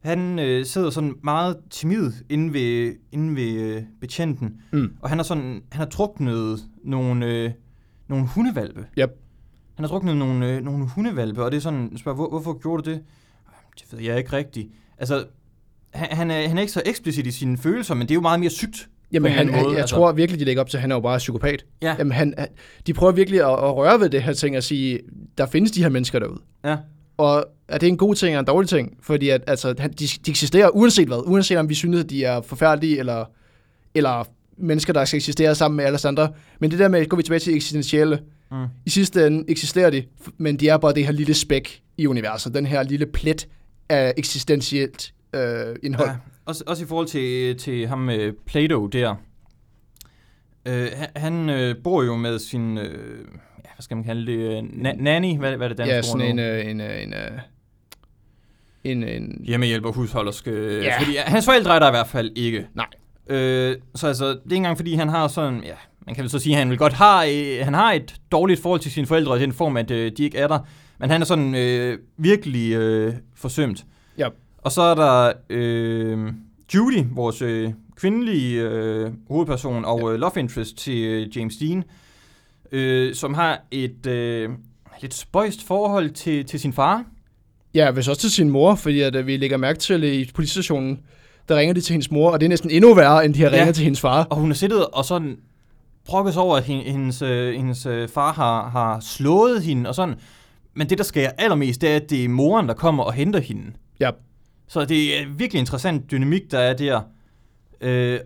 han 0.00 0.38
øh, 0.38 0.66
sidder 0.66 0.90
sådan 0.90 1.14
meget 1.22 1.56
timid 1.70 2.12
inde 2.28 2.52
ved, 2.52 2.94
inde 3.12 3.36
ved 3.36 3.60
øh, 3.60 3.82
betjenten, 4.00 4.60
mm. 4.72 4.96
og 5.02 5.08
han 5.08 5.18
har 5.18 5.22
sådan, 5.22 5.62
han 5.72 5.78
har 5.78 5.86
druknet 5.86 6.64
nogle, 6.82 7.26
øh, 7.26 7.50
nogle 8.08 8.26
hundevalpe. 8.26 8.86
Yep. 8.98 9.10
Han 9.74 9.84
har 9.84 9.88
druknet 9.88 10.16
nogle, 10.16 10.52
øh, 10.52 10.62
nogle 10.62 10.88
hundevalpe, 10.88 11.44
og 11.44 11.50
det 11.50 11.56
er 11.56 11.60
sådan, 11.60 11.92
spørger, 11.96 12.16
hvor, 12.16 12.28
hvorfor 12.28 12.58
gjorde 12.58 12.82
du 12.82 12.90
det? 12.90 13.02
Det 13.80 13.92
ved 13.92 14.00
jeg 14.00 14.18
ikke 14.18 14.32
rigtigt. 14.32 14.68
Altså, 14.98 15.26
han, 15.90 16.16
han, 16.16 16.30
er, 16.30 16.48
han 16.48 16.56
er 16.56 16.60
ikke 16.60 16.72
så 16.72 16.82
eksplicit 16.86 17.26
i 17.26 17.30
sine 17.30 17.58
følelser, 17.58 17.94
men 17.94 18.02
det 18.02 18.10
er 18.10 18.14
jo 18.14 18.20
meget 18.20 18.40
mere 18.40 18.50
sygt. 18.50 18.88
Jamen, 19.12 19.32
en 19.32 19.36
han, 19.38 19.46
måde, 19.46 19.72
jeg 19.72 19.80
altså. 19.80 19.96
tror 19.96 20.12
virkelig, 20.12 20.40
de 20.40 20.44
lægger 20.44 20.60
op 20.62 20.70
til, 20.70 20.76
at 20.76 20.80
han 20.80 20.90
er 20.90 20.94
jo 20.96 21.00
bare 21.00 21.18
psykopat. 21.18 21.64
Ja. 21.82 21.94
Jamen, 21.98 22.12
han, 22.12 22.34
de 22.86 22.94
prøver 22.94 23.12
virkelig 23.12 23.40
at, 23.40 23.46
at 23.52 23.76
røre 23.76 24.00
ved 24.00 24.08
det 24.08 24.22
her 24.22 24.32
ting 24.32 24.56
og 24.56 24.62
sige, 24.62 25.00
der 25.38 25.46
findes 25.46 25.70
de 25.72 25.82
her 25.82 25.88
mennesker 25.88 26.18
derude. 26.18 26.40
Ja. 26.64 26.76
Og 27.16 27.44
er 27.68 27.78
det 27.78 27.86
en 27.88 27.96
god 27.96 28.14
ting 28.14 28.30
eller 28.30 28.40
en 28.40 28.46
dårlig 28.46 28.68
ting? 28.68 28.96
Fordi 29.02 29.28
at, 29.28 29.44
altså, 29.46 29.74
han- 29.78 29.90
de, 29.92 30.06
de 30.26 30.30
eksisterer 30.30 30.68
uanset 30.68 31.06
hvad. 31.08 31.22
Uanset 31.26 31.58
om 31.58 31.68
vi 31.68 31.74
synes, 31.74 32.00
at 32.04 32.10
de 32.10 32.24
er 32.24 32.40
forfærdelige, 32.42 32.98
eller, 32.98 33.24
eller 33.94 34.28
mennesker, 34.58 34.92
der 34.92 35.04
skal 35.04 35.16
eksistere 35.16 35.54
sammen 35.54 35.76
med 35.76 35.84
alle 35.84 35.98
andre. 36.04 36.28
Men 36.60 36.70
det 36.70 36.78
der 36.78 36.88
med, 36.88 37.06
går 37.06 37.16
vi 37.16 37.22
tilbage 37.22 37.40
til 37.40 37.54
eksistentielle. 37.54 38.18
Mm. 38.50 38.64
I 38.86 38.90
sidste 38.90 39.26
ende 39.26 39.44
eksisterer 39.50 39.90
de, 39.90 40.04
men 40.38 40.56
de 40.56 40.68
er 40.68 40.76
bare 40.76 40.94
det 40.94 41.04
her 41.06 41.12
lille 41.12 41.34
spæk 41.34 41.80
i 41.96 42.06
universet. 42.06 42.54
Den 42.54 42.66
her 42.66 42.82
lille 42.82 43.06
plet 43.06 43.48
af 43.88 44.14
eksistentielt 44.16 45.12
øh, 45.34 45.76
indhold. 45.82 46.08
Ja, 46.08 46.14
også, 46.46 46.64
også 46.66 46.84
i 46.84 46.86
forhold 46.88 47.06
til, 47.06 47.58
til 47.58 47.86
ham 47.86 47.98
med 47.98 48.32
Plato 48.46 48.86
der. 48.86 49.14
Øh, 50.68 50.86
han 51.16 51.50
øh, 51.50 51.74
bor 51.84 52.02
jo 52.02 52.16
med 52.16 52.38
sin, 52.38 52.78
øh, 52.78 53.18
ja, 53.64 53.70
hvad 53.74 53.82
skal 53.82 53.96
man 53.96 54.04
kalde 54.04 54.26
det, 54.32 54.38
øh, 54.38 54.58
na- 54.58 55.02
nanny, 55.02 55.38
hvad, 55.38 55.56
hvad 55.56 55.66
er 55.66 55.68
det 55.68 55.78
danske 55.78 55.92
Ja, 55.92 55.98
ord 55.98 56.04
sådan 56.04 56.26
nu? 56.26 56.30
en, 56.30 56.38
øh, 56.40 56.70
en, 56.70 56.80
øh, 56.80 57.02
en, 57.02 57.14
øh, 57.14 57.30
en, 58.84 59.02
en, 59.08 59.40
Hjemmehjælper, 59.44 59.92
husholdersk. 59.92 60.48
Øh, 60.48 60.84
Ja. 60.84 60.98
Fordi 61.00 61.16
hans 61.26 61.44
forældre 61.44 61.74
er 61.74 61.78
der 61.78 61.88
i 61.88 61.90
hvert 61.90 62.06
fald 62.08 62.32
ikke. 62.36 62.66
Nej. 62.74 62.86
Øh, 63.26 63.76
så 63.94 64.06
altså, 64.06 64.24
det 64.28 64.34
er 64.34 64.40
ikke 64.44 64.56
engang 64.56 64.76
fordi, 64.76 64.94
han 64.94 65.08
har 65.08 65.28
sådan, 65.28 65.62
ja, 65.64 65.74
man 66.06 66.14
kan 66.14 66.22
vel 66.22 66.30
så 66.30 66.38
sige, 66.38 66.52
at 66.54 66.58
han 66.58 66.70
vil 66.70 66.78
godt 66.78 66.92
har, 66.92 67.24
øh, 67.24 67.64
han 67.64 67.74
har 67.74 67.92
et 67.92 68.14
dårligt 68.32 68.60
forhold 68.62 68.80
til 68.80 68.90
sine 68.92 69.06
forældre 69.06 69.36
i 69.38 69.42
den 69.42 69.52
form, 69.52 69.76
at 69.76 69.90
øh, 69.90 70.12
de 70.16 70.24
ikke 70.24 70.38
er 70.38 70.48
der. 70.48 70.58
Men 70.98 71.10
han 71.10 71.20
er 71.20 71.24
sådan 71.24 71.54
øh, 71.54 71.98
virkelig 72.18 72.72
øh, 72.72 73.14
forsømt. 73.36 73.84
Ja. 74.18 74.28
Og 74.64 74.72
så 74.72 74.82
er 74.82 74.94
der 74.94 75.32
øh, 75.50 76.32
Judy, 76.74 77.04
vores 77.10 77.42
øh, 77.42 77.70
kvindelige 77.96 78.60
øh, 78.62 79.10
hovedperson 79.28 79.84
og 79.84 80.12
øh, 80.12 80.20
love 80.20 80.32
interest 80.36 80.76
til 80.78 81.04
øh, 81.04 81.36
James 81.36 81.56
Dean, 81.56 81.84
øh, 82.72 83.14
som 83.14 83.34
har 83.34 83.60
et 83.70 84.06
øh, 84.06 84.50
lidt 85.02 85.14
spøjst 85.14 85.66
forhold 85.66 86.10
til, 86.10 86.44
til 86.44 86.60
sin 86.60 86.72
far. 86.72 87.04
Ja, 87.74 87.90
hvis 87.90 88.08
også 88.08 88.20
til 88.20 88.30
sin 88.30 88.50
mor, 88.50 88.74
fordi 88.74 89.00
at, 89.00 89.16
øh, 89.16 89.26
vi 89.26 89.36
lægger 89.36 89.56
mærke 89.56 89.78
til 89.78 90.04
i 90.04 90.30
politistationen, 90.34 91.00
der 91.48 91.56
ringer 91.56 91.74
de 91.74 91.80
til 91.80 91.92
hendes 91.92 92.10
mor, 92.10 92.30
og 92.30 92.40
det 92.40 92.46
er 92.46 92.48
næsten 92.48 92.70
endnu 92.70 92.94
værre, 92.94 93.24
end 93.24 93.34
de 93.34 93.42
har 93.42 93.50
Ja. 93.50 93.56
ringet 93.56 93.74
til 93.74 93.84
hendes 93.84 94.00
far. 94.00 94.24
Og 94.24 94.36
hun 94.36 94.50
har 94.50 94.54
siddet 94.54 94.86
og 94.86 95.04
sådan 95.04 95.36
brokket 96.06 96.34
sig 96.34 96.42
over, 96.42 96.56
at 96.56 96.64
hen- 96.64 96.92
hendes, 96.92 97.22
øh, 97.22 97.54
hendes 97.54 97.86
øh, 97.86 98.08
far 98.08 98.32
har, 98.32 98.68
har 98.68 99.00
slået 99.00 99.62
hende 99.62 99.88
og 99.88 99.94
sådan. 99.94 100.14
Men 100.74 100.88
det, 100.90 100.98
der 100.98 101.04
sker 101.04 101.30
allermest, 101.38 101.80
det 101.80 101.90
er, 101.90 101.96
at 101.96 102.10
det 102.10 102.24
er 102.24 102.28
moren, 102.28 102.68
der 102.68 102.74
kommer 102.74 103.04
og 103.04 103.12
henter 103.12 103.40
hende. 103.40 103.72
Ja. 104.00 104.10
Så 104.68 104.84
det 104.84 105.20
er 105.20 105.26
virkelig 105.36 105.60
interessant 105.60 106.10
dynamik, 106.10 106.50
der 106.50 106.58
er 106.58 106.72
der. 106.74 107.00
Øh, 107.80 108.18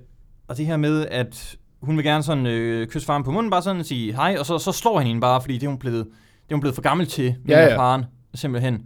og 0.48 0.56
det 0.56 0.66
her 0.66 0.76
med, 0.76 1.06
at 1.10 1.56
hun 1.82 1.96
vil 1.96 2.04
gerne 2.04 2.22
sådan 2.22 2.46
øh, 2.46 2.86
kysse 2.86 3.06
faren 3.06 3.24
på 3.24 3.30
munden, 3.30 3.50
bare 3.50 3.62
sådan 3.62 3.84
sige 3.84 4.12
hej, 4.14 4.36
og 4.38 4.46
så, 4.46 4.58
så 4.58 4.72
slår 4.72 4.98
han 4.98 5.06
hende 5.06 5.20
bare, 5.20 5.40
fordi 5.40 5.54
det 5.54 5.62
er 5.62 5.68
hun 5.68 5.78
blevet, 5.78 6.04
det 6.44 6.50
er 6.50 6.54
hun 6.54 6.60
blevet 6.60 6.74
for 6.74 6.82
gammel 6.82 7.06
til, 7.06 7.24
med 7.44 7.54
Ja, 7.56 7.64
ja, 7.66 7.76
faren, 7.78 8.04
simpelthen. 8.34 8.82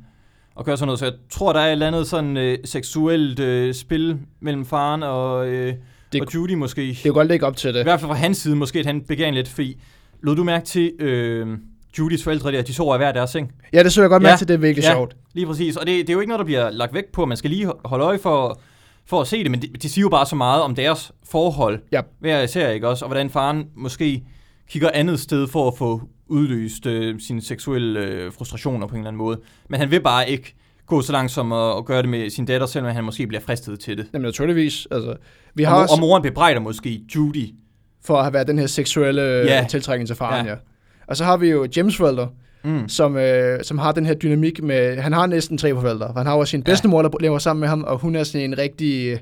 Og 0.55 0.65
gør 0.65 0.77
sådan 0.77 0.87
noget, 0.87 0.99
så 0.99 1.05
jeg 1.05 1.15
tror, 1.31 1.53
der 1.53 1.61
er 1.61 1.67
et 1.67 1.73
eller 1.73 1.87
andet 1.87 2.07
sådan 2.07 2.37
øh, 2.37 2.59
seksuelt 2.65 3.41
øh, 3.41 3.75
spil 3.75 4.19
mellem 4.41 4.65
faren 4.67 5.03
og, 5.03 5.49
øh, 5.49 5.75
Det- 6.13 6.21
og 6.21 6.35
Judy 6.35 6.55
måske. 6.55 6.87
Det 6.87 6.97
kan 6.97 7.13
godt 7.13 7.29
lægge 7.29 7.47
op 7.47 7.57
til 7.57 7.71
I 7.71 7.73
det. 7.73 7.83
hvert 7.83 8.01
fald 8.01 8.09
fra 8.09 8.17
hans 8.17 8.39
side, 8.39 8.57
måske 8.57 8.79
at 8.79 8.87
han 8.87 9.01
begav 9.01 9.33
lidt, 9.33 9.49
fordi 9.49 9.81
lod 10.23 10.37
du 10.37 10.45
mærke 10.45 10.65
til 10.67 10.93
øh, 10.99 11.59
Judys 11.99 12.25
forældre 12.25 12.53
der, 12.53 12.63
de 12.63 12.75
sover 12.75 12.95
i 12.95 12.99
hver 12.99 13.13
deres 13.13 13.31
seng? 13.31 13.53
Ja, 13.73 13.83
det 13.83 13.93
så 13.93 14.01
jeg 14.01 14.11
godt 14.11 14.23
Ja. 14.23 14.29
mærke 14.29 14.39
til, 14.41 14.49
det 14.49 14.55
er 14.55 14.59
virkelig 14.59 14.85
Ja. 14.85 14.93
sjovt. 14.93 15.17
Lige 15.35 15.47
præcis, 15.47 15.77
og 15.77 15.87
det, 15.87 15.99
det 16.01 16.09
er 16.09 16.13
jo 16.15 16.21
ikke 16.21 16.29
noget, 16.29 16.39
der 16.39 16.45
bliver 16.45 16.71
lagt 16.71 16.95
væk 16.95 17.05
på, 17.13 17.25
man 17.27 17.37
skal 17.37 17.51
lige 17.51 17.73
holde 17.85 18.05
øje 18.05 18.19
for, 18.19 18.61
for 19.07 19.21
at 19.21 19.27
se 19.27 19.43
det, 19.43 19.51
men 19.51 19.63
de, 19.63 19.67
de 19.83 19.89
siger 19.89 20.03
jo 20.03 20.09
bare 20.09 20.27
så 20.27 20.37
meget 20.37 20.63
om 20.63 20.75
deres 20.75 21.13
forhold, 21.31 21.79
Ja. 21.93 22.01
hver 22.21 22.43
især, 22.43 22.71
ikke 22.71 22.89
også, 22.89 23.05
og 23.05 23.09
hvordan 23.09 23.31
faren 23.31 23.65
måske 23.77 24.23
kigger 24.71 24.91
andet 24.95 25.21
sted 25.21 25.49
for 25.49 25.69
at 25.69 25.75
få 25.79 26.03
udløst 26.27 26.87
øh, 26.87 27.21
sine 27.21 27.43
seksuelle 27.43 28.01
øh, 28.01 28.33
frustrationer 28.33 28.87
på 28.87 28.95
en 28.95 29.01
eller 29.01 29.09
anden 29.09 29.19
måde. 29.19 29.41
Men 29.69 29.81
han 29.81 29.91
vil 29.91 30.01
bare 30.03 30.31
ikke 30.31 30.55
gå 30.87 31.03
så 31.03 31.13
langt 31.13 31.33
som 31.33 31.53
at, 31.53 31.77
at 31.77 31.85
gøre 31.85 32.03
det 32.03 32.09
med 32.11 32.31
sin 32.31 32.45
datter, 32.45 32.67
selvom 32.67 32.95
han 32.95 33.05
måske 33.05 33.27
bliver 33.27 33.41
fristet 33.41 33.81
til 33.81 33.99
det. 33.99 34.07
Jamen 34.13 34.25
naturligvis. 34.27 34.87
Altså, 34.91 35.17
vi 35.55 35.63
Og, 35.63 35.69
har 35.71 35.77
mor, 35.77 35.83
også, 35.83 35.95
og 35.95 36.01
moren 36.01 36.23
bebrejder 36.23 36.61
måske 36.61 37.03
Judy. 37.17 37.47
for 38.05 38.17
at 38.17 38.25
have 38.25 38.33
været 38.35 38.47
den 38.47 38.59
her 38.59 38.67
seksuelle 38.67 39.23
Ja. 39.23 39.45
ja. 39.61 39.67
tiltrækning 39.71 40.07
til 40.07 40.17
faren, 40.17 40.47
Ja. 40.47 40.53
ja. 40.53 40.59
Og 41.13 41.17
så 41.17 41.25
har 41.25 41.37
vi 41.37 41.49
jo 41.51 41.67
James 41.77 41.97
forældre, 41.97 42.29
Mm. 42.65 42.89
som, 42.89 43.17
øh, 43.17 43.65
som 43.65 43.79
har 43.79 43.93
den 43.93 44.07
her 44.07 44.15
dynamik 44.15 44.63
med, 44.63 44.97
han 44.97 45.13
har 45.13 45.27
næsten 45.27 45.59
tre 45.59 45.75
forældre. 45.75 46.07
For 46.13 46.19
han 46.19 46.27
har 46.27 46.35
også 46.35 46.51
sin 46.51 46.63
bedstemor, 46.63 47.03
der 47.03 47.09
lever 47.21 47.39
sammen 47.39 47.61
med 47.61 47.69
ham, 47.69 47.85
og 47.85 47.99
hun 47.99 48.17
er 48.17 48.25
sådan 48.25 48.41
en 48.41 48.59
rigtig, 48.59 49.07
øh, 49.13 49.19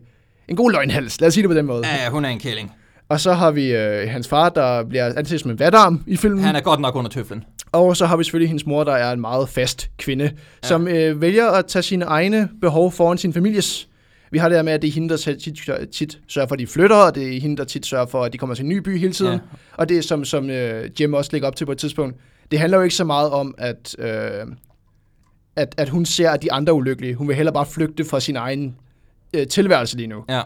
en 0.49 0.57
god 0.57 0.73
løgnhals. 0.73 1.21
Lad 1.21 1.29
os 1.29 1.35
sige 1.35 1.43
det 1.43 1.49
på 1.51 1.55
den 1.55 1.67
måde. 1.67 1.87
Ja, 1.87 2.05
ja, 2.05 2.11
hun 2.11 2.25
er 2.25 2.29
en 2.29 2.39
kælling. 2.39 2.73
Og 3.09 3.21
så 3.21 3.33
har 3.33 3.51
vi 3.51 3.73
øh, 3.75 4.09
hans 4.09 4.29
far, 4.29 4.49
der 4.49 4.85
bliver 4.85 5.13
anset 5.17 5.41
som 5.41 5.51
en 5.51 5.59
vatarm 5.59 6.03
i 6.07 6.17
filmen. 6.17 6.45
Han 6.45 6.57
er 6.57 6.61
godt 6.61 6.81
nok 6.81 6.97
under 6.97 7.11
tøflen. 7.11 7.45
Og 7.73 7.97
så 7.97 8.07
har 8.07 8.17
vi 8.17 8.25
selvfølgelig 8.25 8.49
hendes 8.49 8.67
mor, 8.67 8.85
der 8.85 8.93
er 8.93 9.13
en 9.13 9.21
meget 9.21 9.49
fast 9.49 9.91
kvinde, 9.99 10.25
ja. 10.25 10.69
som 10.69 10.89
øh, 10.89 11.21
vælger 11.21 11.47
at 11.51 11.67
tage 11.67 11.83
sine 11.83 12.05
egne 12.05 12.49
behov 12.61 12.93
foran 12.93 13.19
sin 13.19 13.33
families. 13.33 13.89
Vi 14.31 14.39
har 14.39 14.49
det 14.49 14.59
her 14.59 14.63
med, 14.63 14.73
at 14.73 14.83
det 14.83 14.89
er 14.89 14.93
hende, 14.93 15.09
der 15.09 15.17
tit, 15.17 15.71
tit 15.93 16.21
sørger 16.29 16.49
for, 16.49 16.55
at 16.55 16.59
de 16.59 16.67
flytter, 16.67 16.97
og 16.97 17.15
det 17.15 17.37
er 17.37 17.41
hende, 17.41 17.57
der 17.57 17.65
tit 17.65 17.87
sørger 17.87 18.07
for, 18.07 18.25
at 18.25 18.33
de 18.33 18.39
kommer 18.39 18.55
til 18.55 18.63
en 18.63 18.69
ny 18.69 18.77
by 18.77 18.99
hele 18.99 19.13
tiden. 19.13 19.33
Ja. 19.33 19.39
Og 19.75 19.89
det 19.89 19.99
er 19.99 20.03
som, 20.03 20.25
som 20.25 20.51
øh, 20.51 20.91
Jim 21.01 21.15
også 21.15 21.31
lægger 21.33 21.49
op 21.49 21.57
til 21.57 21.65
på 21.65 21.73
et 21.73 21.79
tidspunkt. 21.79 22.17
Det 22.51 22.59
handler 22.59 22.79
jo 22.79 22.85
ikke 22.85 22.95
så 22.95 23.05
meget 23.05 23.31
om, 23.31 23.55
at, 23.59 23.97
øh, 23.99 24.47
at, 25.57 25.75
at 25.77 25.89
hun 25.89 26.07
ser, 26.07 26.31
at 26.31 26.43
de 26.43 26.53
andre 26.53 26.71
er 26.71 26.75
ulykkelige. 26.75 27.15
Hun 27.15 27.29
vil 27.29 27.37
heller 27.37 27.53
bare 27.53 27.67
flygte 27.67 28.05
fra 28.05 28.21
sin 28.21 28.37
egen 28.37 28.77
øh, 29.37 29.47
tilværelse 29.47 29.97
lige 29.97 30.07
nu. 30.07 30.25
Ja. 30.29 30.43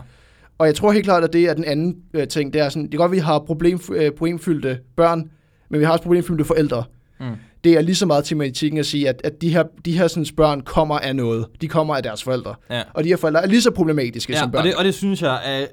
Og 0.58 0.66
jeg 0.66 0.74
tror 0.74 0.92
helt 0.92 1.04
klart, 1.04 1.24
at 1.24 1.32
det 1.32 1.44
er 1.44 1.54
den 1.54 1.64
anden 1.64 1.96
øh, 2.14 2.28
ting. 2.28 2.52
Det 2.52 2.60
er 2.60 2.68
sådan, 2.68 2.82
det 2.82 2.90
kan 2.90 2.98
godt, 2.98 3.08
at 3.08 3.12
vi 3.12 3.18
har 3.18 3.38
problem, 3.38 3.80
øh, 3.92 4.12
problemfyldte 4.12 4.78
børn, 4.96 5.30
men 5.68 5.80
vi 5.80 5.84
har 5.84 5.92
også 5.92 6.02
problemfyldte 6.02 6.44
forældre. 6.44 6.84
Mm. 7.20 7.26
Det 7.64 7.72
er 7.72 7.80
lige 7.80 7.94
så 7.94 8.06
meget 8.06 8.24
tematikken 8.24 8.78
at 8.78 8.86
sige, 8.86 9.08
at, 9.08 9.20
at 9.24 9.32
de 9.40 9.48
her, 9.48 9.64
de 9.84 9.98
her 9.98 10.08
sådan, 10.08 10.26
børn 10.36 10.60
kommer 10.60 10.98
af 10.98 11.16
noget. 11.16 11.46
De 11.60 11.68
kommer 11.68 11.96
af 11.96 12.02
deres 12.02 12.22
forældre. 12.22 12.54
Ja. 12.70 12.82
Og 12.94 13.04
de 13.04 13.08
her 13.08 13.16
forældre 13.16 13.42
er 13.42 13.46
lige 13.46 13.62
så 13.62 13.70
problematiske 13.70 14.32
ja 14.32 14.38
som 14.38 14.50
børn. 14.50 14.58
og, 14.60 14.66
det, 14.66 14.74
og 14.74 14.84
det 14.84 14.94
synes 14.94 15.22
jeg 15.22 15.40
er... 15.44 15.66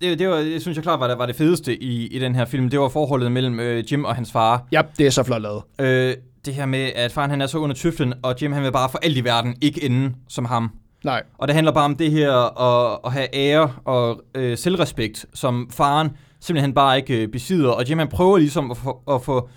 Det, 0.00 0.18
det, 0.18 0.28
var, 0.28 0.36
det 0.36 0.62
synes 0.62 0.76
jeg 0.76 0.82
klart 0.82 1.00
var 1.00 1.08
det, 1.08 1.18
var 1.18 1.26
det 1.26 1.36
fedeste 1.36 1.82
i, 1.82 2.06
i 2.06 2.18
den 2.18 2.34
her 2.34 2.44
film. 2.44 2.70
Det 2.70 2.80
var 2.80 2.88
forholdet 2.88 3.32
mellem 3.32 3.60
øh, 3.60 3.92
Jim 3.92 4.04
og 4.04 4.14
hans 4.14 4.32
far. 4.32 4.66
Ja, 4.72 4.82
det 4.98 5.06
er 5.06 5.10
så 5.10 5.22
flot 5.22 5.42
lavet. 5.42 5.62
Øh, 5.80 6.14
det 6.44 6.54
her 6.54 6.66
med, 6.66 6.90
at 6.94 7.12
faren 7.12 7.30
han 7.30 7.40
er 7.40 7.46
så 7.46 7.58
under 7.58 7.76
tøflen, 7.76 8.14
og 8.22 8.34
Jim 8.42 8.52
han 8.52 8.62
vil 8.62 8.72
bare 8.72 8.88
for 8.90 8.98
alt 9.02 9.16
i 9.16 9.24
verden 9.24 9.56
ikke 9.60 9.84
ende 9.84 10.12
som 10.28 10.44
ham. 10.44 10.70
Nej, 11.04 11.22
Og 11.38 11.48
det 11.48 11.54
handler 11.54 11.72
bare 11.72 11.84
om 11.84 11.96
det 11.96 12.10
her 12.10 12.32
at, 12.60 12.98
at 13.04 13.12
have 13.12 13.34
ære 13.34 13.72
og 13.84 14.22
øh, 14.34 14.58
selvrespekt, 14.58 15.26
som 15.34 15.70
faren 15.72 16.08
simpelthen 16.40 16.74
bare 16.74 16.96
ikke 16.96 17.22
øh, 17.22 17.28
besidder. 17.28 17.70
Og 17.70 17.90
Jim 17.90 17.98
han 17.98 18.08
prøver 18.08 18.38
ligesom 18.38 18.70
at 18.70 18.76
få, 18.76 19.02
at 19.10 19.22
få 19.22 19.48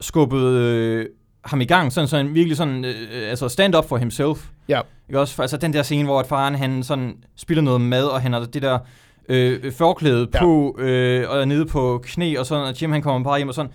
skubbet 0.00 0.42
øh, 0.42 1.06
ham 1.44 1.60
i 1.60 1.64
gang, 1.64 1.92
sådan, 1.92 2.08
så 2.08 2.16
han 2.16 2.34
virkelig 2.34 2.56
sådan, 2.56 2.84
øh, 2.84 2.94
altså 3.30 3.48
stand 3.48 3.74
up 3.76 3.88
for 3.88 3.96
himself. 3.96 4.38
Ja. 4.68 4.80
Ikke 5.08 5.20
også? 5.20 5.42
Altså 5.42 5.56
den 5.56 5.72
der 5.72 5.82
scene, 5.82 6.04
hvor 6.04 6.20
at 6.20 6.26
faren 6.26 6.54
han 6.54 6.82
sådan 6.82 7.12
spiller 7.36 7.62
noget 7.62 7.80
mad, 7.80 8.04
og 8.04 8.20
han 8.20 8.32
har 8.32 8.40
det 8.40 8.62
der 8.62 8.78
øh, 9.28 9.72
forklæde 9.72 10.28
Ja. 10.34 10.38
på, 10.40 10.76
øh, 10.78 11.30
og 11.30 11.40
er 11.40 11.44
nede 11.44 11.66
på 11.66 12.00
knæ, 12.04 12.34
og 12.38 12.46
sådan, 12.46 12.64
og 12.64 12.82
Jim 12.82 12.92
han 12.92 13.02
kommer 13.02 13.24
bare 13.30 13.38
hjem 13.38 13.48
og 13.48 13.54
sådan, 13.54 13.70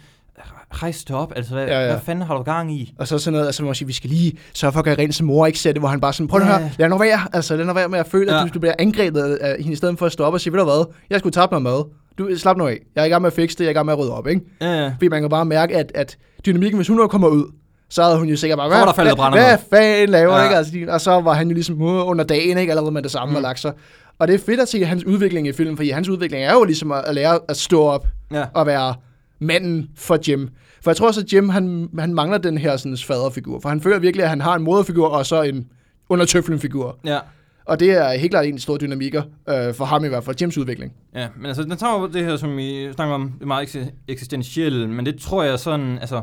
rejs 0.74 1.04
det 1.04 1.16
op, 1.16 1.34
altså 1.36 1.54
hvad, 1.54 1.66
Ja, 1.68 1.80
ja, 1.82 1.88
hvad 1.92 2.02
fanden 2.02 2.28
har 2.28 2.36
du 2.38 2.44
gang 2.44 2.74
i? 2.74 2.94
Og 3.00 3.08
så 3.08 3.18
sådan 3.18 3.34
noget, 3.34 3.46
altså, 3.46 3.64
man 3.64 3.76
siger, 3.76 3.88
vi 3.88 3.94
skal 3.94 4.10
lige 4.10 4.38
sørge 4.54 4.72
for 4.72 4.80
at 4.80 4.86
gøre 4.86 4.96
rent, 4.98 5.16
så 5.16 5.24
mor 5.24 5.46
ikke 5.46 5.60
ser 5.60 5.72
det, 5.72 5.82
hvor 5.82 5.90
han 5.90 6.02
bare 6.02 6.14
sådan, 6.14 6.28
prøv 6.28 6.42
at 6.42 6.48
Ja. 6.48 6.58
høre, 6.60 6.72
lad 6.80 6.90
nu 6.90 6.98
være, 6.98 7.20
altså 7.34 7.56
lad 7.56 7.66
nu 7.66 7.74
være 7.74 7.90
med 7.90 8.00
at 8.00 8.08
føle, 8.08 8.32
at 8.32 8.38
Ja. 8.38 8.44
du, 8.44 8.50
du 8.54 8.60
bliver 8.60 8.74
angrebet 8.80 9.22
af 9.36 9.56
hende, 9.60 9.72
i 9.74 9.76
stedet 9.76 10.00
for 10.00 10.06
at 10.06 10.12
stå 10.12 10.24
op 10.24 10.34
og 10.34 10.42
sige, 10.42 10.54
ved 10.54 10.60
du 10.60 10.66
hvad, 10.66 10.94
jeg 11.10 11.20
skulle 11.20 11.34
tabe 11.34 11.52
noget 11.52 11.64
mad. 11.64 11.84
Du, 12.18 12.30
slap 12.38 12.58
nu 12.58 12.68
af. 12.68 12.80
Jeg 12.96 13.02
er 13.02 13.06
i 13.06 13.10
gang 13.10 13.22
med 13.22 13.28
at 13.28 13.34
fikse 13.34 13.58
det, 13.58 13.64
jeg 13.64 13.68
er 13.68 13.72
i 13.72 13.74
gang 13.74 13.86
med 13.86 13.94
at 13.94 14.00
rydde 14.00 14.14
op, 14.14 14.28
ikke? 14.28 14.42
Ja, 14.62 14.84
ja. 14.84 14.88
Fordi 14.90 15.08
man 15.08 15.22
kan 15.22 15.30
bare 15.30 15.46
mærke, 15.46 15.78
at, 15.78 15.92
at 15.96 16.18
dynamikken, 16.46 16.78
hvis 16.78 16.88
hun 16.88 16.98
nu 16.98 17.08
kommer 17.08 17.28
ud, 17.28 17.52
så 17.90 18.04
havde 18.04 18.18
hun 18.18 18.28
jo 18.30 18.36
sikkert 18.36 18.58
bare, 18.58 18.68
hvad, 18.68 18.78
brænder 19.16 19.38
hvad 19.42 19.46
noget." 19.46 19.60
fanden 19.98 20.10
laver, 20.10 20.38
Ja. 20.38 20.44
ikke? 20.44 20.56
Altså, 20.56 20.86
og 20.90 21.02
så 21.02 21.12
var 21.22 21.34
han 21.34 21.48
jo 21.48 21.54
ligesom 21.54 21.82
under 21.82 22.24
dagen, 22.26 22.58
ikke? 22.58 22.72
Allerede 22.72 22.92
med 22.92 23.02
det 23.02 23.12
samme 23.12 23.30
mm. 23.32 23.36
Og 23.36 23.42
lagt 23.42 23.60
sig. 23.60 23.74
Og 24.20 24.28
det 24.28 24.34
er 24.36 24.40
fedt 24.40 24.60
at 24.60 24.68
se 24.68 24.86
hans 24.86 25.04
udvikling 25.06 25.48
i 25.48 25.52
filmen, 25.54 25.76
fordi 25.78 25.90
hans 25.90 26.10
udvikling 26.10 26.44
er 26.44 26.54
jo 26.54 26.64
ligesom 26.64 26.92
at, 26.92 27.04
at 27.06 27.16
lære 27.16 27.40
at 27.48 27.58
stå 27.58 27.84
op 27.84 28.08
ja. 28.32 28.46
og 28.54 28.66
være 28.66 28.96
manden 29.40 29.90
for 29.96 30.18
Jim. 30.28 30.50
For 30.84 30.92
jeg 30.92 30.98
tror 30.98 31.08
også, 31.08 31.22
at 31.22 31.34
Jim, 31.34 31.50
han, 31.50 31.90
han 32.00 32.14
mangler 32.14 32.38
den 32.38 32.58
her 32.58 32.78
sådan, 32.78 32.98
faderfigur. 32.98 33.60
For 33.60 33.70
han 33.70 33.82
føler 33.82 34.00
virkelig, 34.00 34.24
at 34.24 34.30
han 34.30 34.42
har 34.42 34.56
en 34.56 34.64
moderfigur 34.64 35.08
og 35.08 35.26
så 35.26 35.42
en 35.42 35.68
undertøflen 36.10 36.60
figur. 36.60 36.98
ja. 37.06 37.20
Og 37.66 37.80
det 37.80 37.92
er 37.92 38.18
helt 38.18 38.32
klart 38.32 38.46
en 38.46 38.52
af 38.52 38.58
de 38.58 38.62
store 38.62 38.78
dynamikker 38.78 39.24
øh, 39.50 39.74
for 39.74 39.86
ham 39.86 40.06
i 40.06 40.08
hvert 40.08 40.24
fald, 40.24 40.36
Jims 40.42 40.58
udvikling. 40.58 40.94
Ja, 41.16 41.28
men 41.38 41.46
altså, 41.46 41.64
den 41.64 41.78
tager 41.78 42.00
jo 42.00 42.08
det 42.08 42.26
her, 42.26 42.38
som 42.38 42.58
vi 42.58 42.94
snakker 42.94 43.16
om, 43.16 43.32
det 43.32 43.42
er 43.42 43.46
meget 43.46 43.94
eksistentielle, 44.08 44.88
men 44.88 45.06
det 45.06 45.20
tror 45.20 45.44
jeg 45.44 45.60
sådan, 45.60 45.98
altså, 46.00 46.22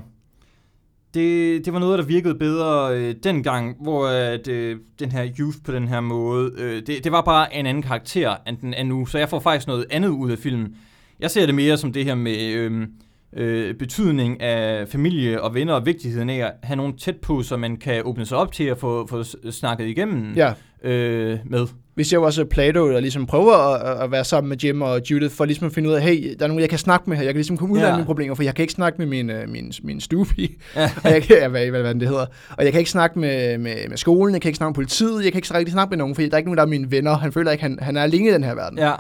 det, 1.15 1.65
det 1.65 1.73
var 1.73 1.79
noget, 1.79 1.99
der 1.99 2.05
virkede 2.05 2.35
bedre 2.35 2.97
øh, 2.97 3.15
dengang, 3.23 3.77
hvor 3.81 4.07
at, 4.07 4.49
øh, 4.49 4.77
den 4.99 5.13
her 5.13 5.29
youth 5.39 5.57
på 5.65 5.73
den 5.73 5.89
her 5.89 6.01
måde, 6.01 6.53
øh, 6.59 6.83
det, 6.87 7.05
det 7.05 7.13
var 7.13 7.23
bare 7.23 7.55
en 7.55 7.67
anden 7.67 7.83
karakter, 7.83 8.37
end 8.49 8.57
den 8.57 8.75
er 8.75 8.85
nu, 8.85 9.07
så 9.07 9.19
jeg 9.19 9.29
får 9.29 9.41
faktisk 9.41 9.67
noget 9.67 9.87
andet 9.91 10.09
ud 10.09 10.31
af 10.31 10.39
filmen. 10.39 10.77
Jeg 11.21 11.31
ser 11.31 11.47
det 11.47 11.55
mere 11.55 11.77
som 11.77 11.93
det 11.93 12.05
her 12.05 12.15
med 12.15 12.53
øh, 12.53 12.87
øh, 13.33 13.75
betydning 13.75 14.41
af 14.41 14.89
familie 14.89 15.43
og 15.43 15.55
venner 15.55 15.75
og 15.75 15.87
vigtigheden 15.87 16.31
af 16.31 16.37
at 16.37 16.53
have 16.63 16.77
nogen 16.77 16.99
tæt 16.99 17.17
på, 17.17 17.43
så 17.43 17.57
man 17.57 17.77
kan 17.77 18.03
åbne 18.05 18.27
sig 18.27 18.39
op 18.39 18.53
til 18.53 18.65
at 18.65 18.79
få, 18.79 19.07
få 19.07 19.23
snakket 19.51 19.87
igennem 19.87 20.33
Ja. 20.37 20.53
Øh, 20.85 21.39
med. 21.47 21.67
Vi 21.97 22.05
ser 22.05 22.17
jo 22.17 22.23
også 22.23 22.45
Plato, 22.45 22.89
der 22.91 23.01
ligesom 23.01 23.27
prøver 23.27 23.53
at, 23.75 24.05
at 24.05 24.11
være 24.11 24.25
sammen 24.25 24.49
med 24.49 24.57
Jim 24.57 24.83
og 24.83 25.01
Judith, 25.11 25.35
for 25.35 25.45
ligesom 25.45 25.67
at 25.67 25.73
finde 25.73 25.89
ud 25.89 25.95
af, 25.95 26.03
hey, 26.03 26.35
der 26.39 26.45
er 26.45 26.49
nogen, 26.49 26.61
jeg 26.61 26.69
kan 26.71 26.79
snakke 26.79 27.11
med 27.11 27.17
her. 27.17 27.25
Jeg 27.25 27.33
kan 27.35 27.39
ligesom 27.39 27.57
komme 27.57 27.75
ud 27.75 27.79
af 27.79 27.89
Ja. 27.89 27.93
mine 27.95 28.05
problemer, 28.07 28.35
for 28.35 28.43
jeg 28.43 28.55
kan 28.55 28.63
ikke 28.63 28.73
snakke 28.73 28.99
med 28.99 29.07
min, 29.07 29.31
øh, 29.31 29.49
min, 29.49 29.73
min 29.83 30.01
stuepige. 30.01 30.57
Ja. 30.77 30.91
og 31.05 31.11
jeg 31.15 31.23
kan, 31.23 31.37
ja, 31.37 31.49
hvad, 31.49 31.67
hvad, 31.71 31.81
hvad 31.81 31.95
det 31.95 32.09
hedder. 32.09 32.27
Og 32.57 32.65
jeg 32.65 32.73
kan 32.73 32.79
ikke 32.79 32.91
snakke 32.91 33.19
med, 33.19 33.59
med, 33.59 33.75
med 33.89 33.97
skolen, 33.97 34.35
jeg 34.35 34.43
kan 34.43 34.49
ikke 34.49 34.57
snakke 34.57 34.71
med 34.71 34.75
politiet, 34.75 35.25
jeg 35.25 35.33
kan 35.33 35.39
ikke 35.39 35.55
rigtig 35.55 35.73
snakke 35.73 35.91
med 35.91 35.99
nogen, 35.99 36.15
fordi 36.15 36.29
der 36.29 36.33
er 36.35 36.39
ikke 36.39 36.49
nogen, 36.49 36.57
der 36.59 36.65
er 36.65 36.69
mine 36.69 36.91
venner. 36.91 37.17
Han 37.17 37.33
føler 37.33 37.51
ikke, 37.51 37.63
han, 37.63 37.79
han 37.83 37.97
er 37.97 38.03
alene 38.03 38.29
i 38.29 38.33
den 38.33 38.45
her 38.45 38.55
verden. 38.55 38.79
Ja, 38.79 38.93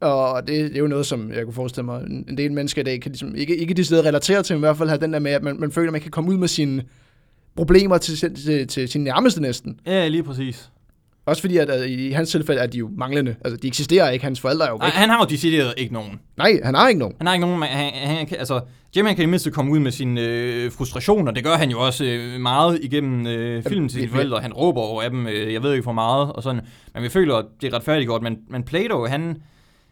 Og 0.00 0.46
det, 0.48 0.64
det 0.70 0.74
er 0.74 0.80
jo 0.80 0.86
noget, 0.86 1.06
som 1.06 1.32
jeg 1.32 1.44
kunne 1.44 1.54
forestille 1.54 1.84
mig, 1.84 2.02
en 2.28 2.36
del 2.36 2.52
mennesker 2.52 2.80
i 2.82 2.84
dag 2.84 3.00
kan 3.00 3.10
ligesom, 3.12 3.34
ikke, 3.34 3.56
ikke 3.56 3.74
de 3.74 3.84
steder 3.84 4.04
relatere 4.04 4.42
til, 4.42 4.56
men 4.56 4.58
i 4.60 4.64
hvert 4.66 4.76
fald 4.76 4.88
have 4.88 5.00
den 5.00 5.12
der 5.12 5.18
med, 5.18 5.30
at 5.32 5.42
man, 5.42 5.60
man 5.60 5.72
føler, 5.72 5.88
at 5.88 5.92
man 5.92 6.00
kan 6.00 6.10
komme 6.10 6.30
ud 6.30 6.36
med 6.36 6.48
sine 6.48 6.82
problemer 7.56 7.98
til, 7.98 8.16
til, 8.16 8.34
til, 8.36 8.66
til 8.68 8.88
sine 8.88 9.04
nærmeste 9.04 9.42
næsten. 9.42 9.78
ja 9.86 10.08
lige 10.08 10.22
præcis. 10.22 10.70
Også 11.26 11.42
fordi, 11.42 11.56
at, 11.56 11.70
at 11.70 11.90
i 11.90 12.10
hans 12.10 12.30
tilfælde 12.30 12.60
er 12.60 12.66
de 12.66 12.78
jo 12.78 12.90
manglende. 12.98 13.34
Altså, 13.44 13.56
de 13.56 13.66
eksisterer 13.68 14.10
ikke. 14.10 14.24
Hans 14.24 14.40
forældre 14.40 14.66
er 14.66 14.70
jo 14.70 14.74
væk. 14.76 14.80
Nej, 14.80 14.90
han 14.90 15.08
har 15.08 15.18
jo 15.18 15.26
decideret 15.30 15.74
ikke 15.76 15.92
nogen. 15.94 16.20
Nej, 16.36 16.60
han 16.64 16.74
har 16.74 16.88
ikke 16.88 16.98
nogen. 16.98 17.14
Han 17.18 17.26
har 17.26 17.34
ikke 17.34 17.46
nogen, 17.46 17.62
han, 17.62 17.92
han, 17.94 18.26
kan- 18.26 18.38
altså, 18.38 18.60
Jim 18.96 19.06
han 19.06 19.16
kan 19.16 19.22
i 19.22 19.26
mindste 19.26 19.50
komme 19.50 19.72
ud 19.72 19.78
med 19.78 19.90
sine 19.90 20.20
øh, 20.20 20.72
frustrationer. 20.72 21.32
Det 21.32 21.44
gør 21.44 21.54
han 21.54 21.70
jo 21.70 21.80
også 21.80 22.04
øh, 22.04 22.40
meget 22.40 22.78
igennem 22.82 23.26
øh, 23.26 23.62
filmen 23.62 23.88
til 23.88 24.00
sine 24.00 24.12
forældre. 24.12 24.40
Han 24.40 24.52
råber 24.52 24.80
over 24.80 25.02
af 25.02 25.10
dem, 25.10 25.26
øh, 25.26 25.52
jeg 25.52 25.62
ved 25.62 25.72
ikke 25.72 25.82
for 25.84 25.92
meget, 25.92 26.32
og 26.32 26.42
sådan. 26.42 26.60
Men 26.94 27.02
vi 27.02 27.08
føler, 27.08 27.34
at 27.34 27.44
det 27.60 27.72
er 27.72 27.76
retfærdigt 27.76 28.10
men, 28.22 28.38
men 28.50 28.62
Plato, 28.62 29.06
han, 29.06 29.36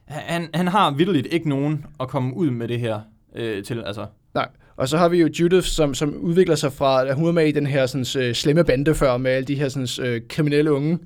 han, 0.06 0.48
han 0.54 0.68
har 0.68 0.90
vidderligt 0.90 1.26
ikke 1.30 1.48
nogen 1.48 1.84
at 2.00 2.08
komme 2.08 2.36
ud 2.36 2.50
med 2.50 2.68
det 2.68 2.80
her 2.80 3.00
øh, 3.36 3.64
til, 3.64 3.82
altså. 3.86 4.06
Nej. 4.34 4.48
Og 4.76 4.88
så 4.88 4.98
har 4.98 5.08
vi 5.08 5.18
jo 5.20 5.28
Judith, 5.40 5.66
som, 5.66 5.94
som 5.94 6.16
udvikler 6.16 6.54
sig 6.54 6.72
fra, 6.72 7.06
at 7.08 7.14
hun 7.14 7.28
er 7.28 7.32
med 7.32 7.46
i 7.46 7.52
den 7.52 7.66
her 7.66 7.86
sådan, 7.86 8.22
øh, 8.28 8.34
slemme 8.34 8.64
bande 8.64 8.94
før, 8.94 9.16
med 9.16 9.30
alle 9.30 9.46
de 9.46 9.54
her 9.54 9.68
sådan, 9.68 10.06
øh, 10.06 10.20
kriminelle 10.28 10.72
unge. 10.72 10.98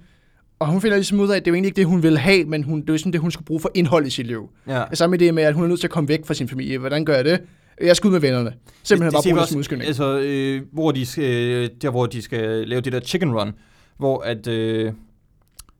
Og 0.59 0.66
hun 0.66 0.80
finder 0.80 0.96
ligesom 0.96 1.20
ud 1.20 1.28
af, 1.28 1.36
at 1.36 1.44
det 1.44 1.50
er 1.50 1.52
jo 1.52 1.54
egentlig 1.54 1.68
ikke 1.68 1.76
det, 1.76 1.86
hun 1.86 2.02
vil 2.02 2.18
have, 2.18 2.44
men 2.44 2.62
hun, 2.62 2.80
det 2.80 2.88
er 2.88 2.92
jo 2.92 2.98
sådan 2.98 3.12
det, 3.12 3.20
hun 3.20 3.30
skal 3.30 3.44
bruge 3.44 3.61
for 3.61 3.70
indhold 3.74 4.07
i 4.07 4.11
sit 4.11 4.26
liv. 4.26 4.50
Ja. 4.68 4.84
Samme 4.92 5.16
idé 5.16 5.30
med, 5.30 5.42
at 5.42 5.54
hun 5.54 5.64
er 5.64 5.68
nødt 5.68 5.80
til 5.80 5.86
at 5.86 5.90
komme 5.90 6.09
væk 6.09 6.26
fra 6.26 6.34
sin 6.34 6.48
familie. 6.48 6.78
Hvordan 6.78 7.04
gør 7.04 7.14
jeg 7.14 7.24
det? 7.24 7.40
Jeg 7.80 7.96
skal 7.96 8.09
ud 8.09 8.12
med 8.12 8.20
vennerne. 8.20 8.52
Simpelthen 8.82 9.12
bare 9.12 9.22
ser 9.22 9.30
vi 9.30 9.34
bruge 9.34 9.62
det 9.62 9.66
som. 9.66 9.80
Altså, 9.80 10.18
øh, 10.18 10.62
hvor 10.72 10.92
de 10.92 11.07
skal, 11.07 11.70
der 11.82 11.90
hvor 11.90 12.07
de 12.07 12.22
skal 12.22 12.68
lave 12.68 12.80
det 12.80 12.92
der 12.92 13.00
chicken 13.00 13.34
run, 13.38 13.52
hvor 13.98 14.18
at 14.20 14.46
øh, 14.46 14.92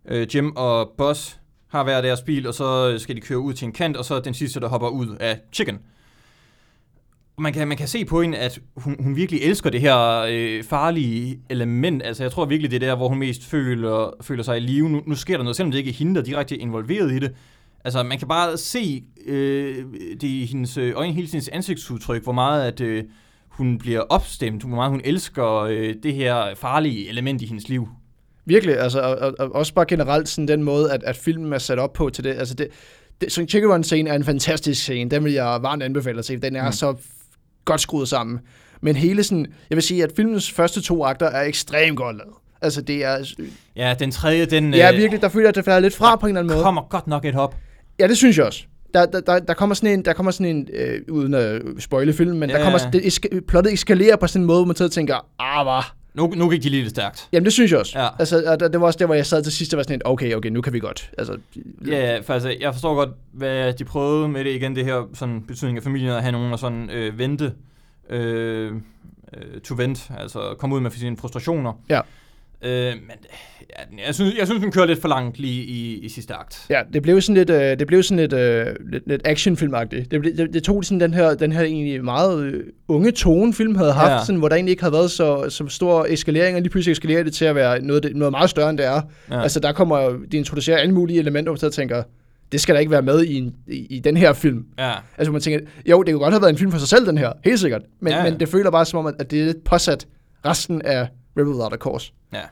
øh, 0.09 0.35
Jim 0.35 0.53
og 0.57 0.93
Buzz 0.99 1.35
har 1.69 1.85
hver 1.85 2.01
deres 2.01 2.23
bil, 2.23 2.47
og 2.47 2.55
så 2.55 2.99
skal 2.99 3.17
de 3.17 3.21
køre 3.21 3.39
ud 3.39 3.53
til 3.53 3.67
en 3.67 3.73
kant, 3.73 3.97
og 3.97 4.05
så 4.05 4.21
den 4.21 4.35
sidste, 4.35 4.61
der 4.61 4.69
hopper 4.69 4.89
ud 4.89 5.17
af 5.21 5.41
chicken. 5.53 5.79
Man 7.39 7.53
kan, 7.53 7.69
man 7.69 7.77
kan 7.77 7.89
se 7.89 8.05
på 8.05 8.23
hende, 8.23 8.39
at 8.39 8.59
hun, 8.77 8.97
hun 9.01 9.17
virkelig 9.17 9.43
elsker 9.43 9.71
det 9.71 9.81
her 9.81 10.27
øh, 10.31 10.65
farlige 10.65 11.41
element. 11.51 12.03
Altså, 12.03 12.25
jeg 12.25 12.33
tror 12.33 12.45
virkelig, 12.45 12.71
det 12.71 12.83
er 12.83 12.89
der, 12.89 12.97
hvor 12.97 13.09
hun 13.09 13.19
mest 13.19 13.45
føler, 13.45 14.15
føler 14.21 14.43
sig 14.43 14.57
i 14.57 14.61
live. 14.61 14.89
Nu, 14.89 15.03
nu 15.07 15.15
sker 15.15 15.37
der 15.37 15.45
noget, 15.45 15.57
selvom 15.57 15.71
det 15.71 15.79
ikke 15.79 15.91
er 15.91 15.95
hende, 15.95 16.15
der 16.15 16.21
er 16.21 16.25
direkte 16.25 16.57
involveret 16.57 17.13
i 17.13 17.19
det. 17.19 17.33
Altså, 17.85 18.03
man 18.03 18.19
kan 18.19 18.29
bare 18.29 18.57
se 18.57 19.05
øh, 19.27 19.85
det 20.21 20.23
i 20.23 20.45
hendes 20.45 20.77
øh, 20.77 20.93
øjne, 20.97 21.13
hele 21.13 21.29
hendes 21.29 21.49
ansigtsudtryk, 21.49 22.23
hvor 22.23 22.33
meget 22.33 22.67
at 22.67 22.81
øh, 22.81 23.05
hun 23.49 23.79
bliver 23.79 24.01
opstemt, 24.01 24.63
hvor 24.63 24.77
meget 24.77 24.91
hun 24.91 25.01
elsker 25.05 25.61
øh, 25.61 25.95
det 26.03 26.15
her 26.15 26.55
farlige 26.55 27.09
element 27.09 27.43
i 27.43 27.47
hendes 27.47 27.69
liv. 27.69 27.89
Virkelig, 28.45 28.79
altså, 28.79 29.01
og, 29.01 29.17
og, 29.17 29.35
og 29.39 29.55
også 29.55 29.75
bare 29.75 29.87
generelt 29.89 30.29
sådan 30.29 30.49
den 30.49 30.63
måde, 30.63 30.93
at, 30.93 31.03
at 31.03 31.17
filmen 31.17 31.53
er 31.53 31.59
sat 31.59 31.79
op 31.79 31.93
på 31.93 32.11
til 32.11 32.25
det. 32.25 32.31
Altså 32.31 32.55
det, 32.55 32.69
det 33.21 33.33
sådan 33.33 33.49
Chicken 33.49 33.71
Run 33.71 33.85
scene 33.85 34.11
er 34.11 34.15
en 34.15 34.25
fantastisk 34.25 34.83
scene. 34.83 35.11
Den 35.11 35.25
vil 35.25 35.33
jeg 35.33 35.59
varmt 35.63 35.83
anbefale 35.83 36.19
at 36.19 36.25
se. 36.25 36.37
Den 36.37 36.57
er 36.57 36.67
mm. 36.67 36.73
Så 36.73 36.95
godt 37.67 37.81
skruet 37.81 38.09
sammen. 38.09 38.39
Men 38.81 38.97
hele 38.97 39.23
sådan, 39.23 39.47
jeg 39.71 39.77
vil 39.77 39.83
sige, 39.83 40.03
at 40.05 40.11
filmens 40.17 40.51
første 40.53 40.81
to 40.81 41.05
akter 41.05 41.27
er 41.27 41.43
ekstremt 41.43 41.97
godt 41.97 42.17
lavet. 42.17 42.35
Altså 42.63 42.81
det 42.81 43.05
er, 43.05 43.33
Ja, 43.77 43.95
den 43.99 44.11
tredje, 44.11 44.47
den 44.47 44.75
ja 44.75 44.93
øh, 44.93 44.99
virkelig, 44.99 45.23
der 45.23 45.29
føler 45.29 45.45
jeg, 45.45 45.49
at 45.49 45.55
det 45.55 45.65
falder 45.65 45.81
lidt 45.81 45.95
fra 45.95 46.17
på 46.17 46.27
en 46.27 46.31
eller 46.31 46.41
anden 46.41 46.55
måde. 46.55 46.63
kommer 46.65 46.83
godt 46.91 47.07
nok 47.07 47.25
et 47.25 47.35
hop. 47.35 47.57
Ja, 47.99 48.09
det 48.09 48.17
synes 48.17 48.39
jeg 48.39 48.47
også. 48.47 48.65
Der, 48.95 49.07
der, 49.07 49.21
der, 49.21 49.39
der 49.39 49.55
kommer 49.55 49.75
sådan 49.75 49.99
en, 49.99 50.05
der 50.05 50.13
kommer 50.13 50.33
sådan 50.33 50.57
en 50.57 50.69
øh, 50.73 51.01
uden 51.09 51.35
at 51.35 51.63
spoile 51.79 52.13
filmen, 52.13 52.39
men 52.39 52.51
Ja, 52.51 52.57
der 52.57 52.63
kommer, 52.63 52.91
det, 52.91 53.47
plottet 53.49 53.73
eskalerer 53.73 54.17
på 54.17 54.27
sådan 54.27 54.43
en 54.43 54.47
måde, 54.47 54.59
hvor 54.65 54.75
man 54.81 54.91
tænker, 54.91 55.27
ah, 55.39 55.67
hvad? 55.67 55.83
Nu, 56.17 56.33
nu 56.37 56.51
gik 56.51 56.63
de 56.63 56.69
lige 56.69 56.83
lidt 56.83 56.91
stærkt. 56.91 57.29
Jamen, 57.33 57.45
det 57.45 57.53
synes 57.53 57.71
jeg 57.71 57.81
også. 57.81 57.99
Ja. 57.99 58.09
Altså, 58.19 58.43
og 58.47 58.73
det 58.73 58.81
var 58.81 58.87
også 58.87 58.99
der, 58.99 59.07
hvor 59.07 59.15
jeg 59.15 59.27
sad 59.27 59.43
til 59.43 59.53
sidst, 59.53 59.75
og 59.75 59.77
var 59.77 59.83
sådan 59.83 59.95
en, 59.95 60.03
okay, 60.05 60.35
okay, 60.35 60.49
nu 60.49 60.61
kan 60.61 60.73
vi 60.73 60.79
godt. 60.79 61.11
Altså, 61.19 61.39
Ja, 61.87 62.13
ja, 62.13 62.21
for 62.21 62.35
altså, 62.35 62.55
jeg 62.61 62.75
forstår 62.75 62.95
godt, 62.95 63.11
hvad 63.33 63.73
de 63.73 63.85
prøvede 63.85 64.29
med 64.29 64.45
det 64.45 64.51
igen, 64.51 64.77
det 64.77 64.85
her 64.85 65.09
sådan, 65.15 65.43
betydning 65.43 65.77
af 65.77 65.83
familien, 65.83 66.11
at 66.11 66.23
have 66.23 66.33
nogen 66.33 66.53
at 66.53 66.61
sådan 66.61 66.91
øh, 66.91 67.19
vente, 67.19 67.53
øh, 68.11 68.73
øh, 69.37 69.61
to 69.61 69.75
vent, 69.79 70.11
altså 70.19 70.55
komme 70.59 70.77
ud 70.77 70.81
med 70.81 70.91
sine 70.91 71.17
frustrationer. 71.17 71.73
Ja. 71.89 72.01
Øh, 72.65 72.71
men 72.87 73.11
ja, 73.71 74.07
jeg, 74.07 74.15
synes, 74.15 74.35
jeg 74.39 74.47
synes, 74.47 74.63
den 74.63 74.73
kører 74.73 74.87
lidt 74.87 75.01
for 75.01 75.09
langt 75.09 75.39
lige 75.39 75.65
i, 75.65 75.99
i 75.99 76.09
sidste 76.09 76.35
akt. 76.35 76.67
Ja, 76.71 76.81
det 76.93 77.03
blev 77.03 77.21
sådan 77.21 77.35
lidt, 77.35 77.51
øh, 77.51 77.79
det 77.79 77.87
blev 77.87 78.03
sådan 78.03 78.19
lidt, 78.19 78.33
øh, 78.33 78.67
lidt, 78.93 79.03
lidt 79.09 79.23
actionfilmagtigt. 79.25 80.11
Det, 80.11 80.21
blev- 80.21 80.37
det, 80.37 80.55
det 80.55 80.63
tog 80.63 80.85
sådan 80.85 81.01
den 81.01 81.15
her, 81.15 81.35
den 81.35 81.53
her 81.53 81.61
egentlig 81.63 82.05
meget 82.05 82.43
øh, 82.45 82.65
unge 82.89 83.11
tone, 83.11 83.55
film 83.55 83.75
havde 83.75 83.93
haft, 83.93 84.13
Ja. 84.13 84.25
sådan, 84.27 84.39
hvor 84.39 84.49
der 84.49 84.57
egentlig 84.57 84.71
ikke 84.71 84.83
havde 84.83 84.93
været 84.93 85.11
så, 85.11 85.47
så 85.49 85.69
stor 85.69 86.07
eskalering, 86.09 86.57
og 86.57 86.63
lige 86.63 86.71
pludselig 86.71 86.93
eskalerer 86.93 87.23
det 87.23 87.33
til 87.33 87.45
at 87.45 87.55
være 87.55 87.81
noget, 87.83 88.13
noget 88.15 88.31
meget 88.33 88.51
større, 88.51 88.71
end 88.71 88.79
det 88.79 88.87
er. 88.87 89.01
Ja. 89.31 89.43
Altså, 89.43 89.61
der 89.61 89.73
kommer 89.73 90.11
de 90.33 90.37
introducerer 90.37 90.79
alle 90.79 90.95
mulige 90.95 91.19
elementer, 91.19 91.53
hvor 91.53 91.59
man 91.63 91.73
tænker, 91.73 92.03
det 92.53 92.61
skal 92.61 92.75
da 92.75 92.81
ikke 92.81 92.91
være 92.93 93.03
med 93.03 93.25
i, 93.25 93.35
en, 93.35 93.55
i, 93.69 93.87
i 93.91 93.99
den 93.99 94.17
her 94.17 94.33
film. 94.33 94.65
ja. 94.79 94.93
Altså, 95.19 95.33
man 95.33 95.41
tænker, 95.41 95.61
jo, 95.91 96.03
det 96.03 96.13
kunne 96.15 96.23
godt 96.23 96.33
have 96.35 96.43
været 96.43 96.53
en 96.53 96.59
film 96.59 96.71
for 96.73 96.79
sig 96.79 96.89
selv, 96.89 97.07
den 97.07 97.19
her, 97.19 97.33
helt 97.45 97.61
sikkert. 97.61 97.83
Men, 98.01 98.13
Ja, 98.13 98.23
men 98.31 98.41
det 98.41 98.49
føler 98.49 98.71
bare 98.71 98.85
som 98.85 98.99
om, 98.99 99.07
at, 99.07 99.15
at 99.19 99.31
det 99.31 99.41
er 99.41 99.45
lidt 99.45 99.65
påsat 99.65 100.07
resten 100.47 100.83
af 100.83 101.09
Rebel 101.39 101.53
Without 101.53 101.73
a 101.73 101.77
Cause. 101.77 102.13
Ja. 102.33 102.43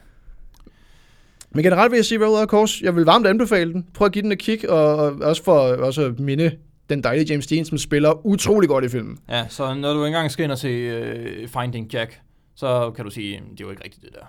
Men 1.50 1.62
generelt 1.64 1.90
vil 1.92 1.98
jeg 1.98 2.04
sige, 2.04 2.18
Rebel 2.18 2.28
Without 2.28 2.42
a 2.48 2.50
Cause, 2.50 2.84
jeg 2.84 2.96
vil 2.96 3.04
varmt 3.04 3.26
anbefale 3.26 3.72
den. 3.72 3.86
Prøv 3.94 4.06
at 4.06 4.12
give 4.12 4.22
den 4.22 4.32
et 4.32 4.38
kig, 4.38 4.70
og, 4.70 4.96
og 4.96 5.16
også 5.22 5.44
for 5.44 5.58
også 5.58 6.02
at 6.02 6.18
minde 6.20 6.56
den 6.88 7.04
dejlige 7.04 7.26
James 7.30 7.46
Dean, 7.46 7.64
som 7.64 7.78
spiller 7.78 8.26
utrolig 8.26 8.68
godt 8.68 8.84
i 8.84 8.88
filmen. 8.88 9.18
ja, 9.28 9.46
så 9.48 9.74
når 9.74 9.94
du 9.94 10.04
engang 10.04 10.30
skal 10.30 10.42
ind 10.44 10.52
og 10.52 10.58
se 10.58 10.68
øh, 10.68 11.48
Finding 11.48 11.92
Jack, 11.94 12.20
så 12.54 12.90
kan 12.96 13.04
du 13.04 13.10
sige, 13.10 13.40
"Mm, 13.40 13.46
det 13.50 13.60
er 13.60 13.64
jo 13.64 13.70
ikke 13.70 13.84
rigtigt 13.84 14.04
det 14.04 14.12
der. 14.14 14.26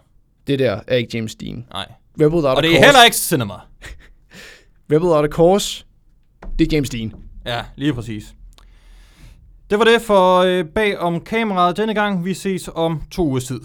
Det 0.48 0.60
der 0.60 0.80
er 0.88 0.96
ikke 0.96 1.18
James 1.18 1.36
Dean. 1.36 1.66
Nej. 1.74 1.86
Rebel 2.16 2.28
Without 2.28 2.58
Og 2.58 2.64
det 2.64 2.72
er 2.80 2.86
heller 2.86 3.04
ikke 3.06 3.18
cinema. 3.18 3.54
Rebel 4.92 5.08
Without 5.08 5.26
a 5.26 5.28
Cause, 5.28 5.86
det 6.60 6.68
er 6.74 6.76
James 6.76 6.90
Dean. 6.90 7.14
Ja, 7.46 7.62
lige 7.76 7.94
præcis. 7.94 8.36
Det 9.70 9.80
var 9.80 9.86
det 9.86 10.02
for 10.02 10.38
øh, 10.40 10.66
bag 10.66 10.98
om 11.00 11.22
kameraet 11.22 11.78
denne 11.78 11.94
gang. 11.94 12.26
Vi 12.26 12.34
ses 12.34 12.70
om 12.76 13.02
to 13.12 13.24
ugers 13.28 13.44
tid. 13.44 13.60